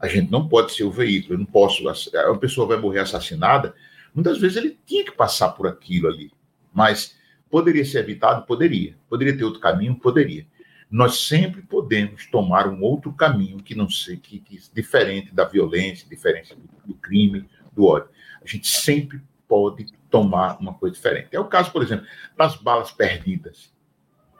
A 0.00 0.08
gente 0.08 0.30
não 0.30 0.48
pode 0.48 0.72
ser 0.72 0.84
o 0.84 0.90
veículo, 0.90 1.34
eu 1.34 1.38
não 1.38 1.46
posso. 1.46 1.88
A 1.88 2.38
pessoa 2.38 2.66
vai 2.66 2.76
morrer 2.76 3.00
assassinada, 3.00 3.74
muitas 4.14 4.38
vezes 4.38 4.56
ele 4.56 4.78
tinha 4.86 5.04
que 5.04 5.12
passar 5.12 5.50
por 5.50 5.66
aquilo 5.66 6.08
ali. 6.08 6.30
Mas 6.72 7.16
poderia 7.50 7.84
ser 7.84 7.98
evitado? 7.98 8.46
Poderia. 8.46 8.96
Poderia 9.08 9.36
ter 9.36 9.44
outro 9.44 9.60
caminho? 9.60 9.94
Poderia. 9.94 10.46
nós 10.90 11.26
sempre 11.26 11.62
podemos 11.62 12.26
tomar 12.26 12.68
um 12.68 12.82
outro 12.82 13.12
caminho 13.14 13.62
que 13.62 13.74
não 13.74 13.88
seja 13.88 14.20
que, 14.20 14.40
que, 14.40 14.60
diferente 14.74 15.34
da 15.34 15.44
violência, 15.44 16.06
diferente 16.06 16.54
do, 16.54 16.68
do 16.86 16.94
crime, 16.94 17.48
do 17.72 17.86
ódio. 17.86 18.10
A 18.42 18.46
gente 18.46 18.68
sempre 18.68 19.22
pode 19.48 19.86
tomar 20.10 20.58
uma 20.60 20.74
coisa 20.74 20.94
diferente. 20.94 21.28
É 21.32 21.40
o 21.40 21.46
caso, 21.46 21.70
por 21.72 21.82
exemplo, 21.82 22.06
das 22.36 22.56
balas 22.56 22.90
perdidas. 22.90 23.72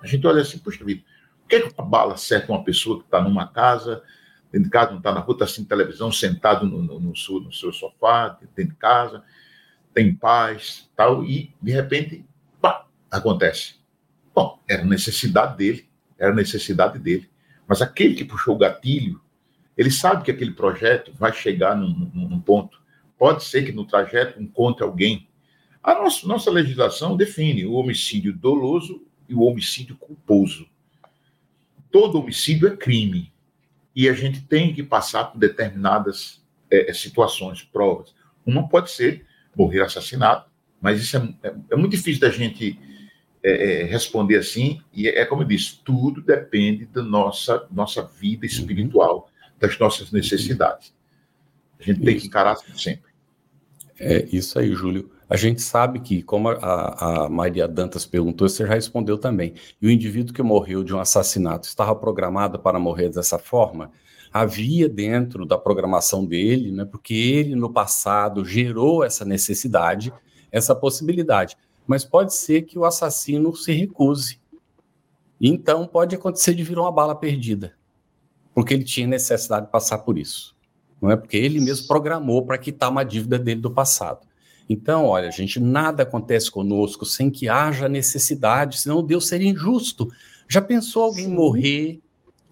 A 0.02 0.06
gente 0.06 0.26
olha 0.26 0.42
assim, 0.42 0.58
puxa 0.58 0.84
vida, 0.84 1.02
por 1.42 1.48
que, 1.48 1.60
que 1.60 1.74
uma 1.78 1.86
bala 1.86 2.14
acerta 2.14 2.50
uma 2.50 2.64
pessoa 2.64 2.98
que 2.98 3.04
está 3.04 3.22
numa 3.22 3.46
casa, 3.46 4.02
dentro 4.50 4.64
de 4.64 4.70
casa, 4.70 4.90
não 4.90 4.98
está 4.98 5.12
na 5.12 5.20
rua, 5.20 5.34
está 5.34 5.44
assistindo 5.44 5.68
televisão, 5.68 6.10
sentado 6.10 6.66
no, 6.66 6.82
no, 6.82 7.00
no, 7.00 7.16
seu, 7.16 7.40
no 7.40 7.52
seu 7.52 7.72
sofá, 7.72 8.36
dentro 8.54 8.72
de 8.72 8.78
casa, 8.78 9.24
tem 9.94 10.14
paz, 10.14 10.90
tal, 10.96 11.24
e 11.24 11.54
de 11.60 11.72
repente, 11.72 12.24
pá, 12.60 12.86
acontece. 13.10 13.76
Bom, 14.34 14.60
era 14.68 14.84
necessidade 14.84 15.56
dele, 15.56 15.88
era 16.18 16.34
necessidade 16.34 16.98
dele. 16.98 17.30
Mas 17.66 17.80
aquele 17.80 18.14
que 18.14 18.24
puxou 18.24 18.54
o 18.54 18.58
gatilho, 18.58 19.20
ele 19.76 19.90
sabe 19.90 20.24
que 20.24 20.30
aquele 20.30 20.52
projeto 20.52 21.12
vai 21.14 21.32
chegar 21.32 21.76
num, 21.76 22.10
num, 22.12 22.28
num 22.28 22.40
ponto. 22.40 22.80
Pode 23.18 23.44
ser 23.44 23.64
que 23.64 23.72
no 23.72 23.86
trajeto 23.86 24.42
encontre 24.42 24.84
alguém. 24.84 25.28
A 25.82 25.94
nossa, 25.94 26.26
nossa 26.26 26.50
legislação 26.50 27.16
define 27.16 27.64
o 27.64 27.74
homicídio 27.74 28.32
doloso 28.32 29.06
e 29.28 29.34
o 29.34 29.42
homicídio 29.42 29.96
culposo. 29.96 30.66
Todo 31.90 32.18
homicídio 32.18 32.68
é 32.68 32.76
crime. 32.76 33.32
E 33.94 34.08
a 34.08 34.12
gente 34.12 34.40
tem 34.42 34.74
que 34.74 34.82
passar 34.82 35.24
por 35.24 35.38
determinadas 35.38 36.42
é, 36.70 36.92
situações, 36.92 37.62
provas. 37.62 38.14
Uma 38.44 38.68
pode 38.68 38.90
ser 38.90 39.26
morrer 39.54 39.82
assassinado, 39.82 40.46
mas 40.80 41.00
isso 41.00 41.16
é, 41.16 41.48
é, 41.48 41.54
é 41.70 41.76
muito 41.76 41.92
difícil 41.92 42.20
da 42.20 42.30
gente 42.30 42.78
é, 43.42 43.82
é, 43.82 43.84
responder 43.84 44.36
assim, 44.36 44.80
e 44.92 45.08
é, 45.08 45.20
é 45.20 45.24
como 45.26 45.42
eu 45.42 45.46
disse, 45.46 45.80
tudo 45.84 46.22
depende 46.22 46.86
da 46.86 47.02
nossa, 47.02 47.66
nossa 47.70 48.02
vida 48.02 48.46
espiritual, 48.46 49.30
das 49.58 49.78
nossas 49.78 50.10
necessidades. 50.10 50.94
A 51.78 51.82
gente 51.82 52.00
tem 52.00 52.18
que 52.18 52.26
encarar 52.26 52.56
sempre. 52.76 53.12
É 53.98 54.24
isso 54.32 54.58
aí, 54.58 54.72
Júlio. 54.72 55.10
A 55.32 55.36
gente 55.36 55.62
sabe 55.62 56.00
que, 56.00 56.22
como 56.22 56.50
a, 56.50 57.24
a 57.24 57.28
Maria 57.28 57.66
Dantas 57.66 58.04
perguntou, 58.04 58.46
você 58.48 58.66
já 58.66 58.74
respondeu 58.74 59.16
também. 59.16 59.54
E 59.80 59.86
o 59.86 59.90
indivíduo 59.90 60.34
que 60.34 60.42
morreu 60.42 60.84
de 60.84 60.94
um 60.94 60.98
assassinato 61.00 61.66
estava 61.66 61.94
programado 61.94 62.58
para 62.58 62.78
morrer 62.78 63.08
dessa 63.08 63.38
forma? 63.38 63.90
Havia 64.30 64.88
dentro 64.88 65.46
da 65.46 65.56
programação 65.56 66.24
dele, 66.26 66.70
né, 66.70 66.84
porque 66.84 67.14
ele 67.14 67.54
no 67.54 67.72
passado 67.72 68.44
gerou 68.44 69.02
essa 69.02 69.24
necessidade, 69.24 70.12
essa 70.50 70.74
possibilidade 70.74 71.56
mas 71.86 72.04
pode 72.04 72.34
ser 72.34 72.62
que 72.62 72.78
o 72.78 72.84
assassino 72.84 73.54
se 73.56 73.72
recuse. 73.72 74.40
Então 75.40 75.86
pode 75.86 76.14
acontecer 76.14 76.54
de 76.54 76.62
virar 76.62 76.82
uma 76.82 76.92
bala 76.92 77.14
perdida, 77.14 77.74
porque 78.54 78.74
ele 78.74 78.84
tinha 78.84 79.06
necessidade 79.06 79.66
de 79.66 79.72
passar 79.72 79.98
por 79.98 80.16
isso. 80.16 80.56
Não 81.00 81.10
é 81.10 81.16
porque 81.16 81.36
ele 81.36 81.60
mesmo 81.60 81.88
programou 81.88 82.46
para 82.46 82.58
quitar 82.58 82.90
uma 82.90 83.04
dívida 83.04 83.38
dele 83.38 83.60
do 83.60 83.70
passado. 83.70 84.26
Então, 84.68 85.06
olha, 85.06 85.30
gente, 85.30 85.60
nada 85.60 86.02
acontece 86.02 86.50
conosco 86.50 87.04
sem 87.04 87.30
que 87.30 87.48
haja 87.48 87.88
necessidade, 87.88 88.80
senão 88.80 89.02
Deus 89.02 89.26
seria 89.26 89.50
injusto. 89.50 90.10
Já 90.48 90.60
pensou 90.60 91.04
alguém 91.04 91.26
Sim. 91.26 91.34
morrer 91.34 92.00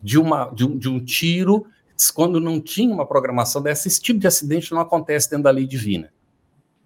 de, 0.02 0.18
uma, 0.18 0.46
de, 0.50 0.64
um, 0.64 0.78
de 0.78 0.88
um 0.88 0.98
tiro 1.02 1.66
quando 2.14 2.40
não 2.40 2.60
tinha 2.60 2.94
uma 2.94 3.06
programação 3.06 3.60
dessa? 3.60 3.86
Esse 3.86 4.00
tipo 4.00 4.18
de 4.18 4.26
acidente 4.26 4.72
não 4.72 4.80
acontece 4.80 5.28
dentro 5.28 5.44
da 5.44 5.50
lei 5.50 5.66
divina. 5.66 6.10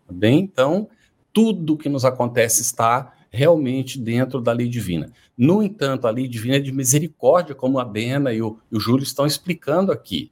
Tá 0.06 0.12
bem? 0.12 0.40
Então, 0.40 0.88
tudo 1.32 1.76
que 1.76 1.88
nos 1.88 2.04
acontece 2.04 2.62
está 2.62 3.12
realmente 3.30 3.98
dentro 3.98 4.40
da 4.40 4.52
lei 4.52 4.68
divina. 4.68 5.12
No 5.36 5.62
entanto, 5.62 6.06
a 6.06 6.10
lei 6.10 6.28
divina 6.28 6.56
é 6.56 6.60
de 6.60 6.72
misericórdia, 6.72 7.54
como 7.54 7.78
a 7.78 7.84
Bena 7.84 8.32
e 8.32 8.40
o, 8.40 8.58
e 8.70 8.76
o 8.76 8.80
Júlio 8.80 9.02
estão 9.02 9.26
explicando 9.26 9.92
aqui. 9.92 10.30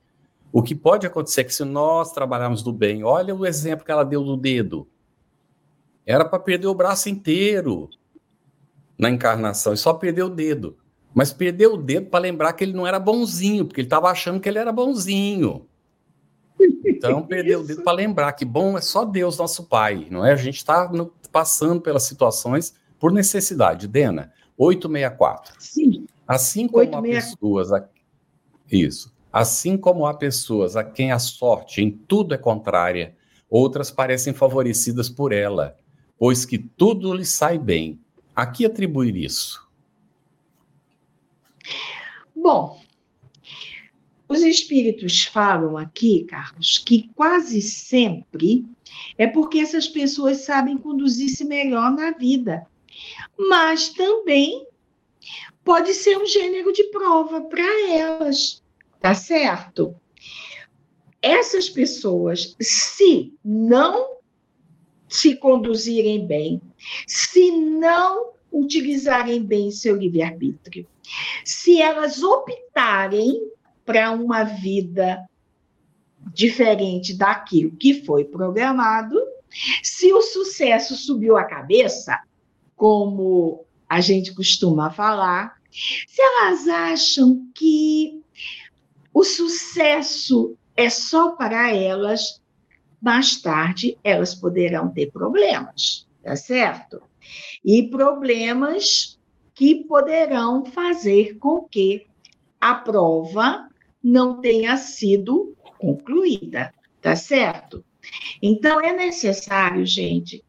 O 0.52 0.62
que 0.62 0.74
pode 0.74 1.06
acontecer 1.06 1.40
é 1.40 1.44
que 1.44 1.54
se 1.54 1.64
nós 1.64 2.12
trabalharmos 2.12 2.62
do 2.62 2.72
bem, 2.72 3.02
olha 3.02 3.34
o 3.34 3.46
exemplo 3.46 3.86
que 3.86 3.90
ela 3.90 4.04
deu 4.04 4.22
do 4.22 4.36
dedo. 4.36 4.86
Era 6.04 6.24
para 6.24 6.38
perder 6.38 6.66
o 6.66 6.74
braço 6.74 7.08
inteiro 7.08 7.88
na 8.98 9.08
encarnação 9.08 9.72
e 9.72 9.78
só 9.78 9.94
perdeu 9.94 10.26
o 10.26 10.30
dedo. 10.30 10.76
Mas 11.14 11.32
perdeu 11.32 11.74
o 11.74 11.76
dedo 11.76 12.10
para 12.10 12.20
lembrar 12.20 12.52
que 12.52 12.64
ele 12.64 12.74
não 12.74 12.86
era 12.86 12.98
bonzinho, 12.98 13.64
porque 13.64 13.80
ele 13.80 13.86
estava 13.86 14.10
achando 14.10 14.40
que 14.40 14.48
ele 14.48 14.58
era 14.58 14.72
bonzinho. 14.72 15.66
Então, 16.84 17.22
perder 17.26 17.56
o 17.56 17.62
dedo 17.62 17.82
para 17.82 17.92
lembrar 17.92 18.32
que 18.32 18.44
bom 18.44 18.76
é 18.76 18.80
só 18.80 19.04
Deus, 19.04 19.38
nosso 19.38 19.64
Pai, 19.64 20.06
não 20.10 20.24
é? 20.24 20.32
A 20.32 20.36
gente 20.36 20.56
está 20.56 20.90
passando 21.30 21.80
pelas 21.80 22.02
situações 22.02 22.74
por 22.98 23.10
necessidade. 23.10 23.88
Dena, 23.88 24.32
864. 24.56 25.54
Sim. 25.58 26.06
Assim 26.26 26.66
como 26.66 26.80
864. 26.80 27.74
há 27.74 27.80
pessoas. 27.80 27.90
Isso. 28.70 29.11
Assim 29.32 29.78
como 29.78 30.06
há 30.06 30.12
pessoas 30.12 30.76
a 30.76 30.84
quem 30.84 31.10
a 31.10 31.18
sorte 31.18 31.80
em 31.80 31.90
tudo 31.90 32.34
é 32.34 32.38
contrária, 32.38 33.16
outras 33.48 33.90
parecem 33.90 34.34
favorecidas 34.34 35.08
por 35.08 35.32
ela, 35.32 35.76
pois 36.18 36.44
que 36.44 36.58
tudo 36.58 37.14
lhe 37.14 37.24
sai 37.24 37.58
bem. 37.58 37.98
A 38.34 38.46
que 38.46 38.64
atribuir 38.64 39.16
isso? 39.16 39.66
Bom, 42.34 42.80
os 44.28 44.40
espíritos 44.40 45.24
falam 45.24 45.76
aqui, 45.76 46.24
Carlos, 46.24 46.78
que 46.78 47.10
quase 47.14 47.60
sempre 47.60 48.64
é 49.18 49.26
porque 49.26 49.58
essas 49.58 49.86
pessoas 49.86 50.38
sabem 50.38 50.78
conduzir-se 50.78 51.44
melhor 51.44 51.90
na 51.92 52.12
vida. 52.12 52.66
Mas 53.38 53.90
também 53.90 54.66
pode 55.62 55.92
ser 55.94 56.16
um 56.16 56.26
gênero 56.26 56.72
de 56.72 56.84
prova 56.84 57.42
para 57.42 57.90
elas, 57.90 58.61
tá 59.02 59.14
certo? 59.14 59.94
Essas 61.20 61.68
pessoas, 61.68 62.56
se 62.60 63.34
não 63.44 64.16
se 65.08 65.36
conduzirem 65.36 66.26
bem, 66.26 66.62
se 67.06 67.50
não 67.50 68.32
utilizarem 68.50 69.42
bem 69.42 69.70
seu 69.70 69.96
livre-arbítrio, 69.96 70.86
se 71.44 71.80
elas 71.80 72.22
optarem 72.22 73.50
para 73.84 74.12
uma 74.12 74.44
vida 74.44 75.28
diferente 76.32 77.14
daquilo 77.14 77.76
que 77.76 78.04
foi 78.04 78.24
programado. 78.24 79.20
Se 79.82 80.12
o 80.12 80.22
sucesso 80.22 80.96
subiu 80.96 81.36
a 81.36 81.44
cabeça, 81.44 82.18
como 82.76 83.66
a 83.88 84.00
gente 84.00 84.34
costuma 84.34 84.90
falar, 84.90 85.60
se 85.70 86.22
elas 86.22 86.68
acham 86.68 87.46
que 87.54 88.21
o 89.12 89.24
sucesso 89.24 90.56
é 90.76 90.88
só 90.88 91.32
para 91.32 91.74
elas, 91.74 92.40
mais 93.00 93.40
tarde 93.40 93.98
elas 94.02 94.34
poderão 94.34 94.88
ter 94.88 95.10
problemas, 95.10 96.06
tá 96.22 96.36
certo? 96.36 97.02
E 97.64 97.88
problemas 97.88 99.18
que 99.54 99.84
poderão 99.84 100.64
fazer 100.64 101.36
com 101.38 101.62
que 101.62 102.06
a 102.60 102.74
prova 102.74 103.68
não 104.02 104.40
tenha 104.40 104.76
sido 104.76 105.56
concluída, 105.78 106.72
tá 107.00 107.14
certo? 107.14 107.84
Então, 108.40 108.80
é 108.80 108.92
necessário, 108.92 109.84
gente, 109.86 110.44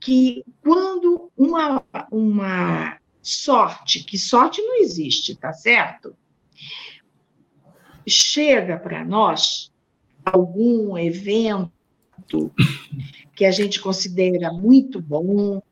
que 0.00 0.44
quando 0.62 1.30
uma, 1.36 1.84
uma 2.10 2.98
sorte, 3.20 4.04
que 4.04 4.16
sorte 4.16 4.62
não 4.62 4.76
existe, 4.76 5.34
tá 5.34 5.52
certo? 5.52 6.16
Chega 8.06 8.78
para 8.78 9.04
nós 9.04 9.72
algum 10.24 10.96
evento 10.96 11.72
que 13.34 13.44
a 13.44 13.50
gente 13.50 13.80
considera 13.80 14.52
muito 14.52 15.00
bom, 15.00 15.62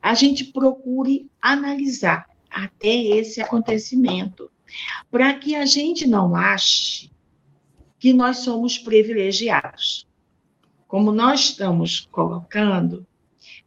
a 0.00 0.14
gente 0.14 0.44
procure 0.44 1.30
analisar 1.40 2.26
até 2.50 2.94
esse 2.94 3.40
acontecimento 3.40 4.50
para 5.10 5.34
que 5.34 5.54
a 5.54 5.64
gente 5.64 6.06
não 6.06 6.36
ache 6.36 7.10
que 7.98 8.12
nós 8.12 8.38
somos 8.38 8.78
privilegiados. 8.78 10.06
Como 10.86 11.10
nós 11.10 11.40
estamos 11.40 12.06
colocando, 12.12 13.06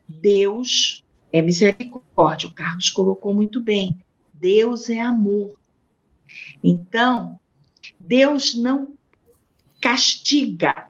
Deus 0.08 1.04
é 1.32 1.42
misericórdia. 1.42 2.48
O 2.48 2.54
Carlos 2.54 2.90
colocou 2.90 3.34
muito 3.34 3.62
bem. 3.62 3.98
Deus 4.34 4.90
é 4.90 5.00
amor. 5.00 5.58
Então, 6.64 7.40
Deus 8.08 8.56
não 8.56 8.94
castiga, 9.82 10.88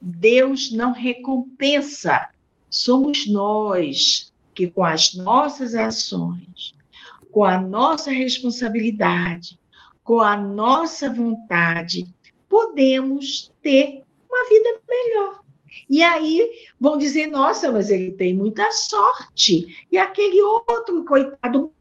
Deus 0.00 0.72
não 0.72 0.92
recompensa. 0.92 2.30
Somos 2.70 3.26
nós 3.26 4.32
que, 4.54 4.68
com 4.68 4.82
as 4.82 5.12
nossas 5.12 5.74
ações, 5.74 6.74
com 7.30 7.44
a 7.44 7.60
nossa 7.60 8.10
responsabilidade, 8.10 9.58
com 10.02 10.20
a 10.20 10.38
nossa 10.38 11.12
vontade, 11.12 12.06
podemos 12.48 13.52
ter 13.62 14.02
uma 14.26 14.48
vida 14.48 14.80
melhor. 14.88 15.40
E 15.90 16.02
aí 16.02 16.50
vão 16.80 16.96
dizer: 16.96 17.26
nossa, 17.26 17.70
mas 17.70 17.90
ele 17.90 18.12
tem 18.12 18.34
muita 18.34 18.72
sorte. 18.72 19.84
E 19.92 19.98
aquele 19.98 20.40
outro, 20.40 21.04
coitado, 21.04 21.73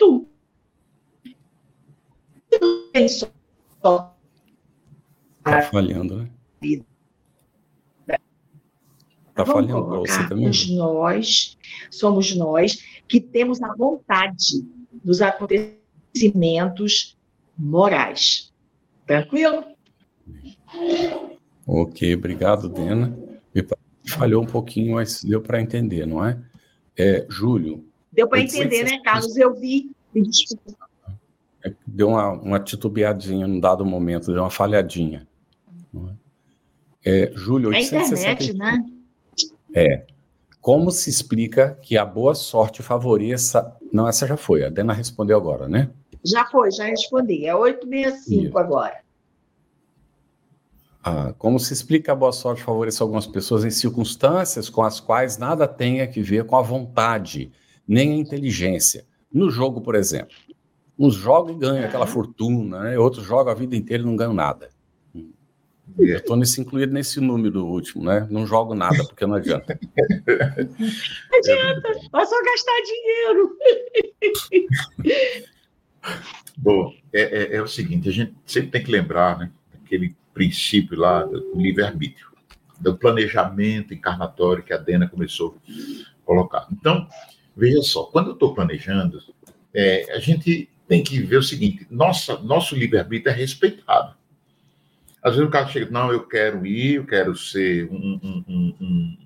tanto. 0.00 0.30
Está 5.38 5.62
falhando, 5.62 6.16
né? 6.16 6.30
Está 9.28 9.46
falhando 9.46 9.86
você 9.86 10.28
também? 10.28 10.50
Nós, 10.76 11.56
somos 11.90 12.34
nós 12.36 13.02
que 13.08 13.20
temos 13.20 13.62
a 13.62 13.74
vontade 13.74 14.66
dos 15.02 15.22
acontecimentos 15.22 17.16
morais. 17.56 18.52
Tranquilo? 19.06 19.64
Ok, 21.66 22.14
obrigado, 22.14 22.68
Dena. 22.68 23.16
Me 23.54 23.66
falhou 24.06 24.42
um 24.42 24.46
pouquinho, 24.46 24.94
mas 24.94 25.22
deu 25.24 25.40
para 25.40 25.60
entender, 25.60 26.06
não 26.06 26.24
é? 26.24 26.40
é 26.96 27.26
Júlio. 27.30 27.89
Deu 28.12 28.28
para 28.28 28.40
entender, 28.40 28.84
né, 28.84 29.00
Carlos? 29.04 29.36
Eu 29.36 29.54
vi. 29.54 29.90
É, 31.64 31.72
deu 31.86 32.08
uma, 32.08 32.32
uma 32.32 32.60
titubeadinha 32.60 33.46
num 33.46 33.60
dado 33.60 33.84
momento, 33.84 34.32
deu 34.32 34.42
uma 34.42 34.50
falhadinha. 34.50 35.26
É? 37.04 37.24
É, 37.24 37.32
Júlio, 37.34 37.72
é 37.72 37.82
internet, 37.82 38.52
né? 38.54 38.84
É. 39.74 40.06
Como 40.60 40.90
se 40.90 41.08
explica 41.08 41.78
que 41.80 41.96
a 41.96 42.04
boa 42.04 42.34
sorte 42.34 42.82
favoreça. 42.82 43.74
Não, 43.92 44.06
essa 44.06 44.26
já 44.26 44.36
foi, 44.36 44.64
a 44.64 44.68
Dena 44.68 44.92
respondeu 44.92 45.36
agora, 45.36 45.66
né? 45.68 45.90
Já 46.24 46.44
foi, 46.46 46.70
já 46.70 46.84
respondi. 46.84 47.46
É 47.46 47.54
865 47.54 48.48
Isso. 48.48 48.58
agora. 48.58 49.00
Ah, 51.02 51.32
como 51.38 51.58
se 51.58 51.72
explica 51.72 52.12
a 52.12 52.14
boa 52.14 52.30
sorte 52.30 52.62
favorecer 52.62 53.00
algumas 53.00 53.26
pessoas 53.26 53.64
em 53.64 53.70
circunstâncias 53.70 54.68
com 54.68 54.82
as 54.82 55.00
quais 55.00 55.38
nada 55.38 55.66
tem 55.66 56.02
a 56.02 56.06
ver 56.06 56.44
com 56.44 56.56
a 56.56 56.62
vontade, 56.62 57.50
nem 57.90 58.12
a 58.12 58.16
inteligência. 58.16 59.04
No 59.32 59.50
jogo, 59.50 59.80
por 59.80 59.96
exemplo. 59.96 60.36
Uns 60.96 61.14
jogam 61.14 61.56
e 61.56 61.58
ganham 61.58 61.84
aquela 61.84 62.06
fortuna, 62.06 62.84
né? 62.84 62.98
outros 62.98 63.26
jogam 63.26 63.52
a 63.52 63.56
vida 63.56 63.74
inteira 63.74 64.02
e 64.02 64.06
não 64.06 64.14
ganham 64.14 64.32
nada. 64.32 64.70
Eu 65.98 66.18
estou 66.18 66.36
nesse 66.36 66.60
incluído 66.60 66.92
nesse 66.92 67.20
número 67.20 67.66
último, 67.66 68.04
né? 68.04 68.28
Não 68.30 68.46
jogo 68.46 68.76
nada, 68.76 69.02
porque 69.04 69.26
não 69.26 69.34
adianta. 69.34 69.76
Não 69.82 70.28
adianta, 71.38 72.00
vai 72.12 72.26
só 72.26 72.36
gastar 72.44 72.80
dinheiro. 72.86 73.56
Bom, 76.56 76.94
é, 77.12 77.22
é, 77.22 77.56
é, 77.56 77.62
o 77.62 77.66
seguinte, 77.66 78.08
a 78.08 78.12
gente 78.12 78.34
sempre 78.46 78.70
tem 78.70 78.84
que 78.84 78.90
lembrar, 78.90 79.36
né? 79.36 79.50
Aquele 79.84 80.14
princípio 80.32 80.96
lá 80.96 81.24
do 81.24 81.56
livre-arbítrio, 81.56 82.28
do 82.78 82.96
planejamento 82.96 83.92
encarnatório 83.92 84.62
que 84.62 84.72
a 84.72 84.76
Dena 84.76 85.08
começou 85.08 85.58
a 85.68 86.24
colocar. 86.24 86.68
Então, 86.70 87.08
veja 87.56 87.82
só, 87.82 88.04
quando 88.04 88.28
eu 88.28 88.34
estou 88.34 88.54
planejando, 88.54 89.22
é, 89.74 90.12
a 90.14 90.18
gente 90.18 90.68
tem 90.88 91.02
que 91.02 91.20
ver 91.20 91.36
o 91.36 91.42
seguinte: 91.42 91.86
nossa, 91.90 92.38
nosso 92.38 92.74
livre-arbítrio 92.74 93.32
é 93.32 93.36
respeitado. 93.36 94.14
Às 95.22 95.34
vezes 95.34 95.48
o 95.48 95.52
cara 95.52 95.68
chega, 95.68 95.90
não, 95.90 96.10
eu 96.10 96.26
quero 96.26 96.66
ir, 96.66 96.94
eu 96.94 97.06
quero 97.06 97.36
ser 97.36 97.90
um, 97.90 98.18
um, 98.22 98.74
um, 98.80 99.18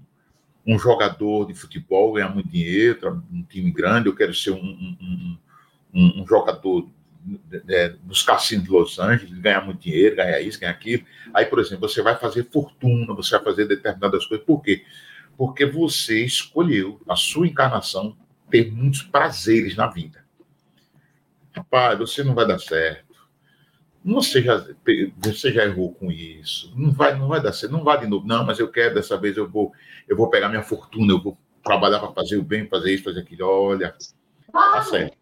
um 0.66 0.79
jogador 0.79 1.47
de 1.47 1.55
futebol, 1.55 2.12
ganhar 2.14 2.35
muito 2.35 2.49
dinheiro, 2.49 3.22
um 3.33 3.43
time 3.45 3.70
grande, 3.70 4.09
eu 4.09 4.14
quero 4.14 4.35
ser 4.35 4.51
um, 4.51 5.39
um 5.95 6.27
jogador 6.27 6.89
é, 7.68 7.95
nos 8.05 8.22
cassinos 8.22 8.64
de 8.64 8.70
Los 8.70 8.99
Angeles, 8.99 9.39
ganhar 9.39 9.64
muito 9.64 9.81
dinheiro, 9.81 10.16
ganhar 10.16 10.41
isso, 10.41 10.61
ganhar 10.61 10.72
aquilo. 10.72 11.05
Aí, 11.33 11.47
por 11.47 11.59
exemplo, 11.59 11.89
você 11.89 12.03
vai 12.03 12.16
fazer 12.16 12.45
fortuna, 12.51 13.14
você 13.14 13.37
vai 13.37 13.45
fazer 13.45 13.66
determinadas 13.66 14.27
coisas. 14.27 14.45
Por 14.45 14.62
quê? 14.62 14.85
Porque 15.37 15.66
você 15.66 16.24
escolheu, 16.24 17.01
na 17.07 17.16
sua 17.16 17.47
encarnação, 17.47 18.16
ter 18.51 18.72
muitos 18.72 19.03
prazeres 19.03 19.76
na 19.76 19.87
vida. 19.87 20.24
Rapaz, 21.53 21.99
você 21.99 22.22
não 22.22 22.35
vai 22.35 22.47
dar 22.47 22.59
certo 22.59 23.05
você 24.05 24.43
já, 24.43 24.62
você 25.16 25.51
já 25.51 25.64
errou 25.64 25.95
com 25.95 26.12
isso. 26.12 26.70
Não 26.76 26.93
vai, 26.93 27.16
não 27.16 27.26
vai 27.26 27.41
dar 27.41 27.55
certo. 27.55 27.72
Não 27.72 27.82
vai 27.82 27.99
de 27.99 28.07
novo. 28.07 28.26
Não, 28.26 28.45
mas 28.45 28.59
eu 28.59 28.70
quero 28.70 28.95
dessa 28.95 29.16
vez. 29.16 29.37
Eu 29.37 29.49
vou, 29.49 29.72
eu 30.07 30.14
vou 30.14 30.28
pegar 30.28 30.51
minha 30.51 30.62
fortuna. 30.62 31.14
Eu 31.14 31.22
vou 31.22 31.39
trabalhar 31.62 32.01
para 32.01 32.12
fazer 32.12 32.37
o 32.37 32.45
bem, 32.45 32.68
fazer 32.68 32.93
isso, 32.93 33.05
fazer 33.05 33.20
aquilo. 33.20 33.49
Olha, 33.49 33.97
tá 34.53 34.82
certo. 34.82 35.16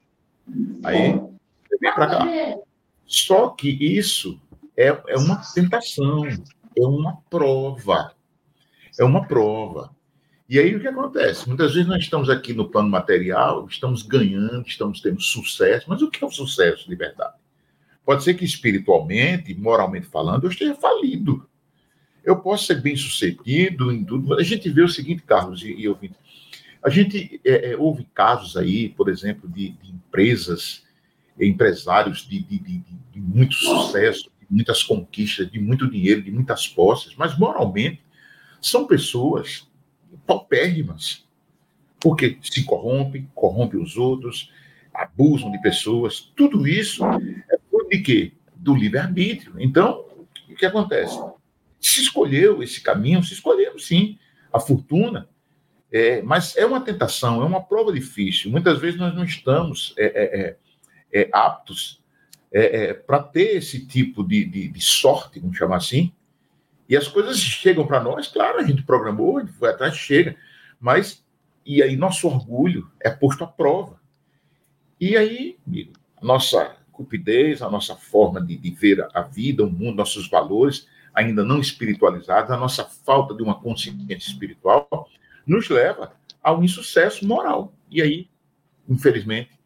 Aí 0.85 1.13
vem 1.81 1.95
para 1.95 2.07
cá. 2.09 2.27
Só 3.07 3.51
que 3.51 3.69
isso 3.69 4.41
é, 4.77 4.89
é 5.07 5.17
uma 5.17 5.41
tentação, 5.55 6.25
é 6.27 6.85
uma 6.85 7.19
prova, 7.31 8.15
é 8.99 9.05
uma 9.05 9.25
prova. 9.27 9.95
E 10.53 10.59
aí 10.59 10.77
o 10.77 10.81
que 10.81 10.87
acontece? 10.87 11.49
Muitas 11.49 11.73
vezes 11.73 11.89
nós 11.89 12.03
estamos 12.03 12.29
aqui 12.29 12.53
no 12.53 12.69
plano 12.69 12.91
material, 12.91 13.67
estamos 13.71 14.03
ganhando, 14.03 14.69
estamos 14.69 15.01
tendo 15.01 15.19
sucesso, 15.19 15.87
mas 15.89 16.03
o 16.03 16.11
que 16.11 16.23
é 16.23 16.27
o 16.27 16.31
sucesso 16.31 16.87
de 16.91 16.95
verdade? 16.95 17.33
Pode 18.05 18.23
ser 18.23 18.35
que 18.35 18.45
espiritualmente, 18.45 19.55
moralmente 19.55 20.09
falando, 20.09 20.45
eu 20.45 20.51
esteja 20.51 20.75
falido. 20.75 21.49
Eu 22.23 22.39
posso 22.39 22.67
ser 22.67 22.83
bem 22.83 22.95
sucedido 22.95 23.91
em 23.91 24.05
tudo. 24.05 24.39
A 24.39 24.43
gente 24.43 24.69
vê 24.69 24.83
o 24.83 24.89
seguinte, 24.89 25.23
Carlos 25.23 25.63
e, 25.63 25.73
e 25.73 25.89
ouvinte. 25.89 26.17
A 26.83 26.91
gente 26.91 27.41
é, 27.47 27.71
é, 27.71 27.77
houve 27.79 28.07
casos 28.13 28.55
aí, 28.55 28.91
por 28.91 29.09
exemplo, 29.09 29.49
de, 29.49 29.71
de 29.71 29.91
empresas, 29.91 30.83
empresários 31.41 32.29
de, 32.29 32.43
de, 32.43 32.59
de, 32.59 32.85
de 33.11 33.21
muito 33.23 33.55
sucesso, 33.55 34.31
de 34.39 34.47
muitas 34.51 34.83
conquistas, 34.83 35.51
de 35.51 35.59
muito 35.59 35.91
dinheiro, 35.91 36.21
de 36.21 36.31
muitas 36.31 36.69
posses, 36.69 37.15
mas 37.17 37.39
moralmente 37.39 38.03
são 38.61 38.87
pessoas 38.87 39.67
paupérrimas, 40.27 41.27
porque 42.01 42.39
se 42.43 42.65
corrompem, 42.65 43.29
corrompem 43.35 43.81
os 43.81 43.97
outros, 43.97 44.51
abusam 44.93 45.51
de 45.51 45.61
pessoas. 45.61 46.33
Tudo 46.37 46.67
isso 46.67 47.05
é 47.05 47.57
de 47.93 48.03
quê? 48.03 48.33
Do 48.57 48.75
livre-arbítrio. 48.75 49.55
Então, 49.59 50.07
o 50.49 50.55
que 50.55 50.65
acontece? 50.65 51.19
Se 51.81 52.01
escolheu 52.01 52.63
esse 52.63 52.81
caminho, 52.81 53.23
se 53.23 53.35
escolheu 53.35 53.79
sim 53.79 54.19
a 54.53 54.59
fortuna, 54.59 55.29
é, 55.93 56.23
mas 56.23 56.57
é 56.57 56.65
uma 56.65 56.81
tentação, 56.81 57.43
é 57.43 57.45
uma 57.45 57.63
prova 57.63 57.93
difícil. 57.93 58.51
Muitas 58.51 58.79
vezes 58.79 58.99
nós 58.99 59.15
não 59.15 59.25
estamos 59.25 59.95
é, 59.99 60.05
é, 60.05 60.41
é, 60.41 61.23
é 61.23 61.29
aptos 61.33 62.03
é, 62.51 62.95
para 62.95 63.23
ter 63.23 63.57
esse 63.57 63.87
tipo 63.87 64.23
de, 64.23 64.45
de, 64.45 64.69
de, 64.69 64.81
sorte, 64.81 65.41
vamos 65.41 65.57
chamar 65.57 65.77
assim. 65.77 66.13
E 66.93 66.97
as 66.97 67.09
coisas 67.09 67.39
chegam 67.39 67.87
para 67.87 68.03
nós, 68.03 68.29
claro, 68.29 68.59
a 68.59 68.63
gente 68.65 68.83
programou, 68.83 69.39
a 69.39 69.41
gente 69.41 69.55
foi 69.55 69.71
atrás, 69.71 69.97
chega, 69.97 70.37
mas 70.79 71.25
e 71.65 71.83
aí 71.83 71.97
nosso 71.97 72.29
orgulho 72.29 72.87
é 73.01 73.09
posto 73.09 73.43
à 73.43 73.47
prova. 73.47 73.99
E 75.01 75.17
aí, 75.17 75.57
amigo, 75.67 75.95
nossa 76.21 76.77
cupidez, 76.93 77.63
a 77.63 77.71
nossa 77.71 77.97
forma 77.97 78.43
de, 78.43 78.59
de 78.59 78.71
ver 78.73 79.09
a 79.15 79.23
vida, 79.23 79.65
o 79.65 79.71
mundo, 79.71 79.97
nossos 79.97 80.29
valores 80.29 80.87
ainda 81.15 81.43
não 81.43 81.61
espiritualizados, 81.61 82.51
a 82.51 82.59
nossa 82.59 82.85
falta 82.85 83.35
de 83.35 83.43
uma 83.43 83.59
consciência 83.59 84.29
espiritual, 84.29 85.09
nos 85.47 85.71
leva 85.71 86.13
ao 86.43 86.63
insucesso 86.63 87.27
moral. 87.27 87.73
E 87.91 88.03
aí, 88.03 88.29
infelizmente, 88.87 89.59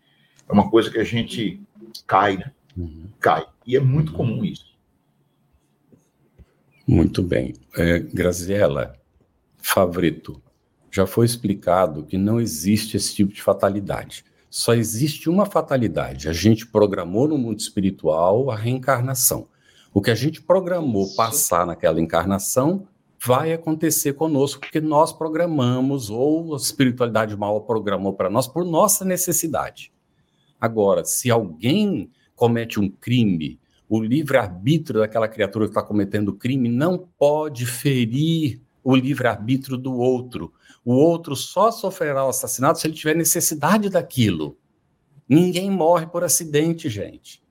é 0.48 0.52
uma 0.52 0.70
coisa 0.70 0.92
que 0.92 1.00
a 1.00 1.04
gente 1.04 1.60
cai, 2.06 2.36
né? 2.36 2.52
Uhum. 2.76 3.08
Cai. 3.18 3.44
E 3.66 3.74
é 3.74 3.80
muito 3.80 4.12
comum 4.12 4.44
isso. 4.44 4.75
Muito 6.86 7.22
bem. 7.22 7.54
É, 7.76 7.98
Graziela, 7.98 8.94
Favrito, 9.56 10.40
já 10.90 11.06
foi 11.06 11.26
explicado 11.26 12.04
que 12.04 12.16
não 12.16 12.40
existe 12.40 12.96
esse 12.96 13.14
tipo 13.14 13.32
de 13.32 13.42
fatalidade. 13.42 14.24
Só 14.48 14.72
existe 14.72 15.28
uma 15.28 15.44
fatalidade. 15.44 16.28
A 16.28 16.32
gente 16.32 16.66
programou 16.66 17.26
no 17.26 17.36
mundo 17.36 17.58
espiritual 17.58 18.50
a 18.50 18.56
reencarnação. 18.56 19.48
O 19.92 20.00
que 20.00 20.10
a 20.10 20.14
gente 20.14 20.40
programou 20.40 21.14
passar 21.14 21.66
naquela 21.66 22.00
encarnação 22.00 22.86
vai 23.18 23.52
acontecer 23.52 24.12
conosco, 24.12 24.60
porque 24.60 24.80
nós 24.80 25.12
programamos, 25.12 26.08
ou 26.10 26.54
a 26.54 26.56
espiritualidade 26.56 27.36
mal 27.36 27.62
programou 27.62 28.12
para 28.12 28.30
nós, 28.30 28.46
por 28.46 28.64
nossa 28.64 29.04
necessidade. 29.04 29.92
Agora, 30.60 31.04
se 31.04 31.30
alguém 31.30 32.10
comete 32.34 32.78
um 32.78 32.88
crime, 32.88 33.58
o 33.88 34.02
livre-arbítrio 34.02 35.00
daquela 35.00 35.28
criatura 35.28 35.66
que 35.66 35.70
está 35.70 35.82
cometendo 35.82 36.34
crime 36.34 36.68
não 36.68 36.98
pode 37.18 37.66
ferir 37.66 38.60
o 38.82 38.94
livre-arbítrio 38.94 39.76
do 39.76 39.94
outro. 39.94 40.52
O 40.84 40.94
outro 40.94 41.34
só 41.34 41.70
sofrerá 41.70 42.24
o 42.24 42.28
assassinato 42.28 42.78
se 42.78 42.86
ele 42.86 42.94
tiver 42.94 43.14
necessidade 43.14 43.88
daquilo. 43.88 44.56
Ninguém 45.28 45.70
morre 45.70 46.06
por 46.06 46.22
acidente, 46.22 46.88
gente. 46.88 47.42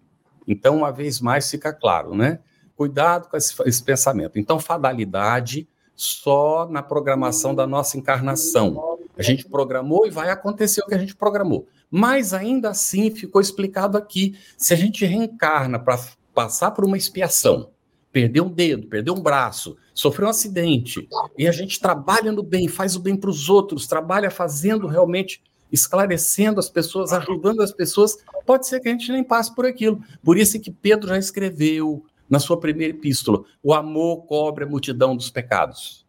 Então, 0.48 0.78
uma 0.78 0.92
vez 0.92 1.20
mais, 1.20 1.50
fica 1.50 1.74
claro, 1.74 2.16
né? 2.16 2.40
Cuidado 2.76 3.30
com 3.30 3.36
esse, 3.36 3.54
esse 3.66 3.84
pensamento. 3.84 4.40
Então, 4.40 4.60
fatalidade 4.60 5.68
só 5.96 6.68
na 6.70 6.84
programação 6.84 7.56
da 7.56 7.66
nossa 7.66 7.98
encarnação. 7.98 9.00
A 9.18 9.22
gente 9.22 9.46
programou 9.46 10.06
e 10.06 10.10
vai 10.10 10.30
acontecer 10.30 10.82
o 10.82 10.86
que 10.86 10.94
a 10.96 10.98
gente 10.98 11.16
programou. 11.16 11.68
Mas 11.90 12.34
ainda 12.34 12.70
assim 12.70 13.10
ficou 13.12 13.42
explicado 13.42 13.98
aqui: 13.98 14.38
se 14.58 14.74
a 14.74 14.78
gente 14.78 15.06
reencarna 15.06 15.80
para 15.80 16.00
passar 16.36 16.72
por 16.72 16.86
uma 16.86 16.98
expiação, 16.98 17.72
perder 18.12 18.42
um 18.42 18.50
dedo, 18.50 18.88
perder 18.88 19.12
um 19.12 19.22
braço, 19.22 19.78
sofreu 19.94 20.28
um 20.28 20.32
acidente, 20.32 21.08
e 21.38 21.48
a 21.48 21.52
gente 21.52 21.80
trabalha 21.80 22.32
no 22.32 22.44
bem, 22.44 22.68
faz 22.68 22.96
o 22.96 23.00
bem 23.00 23.16
para 23.16 23.30
os 23.30 23.50
outros, 23.50 23.88
trabalha 23.88 24.30
fazendo 24.30 24.86
realmente 24.86 25.42
esclarecendo 25.72 26.60
as 26.60 26.70
pessoas, 26.70 27.12
ajudando 27.12 27.62
as 27.62 27.72
pessoas, 27.72 28.18
pode 28.46 28.68
ser 28.68 28.80
que 28.80 28.88
a 28.88 28.92
gente 28.92 29.12
nem 29.12 29.24
passe 29.24 29.54
por 29.54 29.66
aquilo. 29.66 30.02
Por 30.24 30.38
isso 30.38 30.58
é 30.58 30.60
que 30.60 30.72
Pedro 30.72 31.10
já 31.10 31.18
escreveu 31.18 32.06
na 32.30 32.40
sua 32.40 32.60
primeira 32.60 32.94
epístola: 32.94 33.44
o 33.64 33.74
amor 33.74 34.26
cobre 34.26 34.64
a 34.64 34.68
multidão 34.68 35.16
dos 35.16 35.30
pecados. 35.30 36.06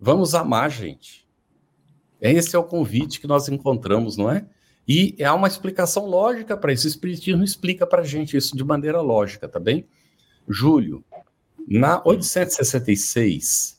Vamos 0.00 0.34
amar, 0.34 0.70
gente. 0.70 1.26
Esse 2.20 2.54
é 2.54 2.58
o 2.58 2.64
convite 2.64 3.20
que 3.20 3.26
nós 3.26 3.48
encontramos, 3.48 4.16
não 4.16 4.30
é? 4.30 4.46
E 4.88 5.22
há 5.22 5.34
uma 5.34 5.46
explicação 5.46 6.06
lógica 6.06 6.56
para 6.56 6.72
isso. 6.72 6.86
O 6.86 6.88
Espiritismo 6.90 7.44
explica 7.44 7.86
para 7.86 8.00
a 8.00 8.06
gente 8.06 8.36
isso 8.36 8.56
de 8.56 8.64
maneira 8.64 9.02
lógica, 9.02 9.46
tá 9.46 9.60
bem? 9.60 9.86
Júlio, 10.48 11.04
na 11.68 12.00
866, 12.02 13.78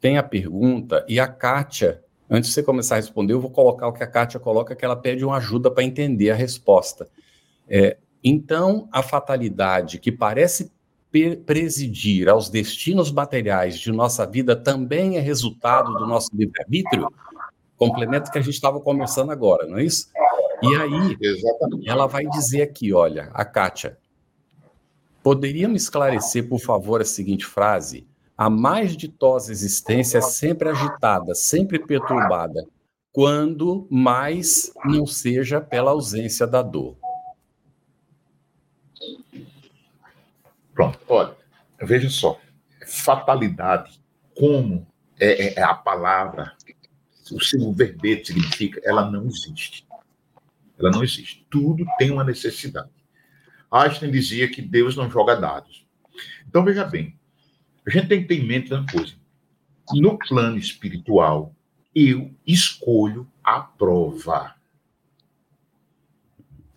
tem 0.00 0.16
a 0.16 0.22
pergunta, 0.22 1.04
e 1.08 1.18
a 1.18 1.26
Kátia, 1.26 2.04
antes 2.30 2.50
de 2.50 2.54
você 2.54 2.62
começar 2.62 2.94
a 2.94 2.98
responder, 2.98 3.32
eu 3.32 3.40
vou 3.40 3.50
colocar 3.50 3.88
o 3.88 3.92
que 3.92 4.04
a 4.04 4.06
Kátia 4.06 4.38
coloca, 4.38 4.76
que 4.76 4.84
ela 4.84 4.94
pede 4.94 5.24
uma 5.24 5.38
ajuda 5.38 5.72
para 5.72 5.82
entender 5.82 6.30
a 6.30 6.36
resposta. 6.36 7.08
É, 7.68 7.96
então, 8.22 8.88
a 8.92 9.02
fatalidade 9.02 9.98
que 9.98 10.12
parece 10.12 10.70
presidir 11.44 12.28
aos 12.28 12.48
destinos 12.48 13.10
materiais 13.10 13.78
de 13.78 13.90
nossa 13.90 14.24
vida 14.24 14.54
também 14.54 15.16
é 15.16 15.20
resultado 15.20 15.94
do 15.94 16.06
nosso 16.06 16.30
livre-arbítrio? 16.32 17.08
Complemento 17.76 18.30
que 18.30 18.38
a 18.38 18.42
gente 18.42 18.54
estava 18.54 18.80
conversando 18.80 19.32
agora, 19.32 19.66
não 19.66 19.78
é 19.78 19.84
isso? 19.84 20.08
E 20.70 20.76
aí, 20.76 21.16
Exatamente. 21.20 21.88
ela 21.88 22.06
vai 22.06 22.26
dizer 22.26 22.62
aqui, 22.62 22.92
olha, 22.92 23.30
a 23.34 23.44
Kátia, 23.44 23.98
poderia 25.22 25.68
me 25.68 25.76
esclarecer, 25.76 26.48
por 26.48 26.60
favor, 26.60 27.00
a 27.00 27.04
seguinte 27.04 27.44
frase? 27.44 28.06
A 28.36 28.50
mais 28.50 28.96
ditosa 28.96 29.52
existência 29.52 30.18
é 30.18 30.20
sempre 30.20 30.68
agitada, 30.68 31.34
sempre 31.34 31.78
perturbada, 31.78 32.66
quando 33.12 33.86
mais 33.90 34.72
não 34.84 35.06
seja 35.06 35.60
pela 35.60 35.92
ausência 35.92 36.46
da 36.46 36.62
dor. 36.62 36.96
Pronto, 40.74 40.98
olha, 41.08 41.36
veja 41.80 42.10
só, 42.10 42.40
fatalidade, 42.84 44.00
como 44.36 44.84
é, 45.20 45.54
é 45.54 45.62
a 45.62 45.74
palavra, 45.74 46.56
o 47.30 47.40
seu 47.40 47.72
verbete 47.72 48.32
significa, 48.32 48.80
ela 48.84 49.08
não 49.08 49.26
existe. 49.26 49.86
Ela 50.78 50.90
não 50.90 51.02
existe. 51.02 51.46
Tudo 51.50 51.84
tem 51.98 52.10
uma 52.10 52.24
necessidade. 52.24 52.90
Einstein 53.70 54.10
dizia 54.10 54.48
que 54.48 54.62
Deus 54.62 54.96
não 54.96 55.10
joga 55.10 55.34
dados. 55.34 55.86
Então, 56.48 56.64
veja 56.64 56.84
bem, 56.84 57.18
a 57.86 57.90
gente 57.90 58.08
tem 58.08 58.22
que 58.22 58.28
ter 58.28 58.40
em 58.40 58.46
mente 58.46 58.72
uma 58.72 58.86
coisa. 58.86 59.14
No 59.92 60.18
plano 60.18 60.56
espiritual, 60.56 61.54
eu 61.94 62.30
escolho 62.46 63.30
a 63.42 63.60
prova. 63.60 64.54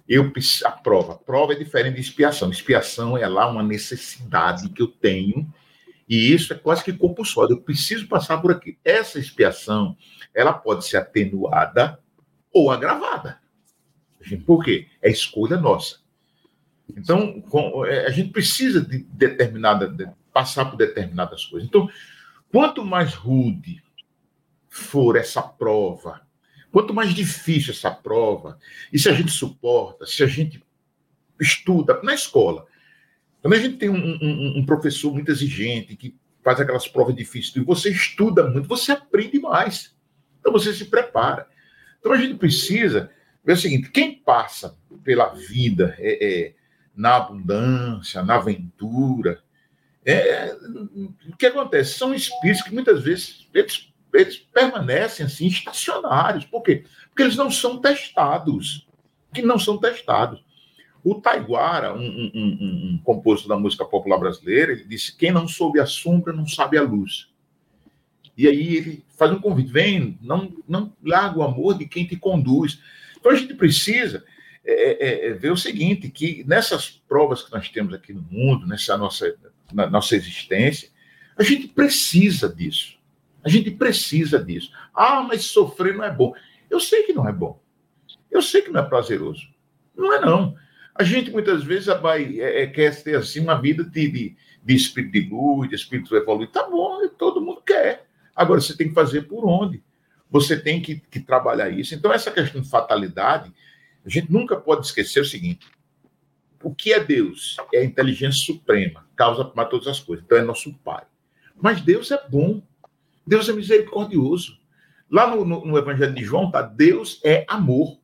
Eu 0.07 0.31
a 0.65 0.71
prova. 0.71 1.13
A 1.13 1.17
prova 1.17 1.53
é 1.53 1.55
diferente 1.55 1.95
de 1.95 2.01
expiação. 2.01 2.49
Expiação 2.49 3.17
é 3.17 3.27
lá 3.27 3.49
uma 3.49 3.63
necessidade 3.63 4.69
que 4.69 4.81
eu 4.81 4.87
tenho 4.87 5.51
e 6.07 6.33
isso 6.33 6.53
é 6.53 6.55
quase 6.55 6.83
que 6.83 6.93
compulsório. 6.93 7.53
Eu 7.53 7.61
preciso 7.61 8.07
passar 8.07 8.37
por 8.37 8.51
aqui. 8.51 8.77
Essa 8.83 9.19
expiação, 9.19 9.97
ela 10.33 10.53
pode 10.53 10.85
ser 10.85 10.97
atenuada 10.97 11.99
ou 12.53 12.71
agravada. 12.71 13.39
Por 14.45 14.63
quê? 14.63 14.87
É 15.01 15.09
escolha 15.09 15.57
nossa. 15.57 15.99
Então, 16.89 17.43
é, 17.85 18.07
a 18.07 18.09
gente 18.09 18.31
precisa 18.31 18.81
de 18.81 18.99
determinada, 18.99 19.87
de 19.87 20.07
passar 20.33 20.65
por 20.65 20.77
determinadas 20.77 21.45
coisas. 21.45 21.67
Então, 21.67 21.89
quanto 22.51 22.83
mais 22.85 23.13
rude 23.13 23.83
for 24.69 25.15
essa 25.15 25.41
prova, 25.41 26.21
quanto 26.71 26.93
mais 26.93 27.13
difícil 27.13 27.73
essa 27.73 27.91
prova, 27.91 28.57
e 28.91 28.99
se 28.99 29.09
a 29.09 29.13
gente 29.13 29.31
suporta, 29.31 30.05
se 30.05 30.23
a 30.23 30.27
gente 30.27 30.63
estuda 31.39 32.01
na 32.03 32.13
escola, 32.13 32.65
quando 33.41 33.53
a 33.53 33.59
gente 33.59 33.77
tem 33.77 33.89
um, 33.89 34.17
um, 34.21 34.59
um 34.59 34.65
professor 34.65 35.13
muito 35.13 35.31
exigente 35.31 35.95
que 35.95 36.15
faz 36.43 36.59
aquelas 36.59 36.87
provas 36.87 37.15
difíceis 37.15 37.55
e 37.55 37.59
você 37.59 37.89
estuda 37.89 38.49
muito, 38.49 38.67
você 38.67 38.91
aprende 38.91 39.39
mais. 39.39 39.95
Então 40.39 40.51
você 40.51 40.73
se 40.73 40.85
prepara. 40.85 41.47
Então 41.99 42.11
a 42.11 42.17
gente 42.17 42.35
precisa 42.35 43.11
ver 43.47 43.53
o 43.53 43.57
seguinte: 43.57 43.89
quem 43.89 44.13
passa 44.13 44.77
pela 45.03 45.29
vida 45.29 45.95
é, 45.97 46.47
é, 46.47 46.53
na 46.93 47.15
abundância, 47.15 48.21
na 48.21 48.35
aventura, 48.35 49.41
é, 50.05 50.53
o 51.29 51.37
que 51.37 51.45
acontece? 51.45 51.97
São 51.97 52.13
espíritos 52.13 52.61
que 52.61 52.73
muitas 52.73 53.01
vezes 53.01 53.47
eles, 53.53 53.91
eles 54.13 54.37
permanecem 54.37 55.25
assim 55.25 55.47
estacionários. 55.47 56.43
Por 56.45 56.61
quê? 56.61 56.83
Porque 57.07 57.23
eles 57.23 57.37
não 57.37 57.49
são 57.49 57.79
testados. 57.79 58.85
Que 59.33 59.41
não 59.41 59.57
são 59.59 59.77
testados. 59.77 60.43
O 61.03 61.15
Taiguara, 61.15 61.93
um, 61.93 61.99
um, 61.99 62.31
um, 62.35 63.01
um, 63.05 63.47
da 63.47 63.57
música 63.57 63.85
popular 63.85 64.17
brasileira, 64.17 64.73
ele 64.73 64.83
disse: 64.83 65.15
quem 65.15 65.31
não 65.31 65.47
soube 65.47 65.79
a 65.79 65.85
sombra 65.85 66.33
não 66.33 66.45
sabe 66.45 66.77
a 66.77 66.81
luz. 66.81 67.29
E 68.37 68.47
aí 68.47 68.75
ele 68.75 69.05
faz 69.17 69.31
um 69.31 69.39
convite: 69.39 69.71
vem, 69.71 70.17
não, 70.21 70.53
não 70.67 70.93
larga 71.03 71.39
o 71.39 71.43
amor 71.43 71.77
de 71.77 71.87
quem 71.87 72.05
te 72.05 72.17
conduz. 72.17 72.81
Então 73.27 73.35
a 73.35 73.39
gente 73.41 73.55
precisa 73.55 74.23
é, 74.63 74.91
é, 75.05 75.27
é, 75.27 75.33
ver 75.33 75.51
o 75.51 75.57
seguinte: 75.57 76.09
que 76.09 76.45
nessas 76.47 76.89
provas 76.89 77.43
que 77.43 77.51
nós 77.51 77.67
temos 77.67 77.93
aqui 77.93 78.13
no 78.13 78.21
mundo, 78.21 78.65
nessa 78.65 78.97
nossa, 78.97 79.35
na 79.73 79.89
nossa 79.89 80.15
existência, 80.15 80.89
a 81.37 81.43
gente 81.43 81.67
precisa 81.67 82.47
disso. 82.47 82.97
A 83.43 83.49
gente 83.49 83.69
precisa 83.69 84.41
disso. 84.41 84.71
Ah, 84.95 85.21
mas 85.27 85.43
sofrer 85.43 85.93
não 85.93 86.05
é 86.05 86.11
bom. 86.11 86.33
Eu 86.69 86.79
sei 86.79 87.03
que 87.03 87.11
não 87.11 87.27
é 87.27 87.33
bom. 87.33 87.61
Eu 88.31 88.41
sei 88.41 88.61
que 88.61 88.71
não 88.71 88.79
é 88.79 88.83
prazeroso. 88.83 89.45
Não 89.95 90.13
é, 90.13 90.21
não. 90.21 90.55
A 90.95 91.03
gente 91.03 91.29
muitas 91.29 91.65
vezes 91.65 91.87
vai, 92.01 92.39
é, 92.39 92.63
é, 92.63 92.67
quer 92.67 92.95
ter 93.03 93.17
assim 93.17 93.41
uma 93.41 93.59
vida 93.59 93.83
de, 93.83 94.09
de, 94.09 94.37
de 94.63 94.75
espírito 94.75 95.11
de 95.11 95.29
luz, 95.29 95.69
de 95.69 95.75
espírito 95.75 96.15
evoluído. 96.15 96.53
Tá 96.53 96.67
bom, 96.67 97.05
todo 97.09 97.41
mundo 97.41 97.61
quer. 97.61 98.07
Agora 98.33 98.61
você 98.61 98.75
tem 98.75 98.87
que 98.87 98.93
fazer 98.93 99.23
por 99.23 99.45
onde? 99.45 99.83
Você 100.29 100.59
tem 100.59 100.81
que, 100.81 100.99
que 100.99 101.19
trabalhar 101.19 101.69
isso. 101.69 101.95
Então, 101.95 102.11
essa 102.11 102.31
questão 102.31 102.61
de 102.61 102.69
fatalidade, 102.69 103.51
a 104.05 104.09
gente 104.09 104.31
nunca 104.31 104.57
pode 104.57 104.85
esquecer 104.85 105.21
o 105.21 105.25
seguinte: 105.25 105.67
o 106.61 106.73
que 106.73 106.91
é 106.93 106.99
Deus? 107.03 107.57
É 107.73 107.79
a 107.79 107.85
inteligência 107.85 108.45
suprema, 108.45 109.05
causa 109.15 109.45
para 109.45 109.65
todas 109.65 109.87
as 109.87 109.99
coisas. 109.99 110.25
Então, 110.25 110.37
é 110.37 110.41
nosso 110.41 110.73
Pai. 110.79 111.03
Mas 111.61 111.81
Deus 111.81 112.11
é 112.11 112.27
bom. 112.27 112.61
Deus 113.25 113.49
é 113.49 113.53
misericordioso. 113.53 114.59
Lá 115.09 115.33
no, 115.33 115.45
no, 115.45 115.65
no 115.65 115.77
Evangelho 115.77 116.13
de 116.13 116.23
João 116.23 116.47
está: 116.47 116.61
Deus 116.61 117.21
é 117.23 117.45
amor. 117.47 117.97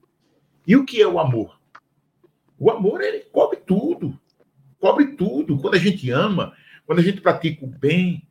E 0.66 0.76
o 0.76 0.86
que 0.86 1.02
é 1.02 1.08
o 1.08 1.20
amor? 1.20 1.60
O 2.58 2.72
amor, 2.72 3.02
ele 3.02 3.20
cobre 3.32 3.58
tudo. 3.58 4.18
Cobre 4.80 5.08
tudo. 5.08 5.58
Quando 5.60 5.76
a 5.76 5.80
gente 5.80 6.10
ama, 6.10 6.54
quando 6.86 7.00
a 7.00 7.04
gente 7.04 7.20
pratica 7.20 7.66
o 7.66 7.68
bem, 7.68 8.26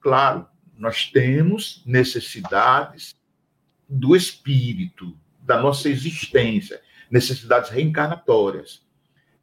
claro, 0.00 0.46
nós 0.76 1.06
temos 1.06 1.82
necessidades 1.84 3.14
do 3.88 4.16
espírito, 4.16 5.16
da 5.40 5.60
nossa 5.60 5.88
existência, 5.88 6.80
necessidades 7.10 7.70
reencarnatórias. 7.70 8.82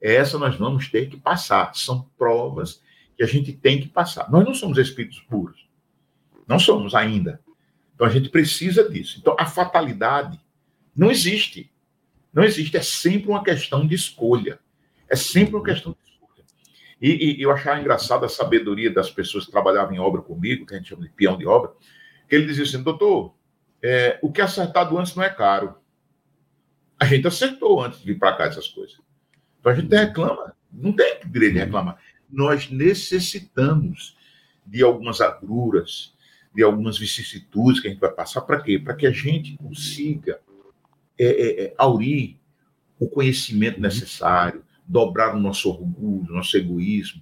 Essa 0.01 0.37
nós 0.37 0.55
vamos 0.55 0.87
ter 0.89 1.09
que 1.09 1.17
passar. 1.17 1.75
São 1.75 2.09
provas 2.17 2.81
que 3.15 3.23
a 3.23 3.27
gente 3.27 3.53
tem 3.53 3.79
que 3.81 3.87
passar. 3.87 4.31
Nós 4.31 4.45
não 4.45 4.53
somos 4.53 4.77
espíritos 4.77 5.19
puros. 5.19 5.67
Não 6.47 6.57
somos 6.57 6.95
ainda. 6.95 7.41
Então 7.93 8.07
a 8.07 8.09
gente 8.09 8.29
precisa 8.29 8.89
disso. 8.89 9.19
Então 9.19 9.35
a 9.37 9.45
fatalidade 9.45 10.39
não 10.95 11.11
existe. 11.11 11.71
Não 12.33 12.43
existe, 12.43 12.77
é 12.77 12.81
sempre 12.81 13.29
uma 13.29 13.43
questão 13.43 13.85
de 13.85 13.93
escolha. 13.93 14.59
É 15.07 15.15
sempre 15.15 15.55
uma 15.55 15.63
questão 15.63 15.91
de. 15.91 16.08
E, 17.01 17.37
e 17.37 17.41
eu 17.41 17.51
achava 17.51 17.79
engraçado 17.79 18.25
a 18.25 18.29
sabedoria 18.29 18.91
das 18.91 19.09
pessoas 19.09 19.45
que 19.45 19.51
trabalhavam 19.51 19.93
em 19.93 19.99
obra 19.99 20.21
comigo, 20.21 20.65
que 20.65 20.73
a 20.73 20.77
gente 20.77 20.89
chama 20.89 21.03
de 21.03 21.09
peão 21.09 21.37
de 21.37 21.47
obra, 21.47 21.71
que 22.27 22.35
ele 22.35 22.45
dizia 22.45 22.63
assim, 22.63 22.83
doutor, 22.83 23.33
é, 23.81 24.19
o 24.21 24.31
que 24.31 24.41
é 24.41 24.43
acertado 24.43 24.97
antes 24.97 25.15
não 25.15 25.23
é 25.23 25.29
caro. 25.29 25.75
A 26.99 27.05
gente 27.05 27.27
acertou 27.27 27.81
antes 27.81 27.99
de 27.99 28.05
vir 28.05 28.19
para 28.19 28.35
cá 28.35 28.45
essas 28.45 28.67
coisas. 28.67 28.99
Então 29.59 29.71
a 29.71 29.75
gente 29.75 29.93
reclama, 29.95 30.53
não 30.71 30.91
tem 30.91 31.19
direito 31.25 31.53
de 31.53 31.59
reclamar. 31.59 31.97
Nós 32.29 32.69
necessitamos 32.69 34.17
de 34.65 34.83
algumas 34.83 35.21
agruras, 35.21 36.13
de 36.53 36.61
algumas 36.63 36.97
vicissitudes 36.97 37.79
que 37.79 37.87
a 37.87 37.91
gente 37.91 37.99
vai 37.99 38.11
passar, 38.11 38.41
para 38.41 38.61
quê? 38.61 38.77
Para 38.77 38.95
que 38.95 39.07
a 39.07 39.11
gente 39.11 39.57
consiga 39.57 40.39
é, 41.17 41.25
é, 41.25 41.63
é, 41.63 41.73
aurir 41.77 42.37
o 42.99 43.07
conhecimento 43.07 43.77
uhum. 43.77 43.83
necessário, 43.83 44.63
dobrar 44.89 45.35
o 45.35 45.39
nosso 45.39 45.69
orgulho, 45.69 46.31
o 46.31 46.35
nosso 46.35 46.57
egoísmo. 46.57 47.21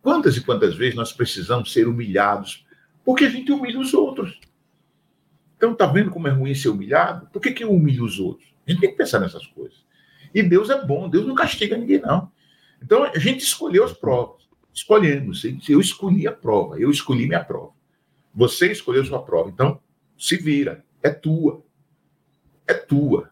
Quantas 0.00 0.36
e 0.36 0.40
quantas 0.40 0.74
vezes 0.74 0.94
nós 0.94 1.12
precisamos 1.12 1.72
ser 1.72 1.86
humilhados 1.86 2.66
porque 3.04 3.24
a 3.24 3.28
gente 3.28 3.52
humilha 3.52 3.78
os 3.78 3.92
outros? 3.92 4.40
Então, 5.56 5.74
tá 5.74 5.86
vendo 5.86 6.10
como 6.10 6.26
é 6.26 6.30
ruim 6.30 6.54
ser 6.54 6.70
humilhado? 6.70 7.26
Por 7.26 7.40
que, 7.40 7.52
que 7.52 7.62
eu 7.62 7.70
humilho 7.70 8.04
os 8.04 8.18
outros? 8.18 8.52
A 8.66 8.70
gente 8.70 8.80
tem 8.80 8.90
que 8.90 8.96
pensar 8.96 9.20
nessas 9.20 9.46
coisas. 9.46 9.78
E 10.34 10.42
Deus 10.42 10.70
é 10.70 10.84
bom, 10.84 11.08
Deus 11.08 11.26
não 11.26 11.34
castiga 11.34 11.76
ninguém, 11.76 12.00
não. 12.00 12.32
Então, 12.82 13.04
a 13.04 13.18
gente 13.18 13.44
escolheu 13.44 13.84
as 13.84 13.92
provas. 13.92 14.42
Escolhemos. 14.72 15.44
Eu 15.68 15.80
escolhi 15.80 16.26
a 16.26 16.32
prova, 16.32 16.80
eu 16.80 16.90
escolhi 16.90 17.26
minha 17.26 17.44
prova. 17.44 17.72
Você 18.34 18.72
escolheu 18.72 19.04
sua 19.04 19.22
prova. 19.22 19.50
Então, 19.50 19.78
se 20.18 20.36
vira, 20.36 20.84
é 21.02 21.10
tua. 21.10 21.62
é 22.66 22.74
tua. 22.74 23.30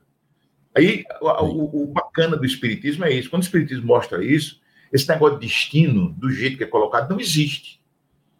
Aí, 0.76 1.04
o, 1.20 1.90
o, 1.90 1.94
bacana 2.10 2.36
do 2.36 2.44
Espiritismo 2.44 3.04
é 3.04 3.12
isso. 3.12 3.30
Quando 3.30 3.42
o 3.42 3.44
Espiritismo 3.44 3.86
mostra 3.86 4.24
isso, 4.24 4.60
esse 4.92 5.08
negócio 5.08 5.38
de 5.38 5.46
destino, 5.46 6.10
do 6.12 6.28
jeito 6.30 6.58
que 6.58 6.64
é 6.64 6.66
colocado, 6.66 7.10
não 7.10 7.20
existe. 7.20 7.80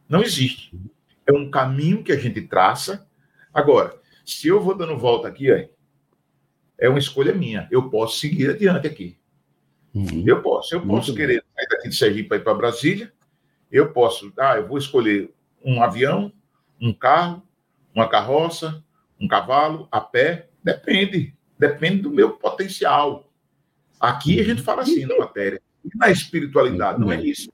Não 0.09 0.23
existe. 0.23 0.77
É 1.25 1.33
um 1.33 1.49
caminho 1.49 2.03
que 2.03 2.11
a 2.11 2.17
gente 2.17 2.43
traça. 2.43 3.07
Agora, 3.55 3.97
se 4.27 4.49
eu 4.49 4.61
vou 4.61 4.77
dando 4.77 4.99
volta 4.99 5.29
aqui, 5.29 5.49
é 6.79 6.89
uma 6.89 6.99
escolha 6.99 7.33
minha. 7.33 7.69
Eu 7.71 7.89
posso 7.89 8.19
seguir 8.19 8.51
adiante 8.51 8.89
aqui. 8.89 9.17
Uhum. 9.95 10.25
Eu 10.27 10.43
posso. 10.43 10.75
Eu 10.75 10.85
posso 10.85 11.15
querer 11.15 11.45
sair 11.55 11.69
daqui 11.69 11.89
de 11.89 11.95
Sergipe 11.95 12.29
para 12.29 12.39
ir 12.39 12.45
para 12.45 12.55
Brasília. 12.55 13.13
Eu 13.71 13.93
posso. 13.93 14.33
Ah, 14.37 14.57
eu 14.57 14.67
vou 14.67 14.79
escolher 14.79 15.33
um 15.65 15.81
avião, 15.83 16.33
um 16.81 16.93
carro, 16.93 17.43
uma 17.95 18.09
carroça, 18.09 18.83
um 19.21 19.29
cavalo, 19.29 19.87
a 19.93 20.01
pé. 20.01 20.49
Depende. 20.63 21.35
Depende 21.57 22.03
do 22.03 22.11
meu 22.11 22.33
potencial. 22.33 23.30
Aqui 24.01 24.41
a 24.41 24.45
gente 24.45 24.63
fala 24.63 24.83
assim 24.83 25.05
na 25.05 25.17
matéria. 25.19 25.61
E 25.85 25.97
na 25.97 26.11
espiritualidade, 26.11 26.99
não 26.99 27.13
é 27.13 27.23
isso. 27.23 27.53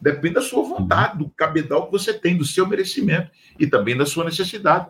Depende 0.00 0.34
da 0.34 0.42
sua 0.42 0.62
vontade, 0.62 1.18
do 1.18 1.28
cabedal 1.30 1.86
que 1.86 1.92
você 1.92 2.14
tem, 2.14 2.36
do 2.36 2.44
seu 2.44 2.66
merecimento 2.66 3.30
e 3.58 3.66
também 3.66 3.96
da 3.96 4.06
sua 4.06 4.24
necessidade. 4.24 4.88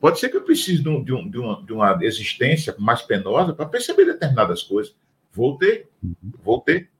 Pode 0.00 0.18
ser 0.18 0.28
que 0.28 0.36
eu 0.36 0.42
precise 0.42 0.82
de, 0.82 0.88
um, 0.88 1.04
de, 1.04 1.12
um, 1.12 1.30
de, 1.30 1.38
uma, 1.38 1.62
de 1.62 1.72
uma 1.72 1.98
existência 2.02 2.74
mais 2.78 3.02
penosa 3.02 3.52
para 3.52 3.66
perceber 3.66 4.06
determinadas 4.06 4.62
coisas. 4.62 4.94
Vou 5.32 5.56
ter, 5.58 5.88
vou 6.42 6.60
ter. 6.60 6.90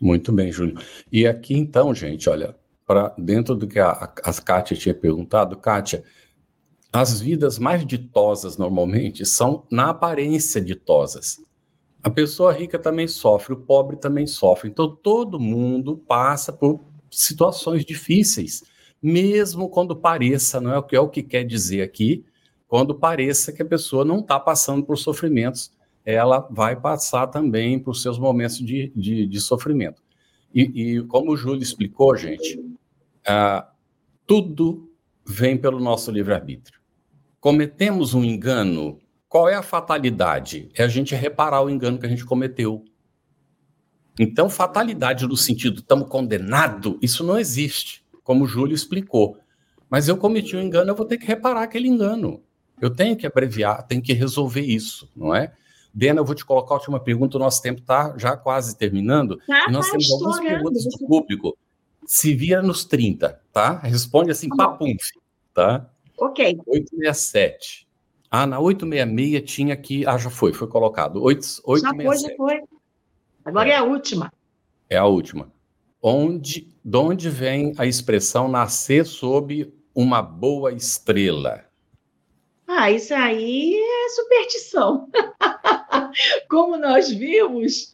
Muito 0.00 0.32
bem, 0.32 0.50
Júlio. 0.50 0.78
E 1.12 1.26
aqui 1.26 1.54
então, 1.54 1.94
gente, 1.94 2.28
olha, 2.28 2.56
para 2.86 3.14
dentro 3.18 3.54
do 3.54 3.66
que 3.66 3.78
a, 3.78 3.90
a, 3.90 4.04
a 4.04 4.32
Kátia 4.42 4.76
tinha 4.76 4.94
perguntado, 4.94 5.56
Kátia, 5.56 6.02
as 6.92 7.20
vidas 7.20 7.58
mais 7.58 7.86
ditosas 7.86 8.56
normalmente 8.56 9.26
são 9.26 9.66
na 9.70 9.90
aparência 9.90 10.60
ditosas. 10.60 11.38
A 12.08 12.10
pessoa 12.10 12.52
rica 12.52 12.78
também 12.78 13.06
sofre, 13.06 13.52
o 13.52 13.58
pobre 13.58 13.96
também 13.96 14.26
sofre. 14.26 14.70
Então 14.70 14.96
todo 14.96 15.38
mundo 15.38 15.98
passa 15.98 16.50
por 16.50 16.80
situações 17.10 17.84
difíceis, 17.84 18.62
mesmo 19.00 19.68
quando 19.68 19.94
pareça, 19.94 20.58
não 20.58 20.72
é 20.72 20.78
o 20.78 20.82
que 20.82 20.96
é 20.96 21.00
o 21.00 21.08
que 21.08 21.22
quer 21.22 21.44
dizer 21.44 21.82
aqui, 21.82 22.24
quando 22.66 22.94
pareça 22.94 23.52
que 23.52 23.60
a 23.60 23.66
pessoa 23.66 24.06
não 24.06 24.20
está 24.20 24.40
passando 24.40 24.84
por 24.84 24.96
sofrimentos, 24.96 25.70
ela 26.02 26.48
vai 26.50 26.74
passar 26.80 27.26
também 27.26 27.78
por 27.78 27.94
seus 27.94 28.18
momentos 28.18 28.56
de, 28.56 28.90
de, 28.96 29.26
de 29.26 29.40
sofrimento. 29.40 30.02
E, 30.54 30.62
e, 30.62 31.02
como 31.04 31.32
o 31.32 31.36
Júlio 31.36 31.62
explicou, 31.62 32.16
gente, 32.16 32.58
tudo 34.26 34.90
vem 35.26 35.58
pelo 35.58 35.78
nosso 35.78 36.10
livre-arbítrio. 36.10 36.80
Cometemos 37.38 38.14
um 38.14 38.24
engano, 38.24 38.98
qual 39.28 39.48
é 39.48 39.54
a 39.54 39.62
fatalidade? 39.62 40.70
É 40.74 40.82
a 40.82 40.88
gente 40.88 41.14
reparar 41.14 41.62
o 41.62 41.68
engano 41.68 41.98
que 41.98 42.06
a 42.06 42.08
gente 42.08 42.24
cometeu. 42.24 42.84
Então, 44.18 44.48
fatalidade 44.48 45.26
no 45.26 45.36
sentido 45.36 45.80
estamos 45.80 46.08
condenados, 46.08 46.96
isso 47.00 47.22
não 47.22 47.38
existe, 47.38 48.04
como 48.24 48.44
o 48.44 48.46
Júlio 48.48 48.74
explicou. 48.74 49.38
Mas 49.88 50.08
eu 50.08 50.16
cometi 50.16 50.56
um 50.56 50.62
engano, 50.62 50.90
eu 50.90 50.96
vou 50.96 51.06
ter 51.06 51.18
que 51.18 51.26
reparar 51.26 51.62
aquele 51.62 51.88
engano. 51.88 52.42
Eu 52.80 52.90
tenho 52.90 53.16
que 53.16 53.26
abreviar, 53.26 53.86
tenho 53.86 54.02
que 54.02 54.12
resolver 54.12 54.62
isso, 54.62 55.10
não 55.14 55.34
é? 55.34 55.52
Dena, 55.92 56.20
eu 56.20 56.24
vou 56.24 56.34
te 56.34 56.44
colocar 56.44 56.74
a 56.74 56.78
última 56.78 57.00
pergunta, 57.00 57.36
o 57.36 57.40
nosso 57.40 57.62
tempo 57.62 57.80
está 57.80 58.16
já 58.16 58.36
quase 58.36 58.76
terminando. 58.76 59.38
Tá, 59.46 59.66
e 59.68 59.72
nós 59.72 59.86
tá 59.86 59.92
temos 59.92 60.10
algumas 60.12 60.40
perguntas 60.40 60.84
do 60.84 61.06
público. 61.06 61.56
Se 62.06 62.34
vira 62.34 62.62
nos 62.62 62.84
30, 62.84 63.40
tá? 63.52 63.78
Responde 63.78 64.30
assim, 64.30 64.48
tá 64.48 64.56
papum, 64.56 64.94
tá? 65.52 65.90
Ok. 66.16 66.58
867. 66.66 67.87
Ah, 68.30 68.46
na 68.46 68.60
866 68.60 69.50
tinha 69.50 69.74
aqui. 69.74 70.06
Ah, 70.06 70.18
já 70.18 70.30
foi, 70.30 70.52
foi 70.52 70.68
colocado. 70.68 71.22
8, 71.22 71.62
867. 71.64 72.30
Já 72.30 72.36
foi, 72.36 72.56
já 72.56 72.62
foi. 72.64 72.78
Agora 73.44 73.68
é, 73.68 73.72
é 73.72 73.76
a 73.76 73.82
última. 73.82 74.32
É 74.90 74.96
a 74.98 75.06
última. 75.06 75.52
Onde, 76.02 76.68
de 76.84 76.96
onde 76.96 77.30
vem 77.30 77.74
a 77.78 77.86
expressão 77.86 78.48
nascer 78.48 79.04
sob 79.06 79.72
uma 79.94 80.22
boa 80.22 80.72
estrela? 80.72 81.64
Ah, 82.66 82.90
isso 82.90 83.14
aí 83.14 83.74
é 83.74 84.08
superstição. 84.10 85.08
Como 86.48 86.76
nós 86.76 87.10
vimos, 87.10 87.90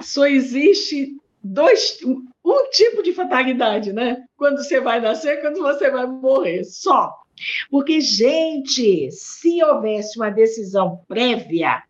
só 0.00 0.26
existe 0.26 1.14
dois, 1.42 1.98
um 2.04 2.70
tipo 2.70 3.02
de 3.02 3.12
fatalidade, 3.12 3.92
né? 3.92 4.24
Quando 4.36 4.64
você 4.64 4.80
vai 4.80 5.00
nascer, 5.00 5.40
quando 5.42 5.60
você 5.60 5.90
vai 5.90 6.06
morrer, 6.06 6.64
só. 6.64 7.21
Porque, 7.70 8.00
gente, 8.00 9.10
se 9.10 9.62
houvesse 9.62 10.18
uma 10.18 10.30
decisão 10.30 11.00
prévia, 11.08 11.82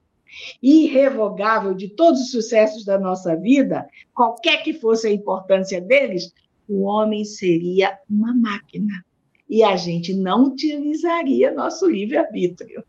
irrevogável 0.63 1.75
de 1.75 1.89
todos 1.89 2.21
os 2.23 2.31
sucessos 2.31 2.85
da 2.85 2.99
nossa 2.99 3.37
vida, 3.37 3.87
qualquer 4.15 4.63
que 4.63 4.73
fosse 4.73 5.07
a 5.07 5.13
importância 5.13 5.81
deles, 5.81 6.33
o 6.69 6.83
homem 6.83 7.25
seria 7.25 7.99
uma 8.09 8.35
máquina. 8.35 9.05
E 9.49 9.63
a 9.63 9.77
gente 9.77 10.15
não 10.15 10.45
utilizaria 10.45 11.53
nosso 11.53 11.87
livre-arbítrio. 11.87 12.83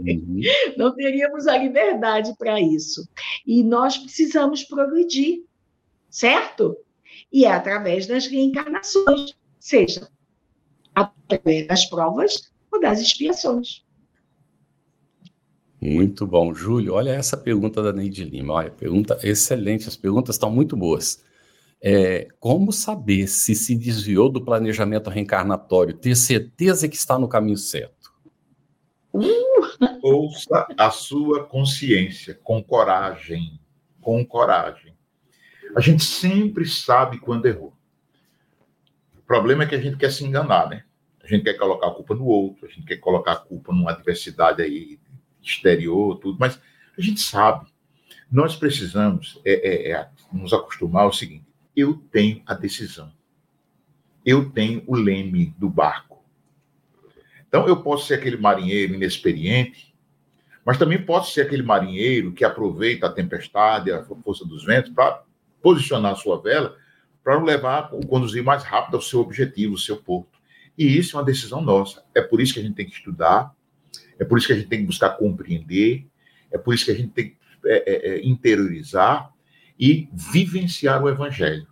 Uhum. 0.00 0.40
Não 0.76 0.92
teríamos 0.92 1.46
a 1.46 1.56
liberdade 1.56 2.34
para 2.36 2.60
isso. 2.60 3.08
E 3.46 3.62
nós 3.62 3.96
precisamos 3.96 4.64
progredir 4.64 5.44
certo? 6.10 6.76
E 7.32 7.44
é 7.44 7.52
através 7.52 8.06
das 8.06 8.26
reencarnações, 8.26 9.34
seja 9.58 10.08
através 11.00 11.66
das 11.66 11.84
provas 11.84 12.50
ou 12.70 12.80
das 12.80 13.00
expiações. 13.00 13.84
Muito 15.80 16.26
bom, 16.26 16.52
Júlio. 16.52 16.94
Olha 16.94 17.10
essa 17.10 17.36
pergunta 17.36 17.82
da 17.82 17.92
Neide 17.92 18.24
Lima. 18.24 18.54
Olha, 18.54 18.70
pergunta 18.70 19.18
excelente. 19.22 19.88
As 19.88 19.96
perguntas 19.96 20.34
estão 20.34 20.50
muito 20.50 20.76
boas. 20.76 21.22
É, 21.80 22.26
como 22.40 22.72
saber 22.72 23.28
se 23.28 23.54
se 23.54 23.76
desviou 23.76 24.28
do 24.28 24.44
planejamento 24.44 25.08
reencarnatório? 25.08 25.94
Ter 25.94 26.16
certeza 26.16 26.88
que 26.88 26.96
está 26.96 27.16
no 27.16 27.28
caminho 27.28 27.56
certo? 27.56 28.12
Ouça 30.02 30.66
a 30.76 30.90
sua 30.90 31.44
consciência 31.44 32.34
com 32.42 32.62
coragem, 32.62 33.60
com 34.00 34.24
coragem. 34.26 34.96
A 35.76 35.80
gente 35.80 36.02
sempre 36.02 36.66
sabe 36.66 37.18
quando 37.18 37.46
errou. 37.46 37.72
O 39.16 39.22
problema 39.22 39.62
é 39.62 39.66
que 39.66 39.74
a 39.76 39.80
gente 39.80 39.96
quer 39.96 40.10
se 40.10 40.24
enganar, 40.24 40.68
né? 40.68 40.84
A 41.28 41.30
gente 41.30 41.44
quer 41.44 41.58
colocar 41.58 41.88
a 41.88 41.90
culpa 41.90 42.14
no 42.14 42.24
outro, 42.24 42.66
a 42.66 42.70
gente 42.70 42.86
quer 42.86 42.96
colocar 42.96 43.32
a 43.32 43.36
culpa 43.36 43.70
numa 43.70 43.90
adversidade 43.90 44.62
aí 44.62 44.98
exterior, 45.42 46.16
tudo, 46.16 46.38
mas 46.40 46.58
a 46.96 47.02
gente 47.02 47.20
sabe. 47.20 47.66
Nós 48.32 48.56
precisamos 48.56 49.38
é, 49.44 49.52
é, 49.52 49.90
é, 49.92 50.08
nos 50.32 50.54
acostumar 50.54 51.02
ao 51.02 51.12
seguinte: 51.12 51.44
eu 51.76 52.02
tenho 52.10 52.42
a 52.46 52.54
decisão, 52.54 53.12
eu 54.24 54.48
tenho 54.50 54.82
o 54.86 54.96
leme 54.96 55.54
do 55.58 55.68
barco. 55.68 56.24
Então, 57.46 57.68
eu 57.68 57.82
posso 57.82 58.06
ser 58.06 58.14
aquele 58.14 58.38
marinheiro 58.38 58.94
inexperiente, 58.94 59.94
mas 60.64 60.78
também 60.78 61.02
posso 61.02 61.34
ser 61.34 61.42
aquele 61.42 61.62
marinheiro 61.62 62.32
que 62.32 62.44
aproveita 62.44 63.06
a 63.06 63.12
tempestade, 63.12 63.92
a 63.92 64.02
força 64.02 64.46
dos 64.46 64.64
ventos, 64.64 64.92
para 64.92 65.24
posicionar 65.62 66.12
a 66.12 66.16
sua 66.16 66.40
vela 66.40 66.74
para 67.22 67.42
levar, 67.42 67.90
conduzir 68.08 68.42
mais 68.42 68.62
rápido 68.62 68.94
ao 68.94 69.02
seu 69.02 69.20
objetivo, 69.20 69.74
ao 69.74 69.78
seu 69.78 69.98
porto. 69.98 70.37
E 70.78 70.96
isso 70.96 71.16
é 71.16 71.18
uma 71.18 71.26
decisão 71.26 71.60
nossa. 71.60 72.04
É 72.14 72.22
por 72.22 72.40
isso 72.40 72.54
que 72.54 72.60
a 72.60 72.62
gente 72.62 72.76
tem 72.76 72.86
que 72.86 72.94
estudar, 72.94 73.52
é 74.18 74.24
por 74.24 74.38
isso 74.38 74.46
que 74.46 74.52
a 74.52 74.56
gente 74.56 74.68
tem 74.68 74.80
que 74.80 74.86
buscar 74.86 75.10
compreender, 75.10 76.06
é 76.50 76.56
por 76.56 76.72
isso 76.72 76.84
que 76.84 76.92
a 76.92 76.94
gente 76.94 77.10
tem 77.10 77.30
que 77.30 77.36
é, 77.66 77.76
é, 77.76 78.08
é 78.10 78.26
interiorizar 78.26 79.32
e 79.78 80.08
vivenciar 80.12 81.02
o 81.02 81.08
Evangelho. 81.08 81.66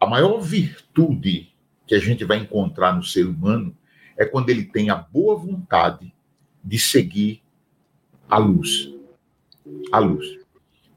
A 0.00 0.06
maior 0.06 0.40
virtude 0.40 1.52
que 1.86 1.94
a 1.94 1.98
gente 1.98 2.24
vai 2.24 2.38
encontrar 2.38 2.94
no 2.94 3.04
ser 3.04 3.26
humano 3.26 3.76
é 4.16 4.24
quando 4.24 4.48
ele 4.48 4.64
tem 4.64 4.88
a 4.88 4.96
boa 4.96 5.36
vontade 5.36 6.12
de 6.64 6.78
seguir 6.78 7.42
a 8.28 8.38
luz. 8.38 8.90
A 9.92 9.98
luz 9.98 10.40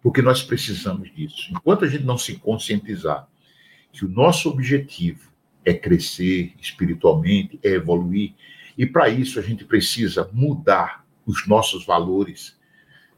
porque 0.03 0.21
nós 0.21 0.43
precisamos 0.43 1.09
disso. 1.15 1.47
Enquanto 1.49 1.85
a 1.85 1.87
gente 1.87 2.03
não 2.03 2.17
se 2.17 2.37
conscientizar 2.37 3.25
que 3.93 4.03
o 4.03 4.09
nosso 4.09 4.49
objetivo 4.49 5.31
é 5.65 5.73
crescer 5.73 6.53
espiritualmente, 6.59 7.59
é 7.63 7.69
evoluir, 7.69 8.33
e 8.77 8.85
para 8.85 9.09
isso 9.09 9.39
a 9.39 9.41
gente 9.41 9.65
precisa 9.65 10.29
mudar 10.33 11.05
os 11.25 11.47
nossos 11.47 11.85
valores. 11.85 12.57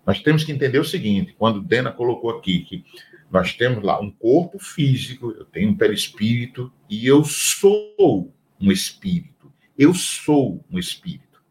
Nós 0.06 0.22
temos 0.22 0.44
que 0.44 0.52
entender 0.52 0.80
o 0.80 0.86
seguinte: 0.86 1.36
quando 1.38 1.62
Dena 1.62 1.92
colocou 1.92 2.30
aqui 2.30 2.60
que 2.62 2.86
nós 3.32 3.54
temos 3.54 3.84
lá 3.84 4.00
um 4.00 4.12
corpo 4.12 4.60
físico, 4.60 5.32
eu 5.32 5.46
tenho 5.46 5.70
um 5.70 5.76
perispírito 5.76 6.72
e 6.90 7.08
eu 7.08 7.24
sou 7.24 8.34
um 8.60 8.72
espírito. 8.72 9.52
Eu 9.78 9.94
sou 9.94 10.64
um 10.72 10.80
espírito. 10.80 11.44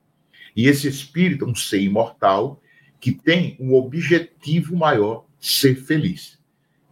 E 0.57 0.67
esse 0.67 0.89
espírito 0.89 1.45
é 1.45 1.49
um 1.49 1.55
ser 1.55 1.81
imortal 1.83 2.63
que 3.01 3.13
tem 3.13 3.57
um 3.61 3.75
objetivo 3.75 4.77
maior, 4.77 5.27
ser 5.39 5.75
feliz. 5.75 6.39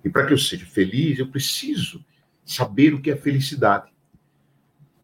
E 0.05 0.11
para 0.11 0.27
que 0.27 0.33
eu 0.33 0.39
seja 0.39 0.67
feliz, 0.67 1.19
eu 1.19 1.29
preciso 1.29 2.05
saber 2.45 2.95
o 2.95 3.01
que 3.01 3.11
é 3.11 3.17
felicidade. 3.17 3.93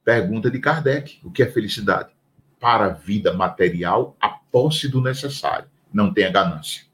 Pergunta 0.04 0.50
de 0.50 0.58
Kardec: 0.58 1.20
o 1.22 1.30
que 1.30 1.42
é 1.42 1.46
felicidade? 1.46 2.18
para 2.60 2.86
a 2.86 2.90
vida 2.90 3.32
material 3.32 4.16
a 4.20 4.28
posse 4.28 4.88
do 4.88 5.00
necessário, 5.00 5.68
não 5.92 6.12
tenha 6.12 6.30
ganância. 6.30 6.84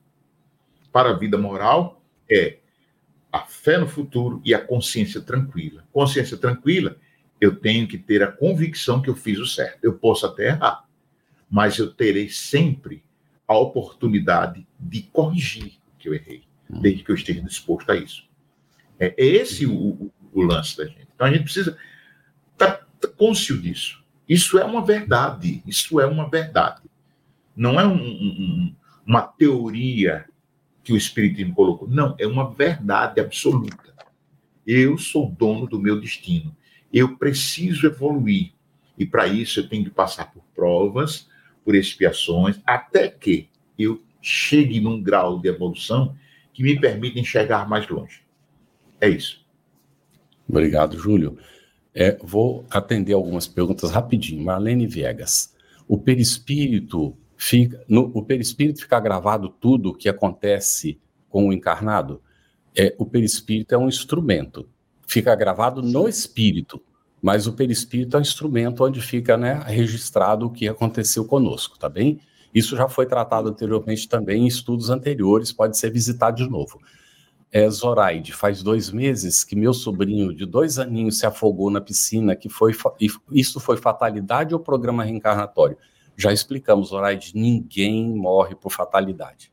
Para 0.92 1.10
a 1.10 1.14
vida 1.14 1.36
moral 1.36 2.02
é 2.30 2.58
a 3.32 3.40
fé 3.40 3.78
no 3.78 3.88
futuro 3.88 4.40
e 4.44 4.54
a 4.54 4.60
consciência 4.60 5.20
tranquila. 5.20 5.84
Consciência 5.92 6.36
tranquila, 6.36 6.96
eu 7.40 7.56
tenho 7.56 7.88
que 7.88 7.98
ter 7.98 8.22
a 8.22 8.30
convicção 8.30 9.02
que 9.02 9.10
eu 9.10 9.16
fiz 9.16 9.38
o 9.38 9.46
certo. 9.46 9.78
Eu 9.82 9.94
posso 9.94 10.24
até 10.26 10.48
errar, 10.48 10.84
mas 11.50 11.78
eu 11.78 11.92
terei 11.92 12.28
sempre 12.28 13.02
a 13.46 13.56
oportunidade 13.58 14.66
de 14.78 15.02
corrigir 15.02 15.78
o 15.94 15.98
que 15.98 16.08
eu 16.08 16.14
errei, 16.14 16.44
desde 16.68 17.02
que 17.02 17.10
eu 17.10 17.16
esteja 17.16 17.42
disposto 17.42 17.90
a 17.90 17.96
isso. 17.96 18.28
É, 18.98 19.14
é 19.18 19.26
esse 19.26 19.66
o, 19.66 19.74
o, 19.74 20.12
lance 20.42 20.76
da 20.76 20.86
gente. 20.86 21.08
Então 21.14 21.26
a 21.26 21.32
gente 21.32 21.44
precisa 21.44 21.76
estar 22.52 22.86
tá, 23.00 23.08
consciente 23.08 23.62
disso. 23.62 24.04
Isso 24.28 24.58
é 24.58 24.64
uma 24.64 24.84
verdade. 24.84 25.62
Isso 25.66 26.00
é 26.00 26.06
uma 26.06 26.28
verdade. 26.28 26.82
Não 27.56 27.78
é 27.78 27.86
um, 27.86 27.94
um, 27.94 28.74
uma 29.06 29.22
teoria 29.22 30.24
que 30.82 30.92
o 30.92 30.96
Espiritismo 30.96 31.54
colocou. 31.54 31.88
Não, 31.88 32.14
é 32.18 32.26
uma 32.26 32.50
verdade 32.50 33.20
absoluta. 33.20 33.94
Eu 34.66 34.96
sou 34.98 35.30
dono 35.30 35.66
do 35.66 35.78
meu 35.78 36.00
destino. 36.00 36.54
Eu 36.92 37.16
preciso 37.16 37.86
evoluir. 37.86 38.52
E 38.96 39.04
para 39.04 39.26
isso 39.26 39.60
eu 39.60 39.68
tenho 39.68 39.84
que 39.84 39.90
passar 39.90 40.32
por 40.32 40.42
provas, 40.54 41.28
por 41.64 41.74
expiações, 41.74 42.60
até 42.64 43.08
que 43.08 43.48
eu 43.78 44.02
chegue 44.20 44.80
num 44.80 45.02
grau 45.02 45.38
de 45.38 45.48
evolução 45.48 46.16
que 46.52 46.62
me 46.62 46.78
permita 46.78 47.18
enxergar 47.18 47.68
mais 47.68 47.88
longe. 47.88 48.22
É 49.00 49.08
isso. 49.08 49.43
Obrigado, 50.48 50.98
Júlio. 50.98 51.38
É, 51.94 52.18
vou 52.22 52.64
atender 52.70 53.12
algumas 53.12 53.46
perguntas 53.46 53.90
rapidinho. 53.90 54.44
Marlene 54.44 54.86
Viegas. 54.86 55.54
O 55.86 55.98
perispírito 55.98 57.16
fica, 57.36 57.82
no, 57.88 58.10
o 58.14 58.22
perispírito 58.22 58.80
fica 58.80 58.98
gravado 58.98 59.48
tudo 59.48 59.90
o 59.90 59.94
que 59.94 60.08
acontece 60.08 60.98
com 61.28 61.48
o 61.48 61.52
encarnado? 61.52 62.20
É, 62.76 62.94
o 62.98 63.06
perispírito 63.06 63.74
é 63.74 63.78
um 63.78 63.88
instrumento. 63.88 64.68
Fica 65.06 65.34
gravado 65.34 65.82
no 65.82 66.08
espírito, 66.08 66.82
mas 67.22 67.46
o 67.46 67.52
perispírito 67.52 68.16
é 68.16 68.18
um 68.18 68.22
instrumento 68.22 68.84
onde 68.84 69.00
fica 69.00 69.36
né, 69.36 69.62
registrado 69.66 70.46
o 70.46 70.50
que 70.50 70.66
aconteceu 70.66 71.24
conosco, 71.24 71.78
tá 71.78 71.88
bem? 71.88 72.20
Isso 72.54 72.76
já 72.76 72.88
foi 72.88 73.06
tratado 73.06 73.48
anteriormente 73.48 74.08
também 74.08 74.44
em 74.44 74.46
estudos 74.46 74.90
anteriores, 74.90 75.52
pode 75.52 75.76
ser 75.76 75.90
visitado 75.90 76.36
de 76.36 76.48
novo 76.48 76.80
é, 77.54 77.70
Zoraide, 77.70 78.32
faz 78.32 78.64
dois 78.64 78.90
meses 78.90 79.44
que 79.44 79.54
meu 79.54 79.72
sobrinho 79.72 80.34
de 80.34 80.44
dois 80.44 80.76
aninhos 80.76 81.20
se 81.20 81.24
afogou 81.24 81.70
na 81.70 81.80
piscina, 81.80 82.34
que 82.34 82.48
foi 82.48 82.72
isso 83.30 83.60
foi 83.60 83.76
fatalidade 83.76 84.52
ou 84.52 84.58
programa 84.58 85.04
reencarnatório? 85.04 85.78
Já 86.16 86.32
explicamos, 86.32 86.88
Zoraide, 86.88 87.30
ninguém 87.32 88.12
morre 88.12 88.56
por 88.56 88.72
fatalidade, 88.72 89.52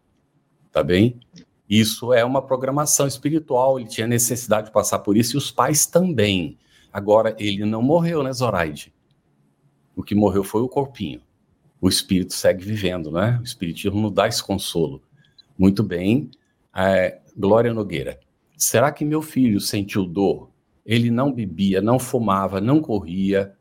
tá 0.71 0.83
bem? 0.83 1.19
Isso 1.69 2.11
é 2.11 2.25
uma 2.25 2.41
programação 2.41 3.05
espiritual, 3.05 3.79
ele 3.79 3.87
tinha 3.87 4.07
necessidade 4.07 4.67
de 4.67 4.73
passar 4.73 4.97
por 4.97 5.15
isso 5.15 5.35
e 5.35 5.37
os 5.37 5.51
pais 5.51 5.85
também. 5.85 6.57
Agora, 6.91 7.35
ele 7.37 7.65
não 7.65 7.83
morreu, 7.83 8.23
né, 8.23 8.33
Zoraide? 8.33 8.91
O 9.95 10.01
que 10.01 10.15
morreu 10.15 10.43
foi 10.43 10.63
o 10.63 10.67
corpinho. 10.67 11.21
O 11.79 11.87
espírito 11.87 12.33
segue 12.33 12.65
vivendo, 12.65 13.11
né? 13.11 13.37
O 13.39 13.43
espiritismo 13.43 14.01
não 14.01 14.11
dá 14.11 14.27
esse 14.27 14.43
consolo. 14.43 15.03
Muito 15.55 15.83
bem. 15.83 16.31
É, 16.75 17.20
Glória 17.37 17.73
Nogueira. 17.73 18.19
Será 18.57 18.91
que 18.91 19.03
meu 19.03 19.21
filho 19.21 19.59
sentiu 19.59 20.05
dor? 20.05 20.49
Ele 20.85 21.09
não 21.09 21.31
bebia, 21.31 21.81
não 21.81 21.97
fumava, 21.97 22.59
não 22.59 22.81
corria, 22.81 23.53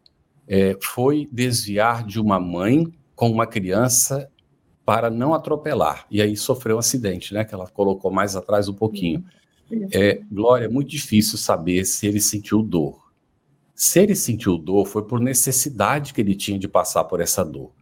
é, 0.47 0.77
foi 0.83 1.29
desviar 1.31 2.05
de 2.05 2.21
uma 2.21 2.41
mãe 2.41 2.87
com 3.15 3.31
uma 3.31 3.47
criança 3.47 4.31
para 4.85 5.11
não 5.11 5.33
atropelar. 5.33 6.07
E 6.11 6.21
aí 6.21 6.37
sofreu 6.37 6.77
um 6.77 6.81
acidente, 6.81 7.33
né? 7.33 7.45
Que 7.45 7.55
ela 7.55 7.69
colocou 7.69 8.11
mais 8.11 8.35
atrás 8.35 8.69
um 8.69 8.75
pouquinho. 8.75 9.25
É, 9.93 10.21
Glória, 10.31 10.65
é 10.65 10.69
muito 10.69 10.91
difícil 10.91 11.39
saber 11.39 11.85
se 11.85 12.07
ele 12.07 12.21
sentiu 12.21 12.63
dor. 12.63 13.11
Se 13.75 14.01
ele 14.01 14.17
sentiu 14.17 14.59
dor, 14.59 14.87
foi 14.87 15.07
por 15.07 15.21
necessidade 15.21 16.13
que 16.13 16.21
ele 16.21 16.35
tinha 16.35 16.59
de 16.59 16.67
passar 16.67 17.05
por 17.05 17.21
essa 17.21 17.45
dor. 17.45 17.73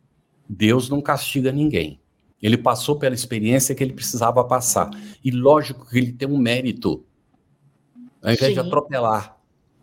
Deus 0.48 0.88
não 0.88 1.00
castiga 1.00 1.50
ninguém. 1.50 1.98
Ele 2.42 2.56
passou 2.56 2.98
pela 2.98 3.14
experiência 3.14 3.74
que 3.74 3.82
ele 3.82 3.92
precisava 3.92 4.44
passar. 4.44 4.90
E 5.24 5.30
lógico 5.30 5.88
que 5.88 5.98
ele 5.98 6.12
tem 6.12 6.28
um 6.28 6.38
mérito. 6.38 7.04
Ao 8.22 8.32
invés 8.32 8.54
Sim. 8.54 8.54
de 8.54 8.60
atropelar, 8.60 9.36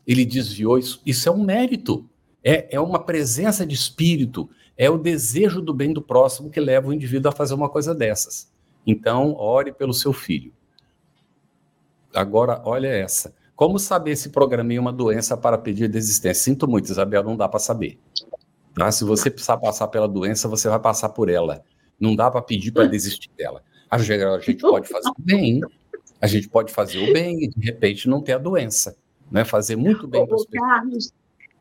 ele 0.07 0.25
desviou 0.25 0.77
isso. 0.77 1.01
Isso 1.05 1.27
é 1.27 1.31
um 1.31 1.43
mérito. 1.43 2.09
É, 2.43 2.75
é 2.75 2.79
uma 2.79 2.99
presença 2.99 3.65
de 3.65 3.75
espírito. 3.75 4.49
É 4.77 4.89
o 4.89 4.97
desejo 4.97 5.61
do 5.61 5.73
bem 5.73 5.91
do 5.91 6.01
próximo 6.01 6.49
que 6.49 6.59
leva 6.59 6.89
o 6.89 6.93
indivíduo 6.93 7.29
a 7.29 7.35
fazer 7.35 7.53
uma 7.53 7.69
coisa 7.69 7.93
dessas. 7.93 8.51
Então, 8.85 9.33
ore 9.35 9.71
pelo 9.73 9.93
seu 9.93 10.13
filho. 10.13 10.53
Agora, 12.13 12.61
olha 12.63 12.87
essa. 12.87 13.33
Como 13.55 13.79
saber 13.79 14.15
se 14.15 14.29
programei 14.29 14.77
uma 14.77 14.91
doença 14.91 15.35
para 15.35 15.57
pedir 15.57 15.87
desistência? 15.87 16.43
Sinto 16.43 16.67
muito, 16.67 16.91
Isabel, 16.91 17.23
não 17.23 17.35
dá 17.35 17.47
para 17.47 17.59
saber. 17.59 17.97
Tá? 18.73 18.91
Se 18.91 19.03
você 19.03 19.31
precisar 19.31 19.57
passar 19.57 19.87
pela 19.87 20.07
doença, 20.07 20.47
você 20.47 20.69
vai 20.69 20.79
passar 20.79 21.09
por 21.09 21.29
ela. 21.29 21.63
Não 21.99 22.15
dá 22.15 22.29
para 22.29 22.41
pedir 22.41 22.71
para 22.71 22.85
desistir 22.85 23.29
dela. 23.37 23.63
A 23.89 23.97
gente 23.97 24.61
pode 24.61 24.87
fazer 24.87 25.09
o 25.09 25.15
bem, 25.19 25.61
a 26.21 26.27
gente 26.27 26.49
pode 26.49 26.73
fazer 26.73 26.99
o 26.99 27.13
bem 27.13 27.43
e 27.43 27.47
de 27.47 27.65
repente 27.65 28.09
não 28.09 28.21
ter 28.21 28.33
a 28.33 28.37
doença, 28.37 28.97
né? 29.31 29.45
Fazer 29.45 29.75
muito 29.75 30.07
bem 30.07 30.25
para 30.25 30.35
as 30.35 30.45
pessoas. 30.45 30.69
Carlos, 30.69 31.13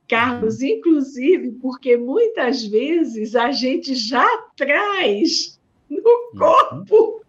Carlos, 0.09 0.63
inclusive, 0.63 1.53
porque 1.53 1.97
muitas 1.97 2.65
vezes 2.65 3.35
a 3.35 3.53
gente 3.53 3.95
já 3.95 4.27
traz 4.57 5.59
no 5.89 5.99
uhum. 5.99 6.39
corpo 6.39 7.23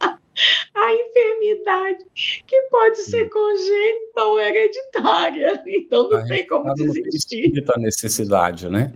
a 0.00 0.94
enfermidade 0.94 2.04
que 2.46 2.62
pode 2.70 2.98
ser 2.98 3.28
congênita 3.28 4.24
ou 4.24 4.40
hereditária. 4.40 5.62
Então 5.66 6.08
não 6.08 6.18
a 6.18 6.24
tem 6.26 6.46
como 6.46 6.72
desistir. 6.74 7.64
A 7.74 7.78
necessidade, 7.78 8.68
né? 8.68 8.92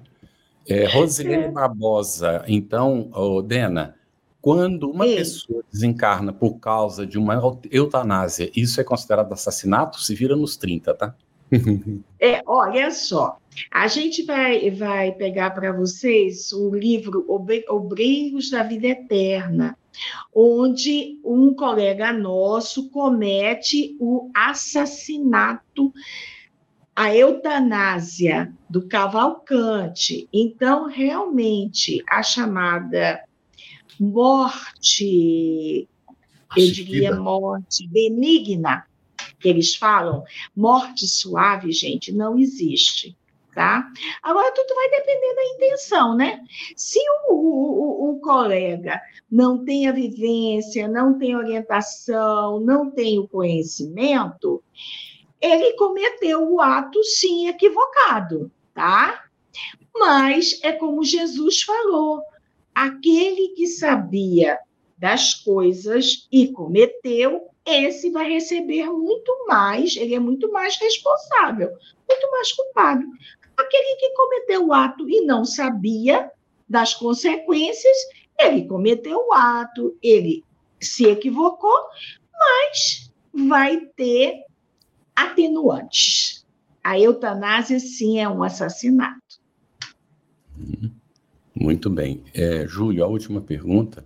É, 0.68 0.86
Rosilene 0.86 1.44
é. 1.44 1.50
Barbosa, 1.50 2.44
então, 2.46 3.10
oh, 3.12 3.42
Dena, 3.42 3.94
quando 4.40 4.90
uma 4.90 5.06
Sim. 5.06 5.16
pessoa 5.16 5.64
desencarna 5.72 6.32
por 6.32 6.58
causa 6.58 7.06
de 7.06 7.18
uma 7.18 7.40
eutanásia, 7.70 8.50
isso 8.54 8.80
é 8.80 8.84
considerado 8.84 9.32
assassinato? 9.32 10.00
Se 10.00 10.14
vira 10.14 10.36
nos 10.36 10.56
30, 10.56 10.94
tá? 10.94 11.14
É, 12.20 12.42
olha 12.46 12.90
só, 12.90 13.38
a 13.70 13.86
gente 13.86 14.22
vai, 14.22 14.70
vai 14.70 15.12
pegar 15.12 15.50
para 15.50 15.72
vocês 15.72 16.52
o 16.52 16.74
livro 16.74 17.24
Obreiros 17.68 18.50
da 18.50 18.62
Vida 18.62 18.88
Eterna, 18.88 19.76
onde 20.34 21.20
um 21.24 21.54
colega 21.54 22.12
nosso 22.12 22.90
comete 22.90 23.96
o 24.00 24.30
assassinato 24.34 25.92
a 26.94 27.14
eutanásia 27.14 28.52
do 28.70 28.86
Cavalcante. 28.86 30.28
Então, 30.32 30.88
realmente, 30.88 32.02
a 32.08 32.22
chamada 32.22 33.22
morte, 33.98 35.88
eu 36.56 36.72
diria 36.72 37.14
morte 37.14 37.88
benigna, 37.88 38.86
que 39.40 39.48
eles 39.48 39.74
falam, 39.74 40.24
morte 40.56 41.06
suave, 41.06 41.72
gente, 41.72 42.12
não 42.12 42.38
existe. 42.38 43.16
Tá? 43.54 43.88
Agora, 44.20 44.52
tudo 44.52 44.74
vai 44.74 44.90
depender 44.90 45.32
da 45.32 45.44
intenção, 45.54 46.16
né? 46.16 46.40
Se 46.74 46.98
o, 47.28 47.34
o, 47.34 48.10
o, 48.10 48.18
colega 48.18 49.00
não 49.30 49.64
tem 49.64 49.86
a 49.86 49.92
vivência, 49.92 50.88
não 50.88 51.16
tem 51.16 51.36
orientação, 51.36 52.58
não 52.58 52.90
tem 52.90 53.16
o 53.20 53.28
conhecimento, 53.28 54.60
ele 55.44 55.74
cometeu 55.74 56.50
o 56.50 56.60
ato 56.60 57.02
sim 57.04 57.48
equivocado, 57.48 58.50
tá? 58.72 59.24
Mas 59.94 60.58
é 60.62 60.72
como 60.72 61.04
Jesus 61.04 61.62
falou: 61.62 62.22
aquele 62.74 63.48
que 63.48 63.66
sabia 63.66 64.58
das 64.96 65.34
coisas 65.34 66.26
e 66.32 66.48
cometeu, 66.48 67.48
esse 67.66 68.10
vai 68.10 68.30
receber 68.30 68.86
muito 68.86 69.46
mais, 69.46 69.96
ele 69.96 70.14
é 70.14 70.18
muito 70.18 70.50
mais 70.50 70.76
responsável, 70.78 71.70
muito 72.08 72.30
mais 72.30 72.52
culpado. 72.52 73.04
Aquele 73.56 73.96
que 73.96 74.14
cometeu 74.14 74.66
o 74.68 74.72
ato 74.72 75.08
e 75.08 75.20
não 75.20 75.44
sabia 75.44 76.30
das 76.68 76.94
consequências, 76.94 77.96
ele 78.38 78.66
cometeu 78.66 79.18
o 79.28 79.32
ato, 79.32 79.96
ele 80.02 80.42
se 80.80 81.04
equivocou, 81.06 81.76
mas 82.32 83.12
vai 83.32 83.78
ter 83.94 84.42
atenuantes. 85.14 86.44
A 86.82 86.98
eutanásia, 86.98 87.80
sim, 87.80 88.18
é 88.20 88.28
um 88.28 88.42
assassinato. 88.42 89.20
Muito 91.54 91.88
bem. 91.88 92.22
É, 92.34 92.66
Júlio, 92.66 93.04
a 93.04 93.06
última 93.06 93.40
pergunta. 93.40 94.04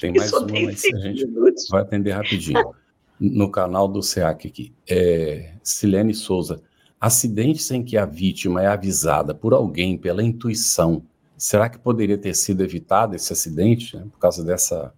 Tem 0.00 0.12
mais 0.12 0.32
uma, 0.32 0.46
mas 0.46 0.84
a 0.84 0.98
gente 0.98 1.26
minutos. 1.26 1.68
vai 1.68 1.82
atender 1.82 2.12
rapidinho. 2.12 2.74
No 3.20 3.50
canal 3.50 3.88
do 3.88 4.02
SEAC 4.02 4.48
aqui. 4.48 4.72
É, 4.88 5.54
Silene 5.62 6.14
Souza. 6.14 6.62
Acidentes 7.00 7.70
em 7.70 7.82
que 7.82 7.96
a 7.96 8.04
vítima 8.04 8.62
é 8.62 8.66
avisada 8.66 9.34
por 9.34 9.52
alguém 9.54 9.96
pela 9.96 10.22
intuição, 10.22 11.04
será 11.36 11.68
que 11.68 11.78
poderia 11.78 12.18
ter 12.18 12.34
sido 12.34 12.64
evitado 12.64 13.14
esse 13.14 13.32
acidente 13.32 13.96
né, 13.96 14.04
por 14.10 14.18
causa 14.18 14.44
dessa. 14.44 14.92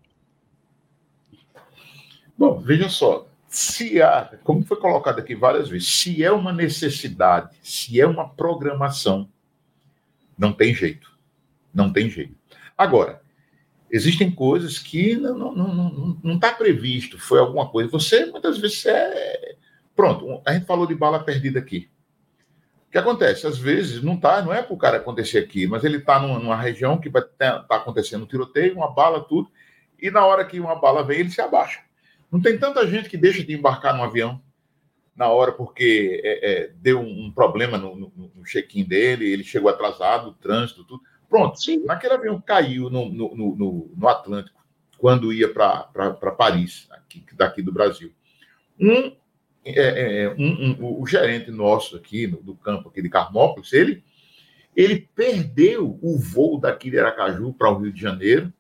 Bom, 2.39 2.59
veja 2.59 2.89
só, 2.89 3.27
se 3.51 4.01
há, 4.01 4.39
como 4.45 4.65
foi 4.65 4.77
colocado 4.77 5.19
aqui 5.19 5.35
várias 5.35 5.69
vezes, 5.69 5.89
se 5.89 6.23
é 6.23 6.31
uma 6.31 6.53
necessidade, 6.53 7.51
se 7.61 8.01
é 8.01 8.07
uma 8.07 8.29
programação, 8.29 9.29
não 10.39 10.53
tem 10.53 10.73
jeito. 10.73 11.11
Não 11.75 11.93
tem 11.93 12.09
jeito. 12.09 12.37
Agora, 12.79 13.21
existem 13.91 14.31
coisas 14.31 14.79
que 14.79 15.17
não 15.17 15.33
está 15.33 15.63
não, 15.63 15.75
não, 15.75 16.19
não 16.23 16.39
tá 16.39 16.53
previsto, 16.53 17.19
foi 17.19 17.41
alguma 17.41 17.69
coisa. 17.69 17.91
Você, 17.91 18.27
muitas 18.27 18.57
vezes, 18.57 18.87
é. 18.87 19.57
Pronto, 19.97 20.41
a 20.47 20.53
gente 20.53 20.65
falou 20.67 20.87
de 20.87 20.95
bala 20.95 21.25
perdida 21.25 21.59
aqui. 21.59 21.91
O 22.87 22.93
que 22.93 22.99
acontece? 22.99 23.49
Às 23.49 23.59
vezes 23.59 24.01
não 24.01 24.17
tá, 24.17 24.43
não 24.43 24.55
é 24.55 24.63
para 24.63 24.75
o 24.75 24.79
cara 24.79 24.97
acontecer 24.99 25.39
aqui, 25.39 25.67
mas 25.67 25.83
ele 25.83 25.97
está 25.97 26.21
numa, 26.21 26.39
numa, 26.39 26.57
região 26.57 26.99
que 26.99 27.09
vai 27.09 27.23
tá 27.23 27.67
acontecendo 27.69 28.23
um 28.23 28.29
tiroteio, 28.29 28.77
uma 28.77 28.93
bala, 28.93 29.25
tudo, 29.25 29.51
e 30.01 30.09
na 30.09 30.25
hora 30.25 30.45
que 30.45 30.61
uma 30.61 30.77
bala 30.77 31.03
vem, 31.03 31.19
ele 31.19 31.31
se 31.31 31.41
abaixa. 31.41 31.90
Não 32.31 32.41
tem 32.41 32.59
tanta 32.59 32.87
gente 32.87 33.09
que 33.09 33.17
deixa 33.17 33.43
de 33.45 33.53
embarcar 33.53 33.97
no 33.97 34.03
avião 34.03 34.41
na 35.17 35.29
hora 35.29 35.53
porque 35.53 36.21
é, 36.25 36.51
é, 36.51 36.73
deu 36.77 37.01
um 37.01 37.31
problema 37.31 37.77
no, 37.77 37.95
no, 37.95 38.33
no 38.35 38.43
check-in 38.45 38.85
dele, 38.85 39.31
ele 39.31 39.45
chegou 39.45 39.69
atrasado, 39.69 40.35
trânsito, 40.41 40.85
tudo. 40.85 41.03
Pronto, 41.29 41.61
Sim. 41.61 41.85
naquele 41.85 42.15
avião 42.15 42.41
caiu 42.41 42.91
no, 42.91 43.09
no, 43.09 43.91
no 43.95 44.09
Atlântico, 44.09 44.59
quando 44.99 45.33
ia 45.33 45.53
para 45.53 46.33
Paris, 46.37 46.89
aqui, 46.91 47.25
daqui 47.35 47.63
do 47.63 47.73
Brasil. 47.73 48.13
Um, 48.79 49.15
é, 49.65 50.25
é, 50.25 50.35
um, 50.39 50.73
um, 50.81 51.01
o 51.03 51.07
gerente 51.07 51.51
nosso 51.51 51.97
aqui 51.97 52.27
do 52.27 52.55
campo 52.55 52.89
aqui 52.89 53.03
de 53.03 53.09
Carmópolis, 53.11 53.73
ele, 53.73 54.03
ele 54.75 55.09
perdeu 55.15 55.99
o 56.03 56.19
voo 56.19 56.59
daqui 56.59 56.91
de 56.91 56.99
Aracaju 56.99 57.53
para 57.53 57.71
o 57.71 57.79
Rio 57.79 57.93
de 57.93 58.01
Janeiro, 58.01 58.53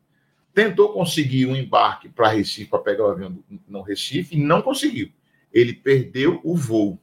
tentou 0.54 0.92
conseguir 0.92 1.46
um 1.46 1.56
embarque 1.56 2.08
para 2.08 2.28
Recife, 2.28 2.70
para 2.70 2.78
pegar 2.80 3.04
o 3.04 3.10
avião 3.10 3.38
no 3.68 3.82
Recife, 3.82 4.36
e 4.36 4.40
não 4.40 4.62
conseguiu. 4.62 5.10
Ele 5.52 5.72
perdeu 5.72 6.40
o 6.44 6.56
voo. 6.56 6.98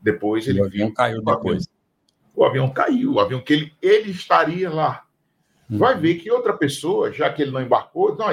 Depois 0.00 0.46
ele 0.46 0.60
o 0.60 0.64
avião 0.64 0.86
viu, 0.88 0.94
caiu 0.94 1.22
depois 1.22 1.68
o 2.38 2.44
avião 2.44 2.70
caiu, 2.70 3.14
o 3.14 3.20
avião 3.20 3.40
que 3.40 3.52
ele, 3.52 3.72
ele 3.82 4.12
estaria 4.12 4.70
lá. 4.70 5.04
Uhum. 5.68 5.78
Vai 5.78 5.98
ver 5.98 6.14
que 6.14 6.30
outra 6.30 6.56
pessoa, 6.56 7.12
já 7.12 7.32
que 7.32 7.42
ele 7.42 7.50
não 7.50 7.60
embarcou, 7.60 8.16
não, 8.16 8.26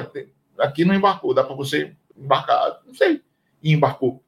aqui 0.59 0.85
não 0.85 0.93
embarcou, 0.93 1.33
dá 1.33 1.43
para 1.43 1.55
você 1.55 1.95
embarcar, 2.15 2.81
não 2.85 2.93
sei, 2.93 3.21
e 3.63 3.73
embarcou. 3.73 4.23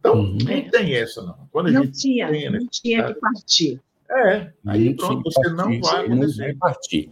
Então, 0.00 0.14
uhum. 0.14 0.38
não 0.38 0.70
tem 0.70 0.94
essa, 0.94 1.22
não. 1.22 1.46
Quando 1.52 1.66
a 1.66 1.72
não 1.72 1.84
gente 1.84 1.98
tinha, 1.98 2.30
tem, 2.30 2.50
né? 2.50 2.58
não 2.58 2.66
tinha 2.68 3.12
que 3.12 3.20
partir. 3.20 3.80
É, 4.08 4.52
aí 4.66 4.94
pronto, 4.94 5.22
você 5.24 5.42
partir, 5.42 5.56
não 5.56 5.80
vai 5.80 6.06
acontecer. 6.06 6.48
Não 6.52 6.58
partir. 6.58 7.10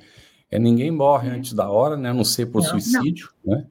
É, 0.55 0.59
ninguém 0.59 0.89
morre 0.89 1.29
antes 1.29 1.53
da 1.53 1.69
hora, 1.69 1.97
né? 1.97 2.11
A 2.11 2.15
não 2.15 2.25
ser 2.25 2.47
por 2.47 2.63
não, 2.63 2.69
suicídio, 2.69 3.31
não. 3.45 3.57
né? 3.57 3.67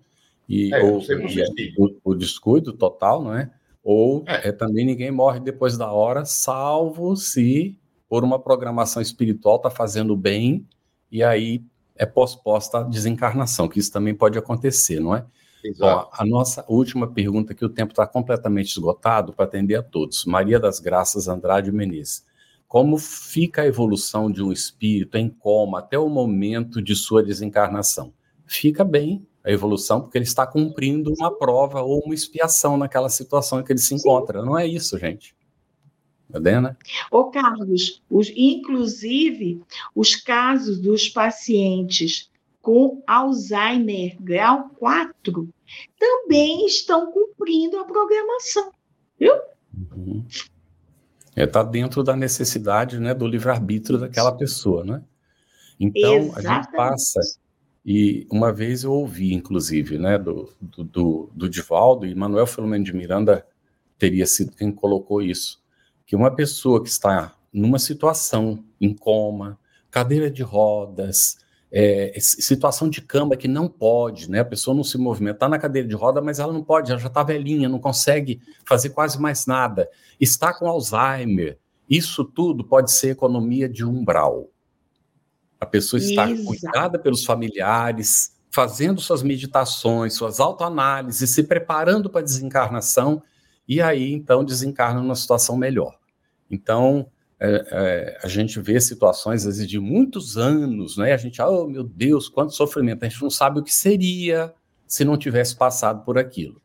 E, 0.49 0.73
é, 0.73 0.83
ou, 0.83 0.99
por 0.99 1.31
e 1.31 1.41
é, 1.41 1.45
o, 1.77 1.95
o, 2.03 2.13
descuido 2.13 2.73
total, 2.73 3.23
não 3.23 3.33
é? 3.33 3.49
Ou 3.81 4.23
é. 4.27 4.49
é. 4.49 4.51
também 4.51 4.85
ninguém 4.85 5.09
morre 5.09 5.39
depois 5.39 5.77
da 5.77 5.89
hora, 5.89 6.25
salvo 6.25 7.15
se 7.15 7.79
por 8.09 8.25
uma 8.25 8.37
programação 8.37 9.01
espiritual 9.01 9.55
está 9.55 9.69
fazendo 9.69 10.15
bem 10.17 10.67
e 11.09 11.23
aí 11.23 11.63
é 11.95 12.05
posposta 12.05 12.79
a 12.79 12.83
desencarnação, 12.83 13.69
que 13.69 13.79
isso 13.79 13.91
também 13.91 14.13
pode 14.13 14.37
acontecer, 14.37 14.99
não 14.99 15.15
é? 15.15 15.25
Exato. 15.63 16.09
a 16.11 16.25
nossa 16.25 16.65
última 16.67 17.07
pergunta, 17.07 17.53
que 17.53 17.63
o 17.63 17.69
tempo 17.69 17.93
está 17.93 18.05
completamente 18.05 18.71
esgotado 18.71 19.31
para 19.31 19.45
atender 19.45 19.75
a 19.75 19.81
todos. 19.81 20.25
Maria 20.25 20.59
das 20.59 20.81
Graças 20.81 21.29
Andrade 21.29 21.71
Menezes. 21.71 22.25
Como 22.73 22.97
fica 22.97 23.61
a 23.61 23.67
evolução 23.67 24.31
de 24.31 24.41
um 24.41 24.51
espírito 24.51 25.15
em 25.15 25.29
coma 25.29 25.77
até 25.77 25.95
o 25.99 26.09
momento 26.09 26.81
de 26.81 26.95
sua 26.95 27.21
desencarnação? 27.21 28.11
Fica 28.47 28.83
bem 28.83 29.23
a 29.43 29.51
evolução, 29.51 30.01
porque 30.01 30.17
ele 30.17 30.25
está 30.25 30.47
cumprindo 30.47 31.13
uma 31.15 31.29
prova 31.37 31.83
ou 31.83 31.99
uma 32.03 32.15
expiação 32.15 32.75
naquela 32.75 33.09
situação 33.09 33.59
em 33.59 33.63
que 33.63 33.71
ele 33.71 33.79
se 33.79 33.93
encontra. 33.93 34.43
Não 34.43 34.57
é 34.57 34.65
isso, 34.65 34.97
gente. 34.97 35.35
Adena? 36.33 36.75
Ô, 37.11 37.25
Carlos, 37.25 38.01
os, 38.09 38.33
inclusive, 38.35 39.61
os 39.93 40.15
casos 40.15 40.79
dos 40.79 41.07
pacientes 41.07 42.31
com 42.59 43.03
Alzheimer 43.05 44.17
grau 44.19 44.71
4 44.79 45.47
também 45.99 46.65
estão 46.65 47.11
cumprindo 47.11 47.77
a 47.77 47.85
programação, 47.85 48.71
viu? 49.19 49.35
Uhum. 49.95 50.25
Está 51.35 51.61
é, 51.61 51.65
dentro 51.65 52.03
da 52.03 52.15
necessidade 52.15 52.99
né, 52.99 53.13
do 53.13 53.27
livre-arbítrio 53.27 53.99
daquela 53.99 54.31
pessoa, 54.31 54.83
né? 54.83 55.01
Então, 55.79 56.15
Exatamente. 56.15 56.47
a 56.47 56.53
gente 56.53 56.71
passa. 56.71 57.19
E 57.85 58.27
uma 58.31 58.53
vez 58.53 58.83
eu 58.83 58.93
ouvi, 58.93 59.33
inclusive, 59.33 59.97
né, 59.97 60.17
do, 60.17 60.49
do, 60.61 60.83
do, 60.83 61.29
do 61.33 61.49
Divaldo, 61.49 62.05
e 62.05 62.15
Manuel 62.15 62.45
Filomeno 62.45 62.83
de 62.83 62.93
Miranda 62.93 63.45
teria 63.97 64.25
sido 64.25 64.55
quem 64.55 64.71
colocou 64.71 65.21
isso 65.21 65.63
que 66.05 66.15
uma 66.15 66.29
pessoa 66.35 66.81
que 66.83 66.89
está 66.89 67.35
numa 67.51 67.79
situação 67.79 68.63
em 68.79 68.93
coma, 68.93 69.59
cadeira 69.89 70.29
de 70.29 70.43
rodas, 70.43 71.37
é, 71.75 72.13
situação 72.19 72.87
de 72.87 73.01
cama 73.01 73.35
que 73.35 73.47
não 73.47 73.67
pode, 73.67 74.29
né? 74.29 74.41
A 74.41 74.45
pessoa 74.45 74.75
não 74.75 74.83
se 74.83 74.95
movimenta, 74.95 75.37
está 75.37 75.49
na 75.49 75.57
cadeira 75.57 75.87
de 75.87 75.95
roda, 75.95 76.21
mas 76.21 76.37
ela 76.37 76.53
não 76.53 76.63
pode, 76.63 76.91
ela 76.91 76.99
já 76.99 77.07
está 77.07 77.23
velhinha, 77.23 77.67
não 77.67 77.79
consegue 77.79 78.39
fazer 78.63 78.91
quase 78.91 79.19
mais 79.19 79.47
nada, 79.47 79.89
está 80.21 80.53
com 80.53 80.67
Alzheimer. 80.67 81.57
Isso 81.89 82.23
tudo 82.23 82.63
pode 82.63 82.91
ser 82.91 83.09
economia 83.09 83.67
de 83.67 83.83
umbral. 83.83 84.51
A 85.59 85.65
pessoa 85.65 85.99
está 85.99 86.29
Exato. 86.29 86.45
cuidada 86.45 86.99
pelos 86.99 87.25
familiares, 87.25 88.37
fazendo 88.51 89.01
suas 89.01 89.23
meditações, 89.23 90.13
suas 90.13 90.39
autoanálises, 90.39 91.31
se 91.31 91.41
preparando 91.41 92.07
para 92.07 92.21
a 92.21 92.23
desencarnação, 92.23 93.23
e 93.67 93.81
aí 93.81 94.13
então 94.13 94.45
desencarna 94.45 95.01
numa 95.01 95.15
situação 95.15 95.57
melhor. 95.57 95.97
Então, 96.51 97.07
é, 97.39 97.65
é, 97.71 98.19
a 98.23 98.27
gente 98.27 98.59
vê 98.59 98.79
situações, 98.79 99.45
às 99.45 99.57
vezes, 99.57 99.69
de 99.69 99.79
muitos 99.79 100.37
anos, 100.37 100.97
né? 100.97 101.13
A 101.13 101.17
gente, 101.17 101.41
oh 101.41 101.67
meu 101.67 101.83
Deus, 101.83 102.29
quanto 102.29 102.53
sofrimento, 102.53 103.03
a 103.03 103.09
gente 103.09 103.21
não 103.21 103.29
sabe 103.29 103.59
o 103.59 103.63
que 103.63 103.73
seria 103.73 104.53
se 104.87 105.03
não 105.03 105.17
tivesse 105.17 105.55
passado 105.55 106.03
por 106.03 106.17
aquilo. 106.17 106.61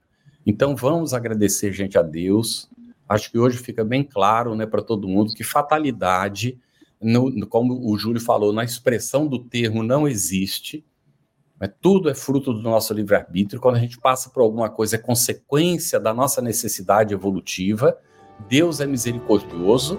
Então, 0.46 0.76
vamos 0.76 1.12
agradecer, 1.14 1.72
gente, 1.72 1.98
a 1.98 2.02
Deus. 2.02 2.68
Acho 3.08 3.30
que 3.30 3.38
hoje 3.38 3.58
fica 3.58 3.84
bem 3.84 4.04
claro, 4.04 4.54
né, 4.54 4.66
para 4.66 4.82
todo 4.82 5.08
mundo 5.08 5.34
que 5.34 5.42
fatalidade, 5.42 6.58
no, 7.00 7.46
como 7.48 7.90
o 7.90 7.96
Júlio 7.96 8.20
falou, 8.20 8.52
na 8.52 8.64
expressão 8.64 9.26
do 9.26 9.38
termo 9.38 9.82
não 9.82 10.06
existe. 10.06 10.84
Né? 11.60 11.68
Tudo 11.80 12.10
é 12.10 12.14
fruto 12.14 12.52
do 12.52 12.60
nosso 12.60 12.92
livre-arbítrio. 12.92 13.60
Quando 13.60 13.76
a 13.76 13.80
gente 13.80 13.98
passa 13.98 14.30
por 14.30 14.42
alguma 14.42 14.68
coisa, 14.68 14.96
é 14.96 14.98
consequência 14.98 15.98
da 15.98 16.12
nossa 16.12 16.42
necessidade 16.42 17.14
evolutiva 17.14 17.98
Deus 18.46 18.80
é 18.80 18.86
misericordioso 18.86 19.98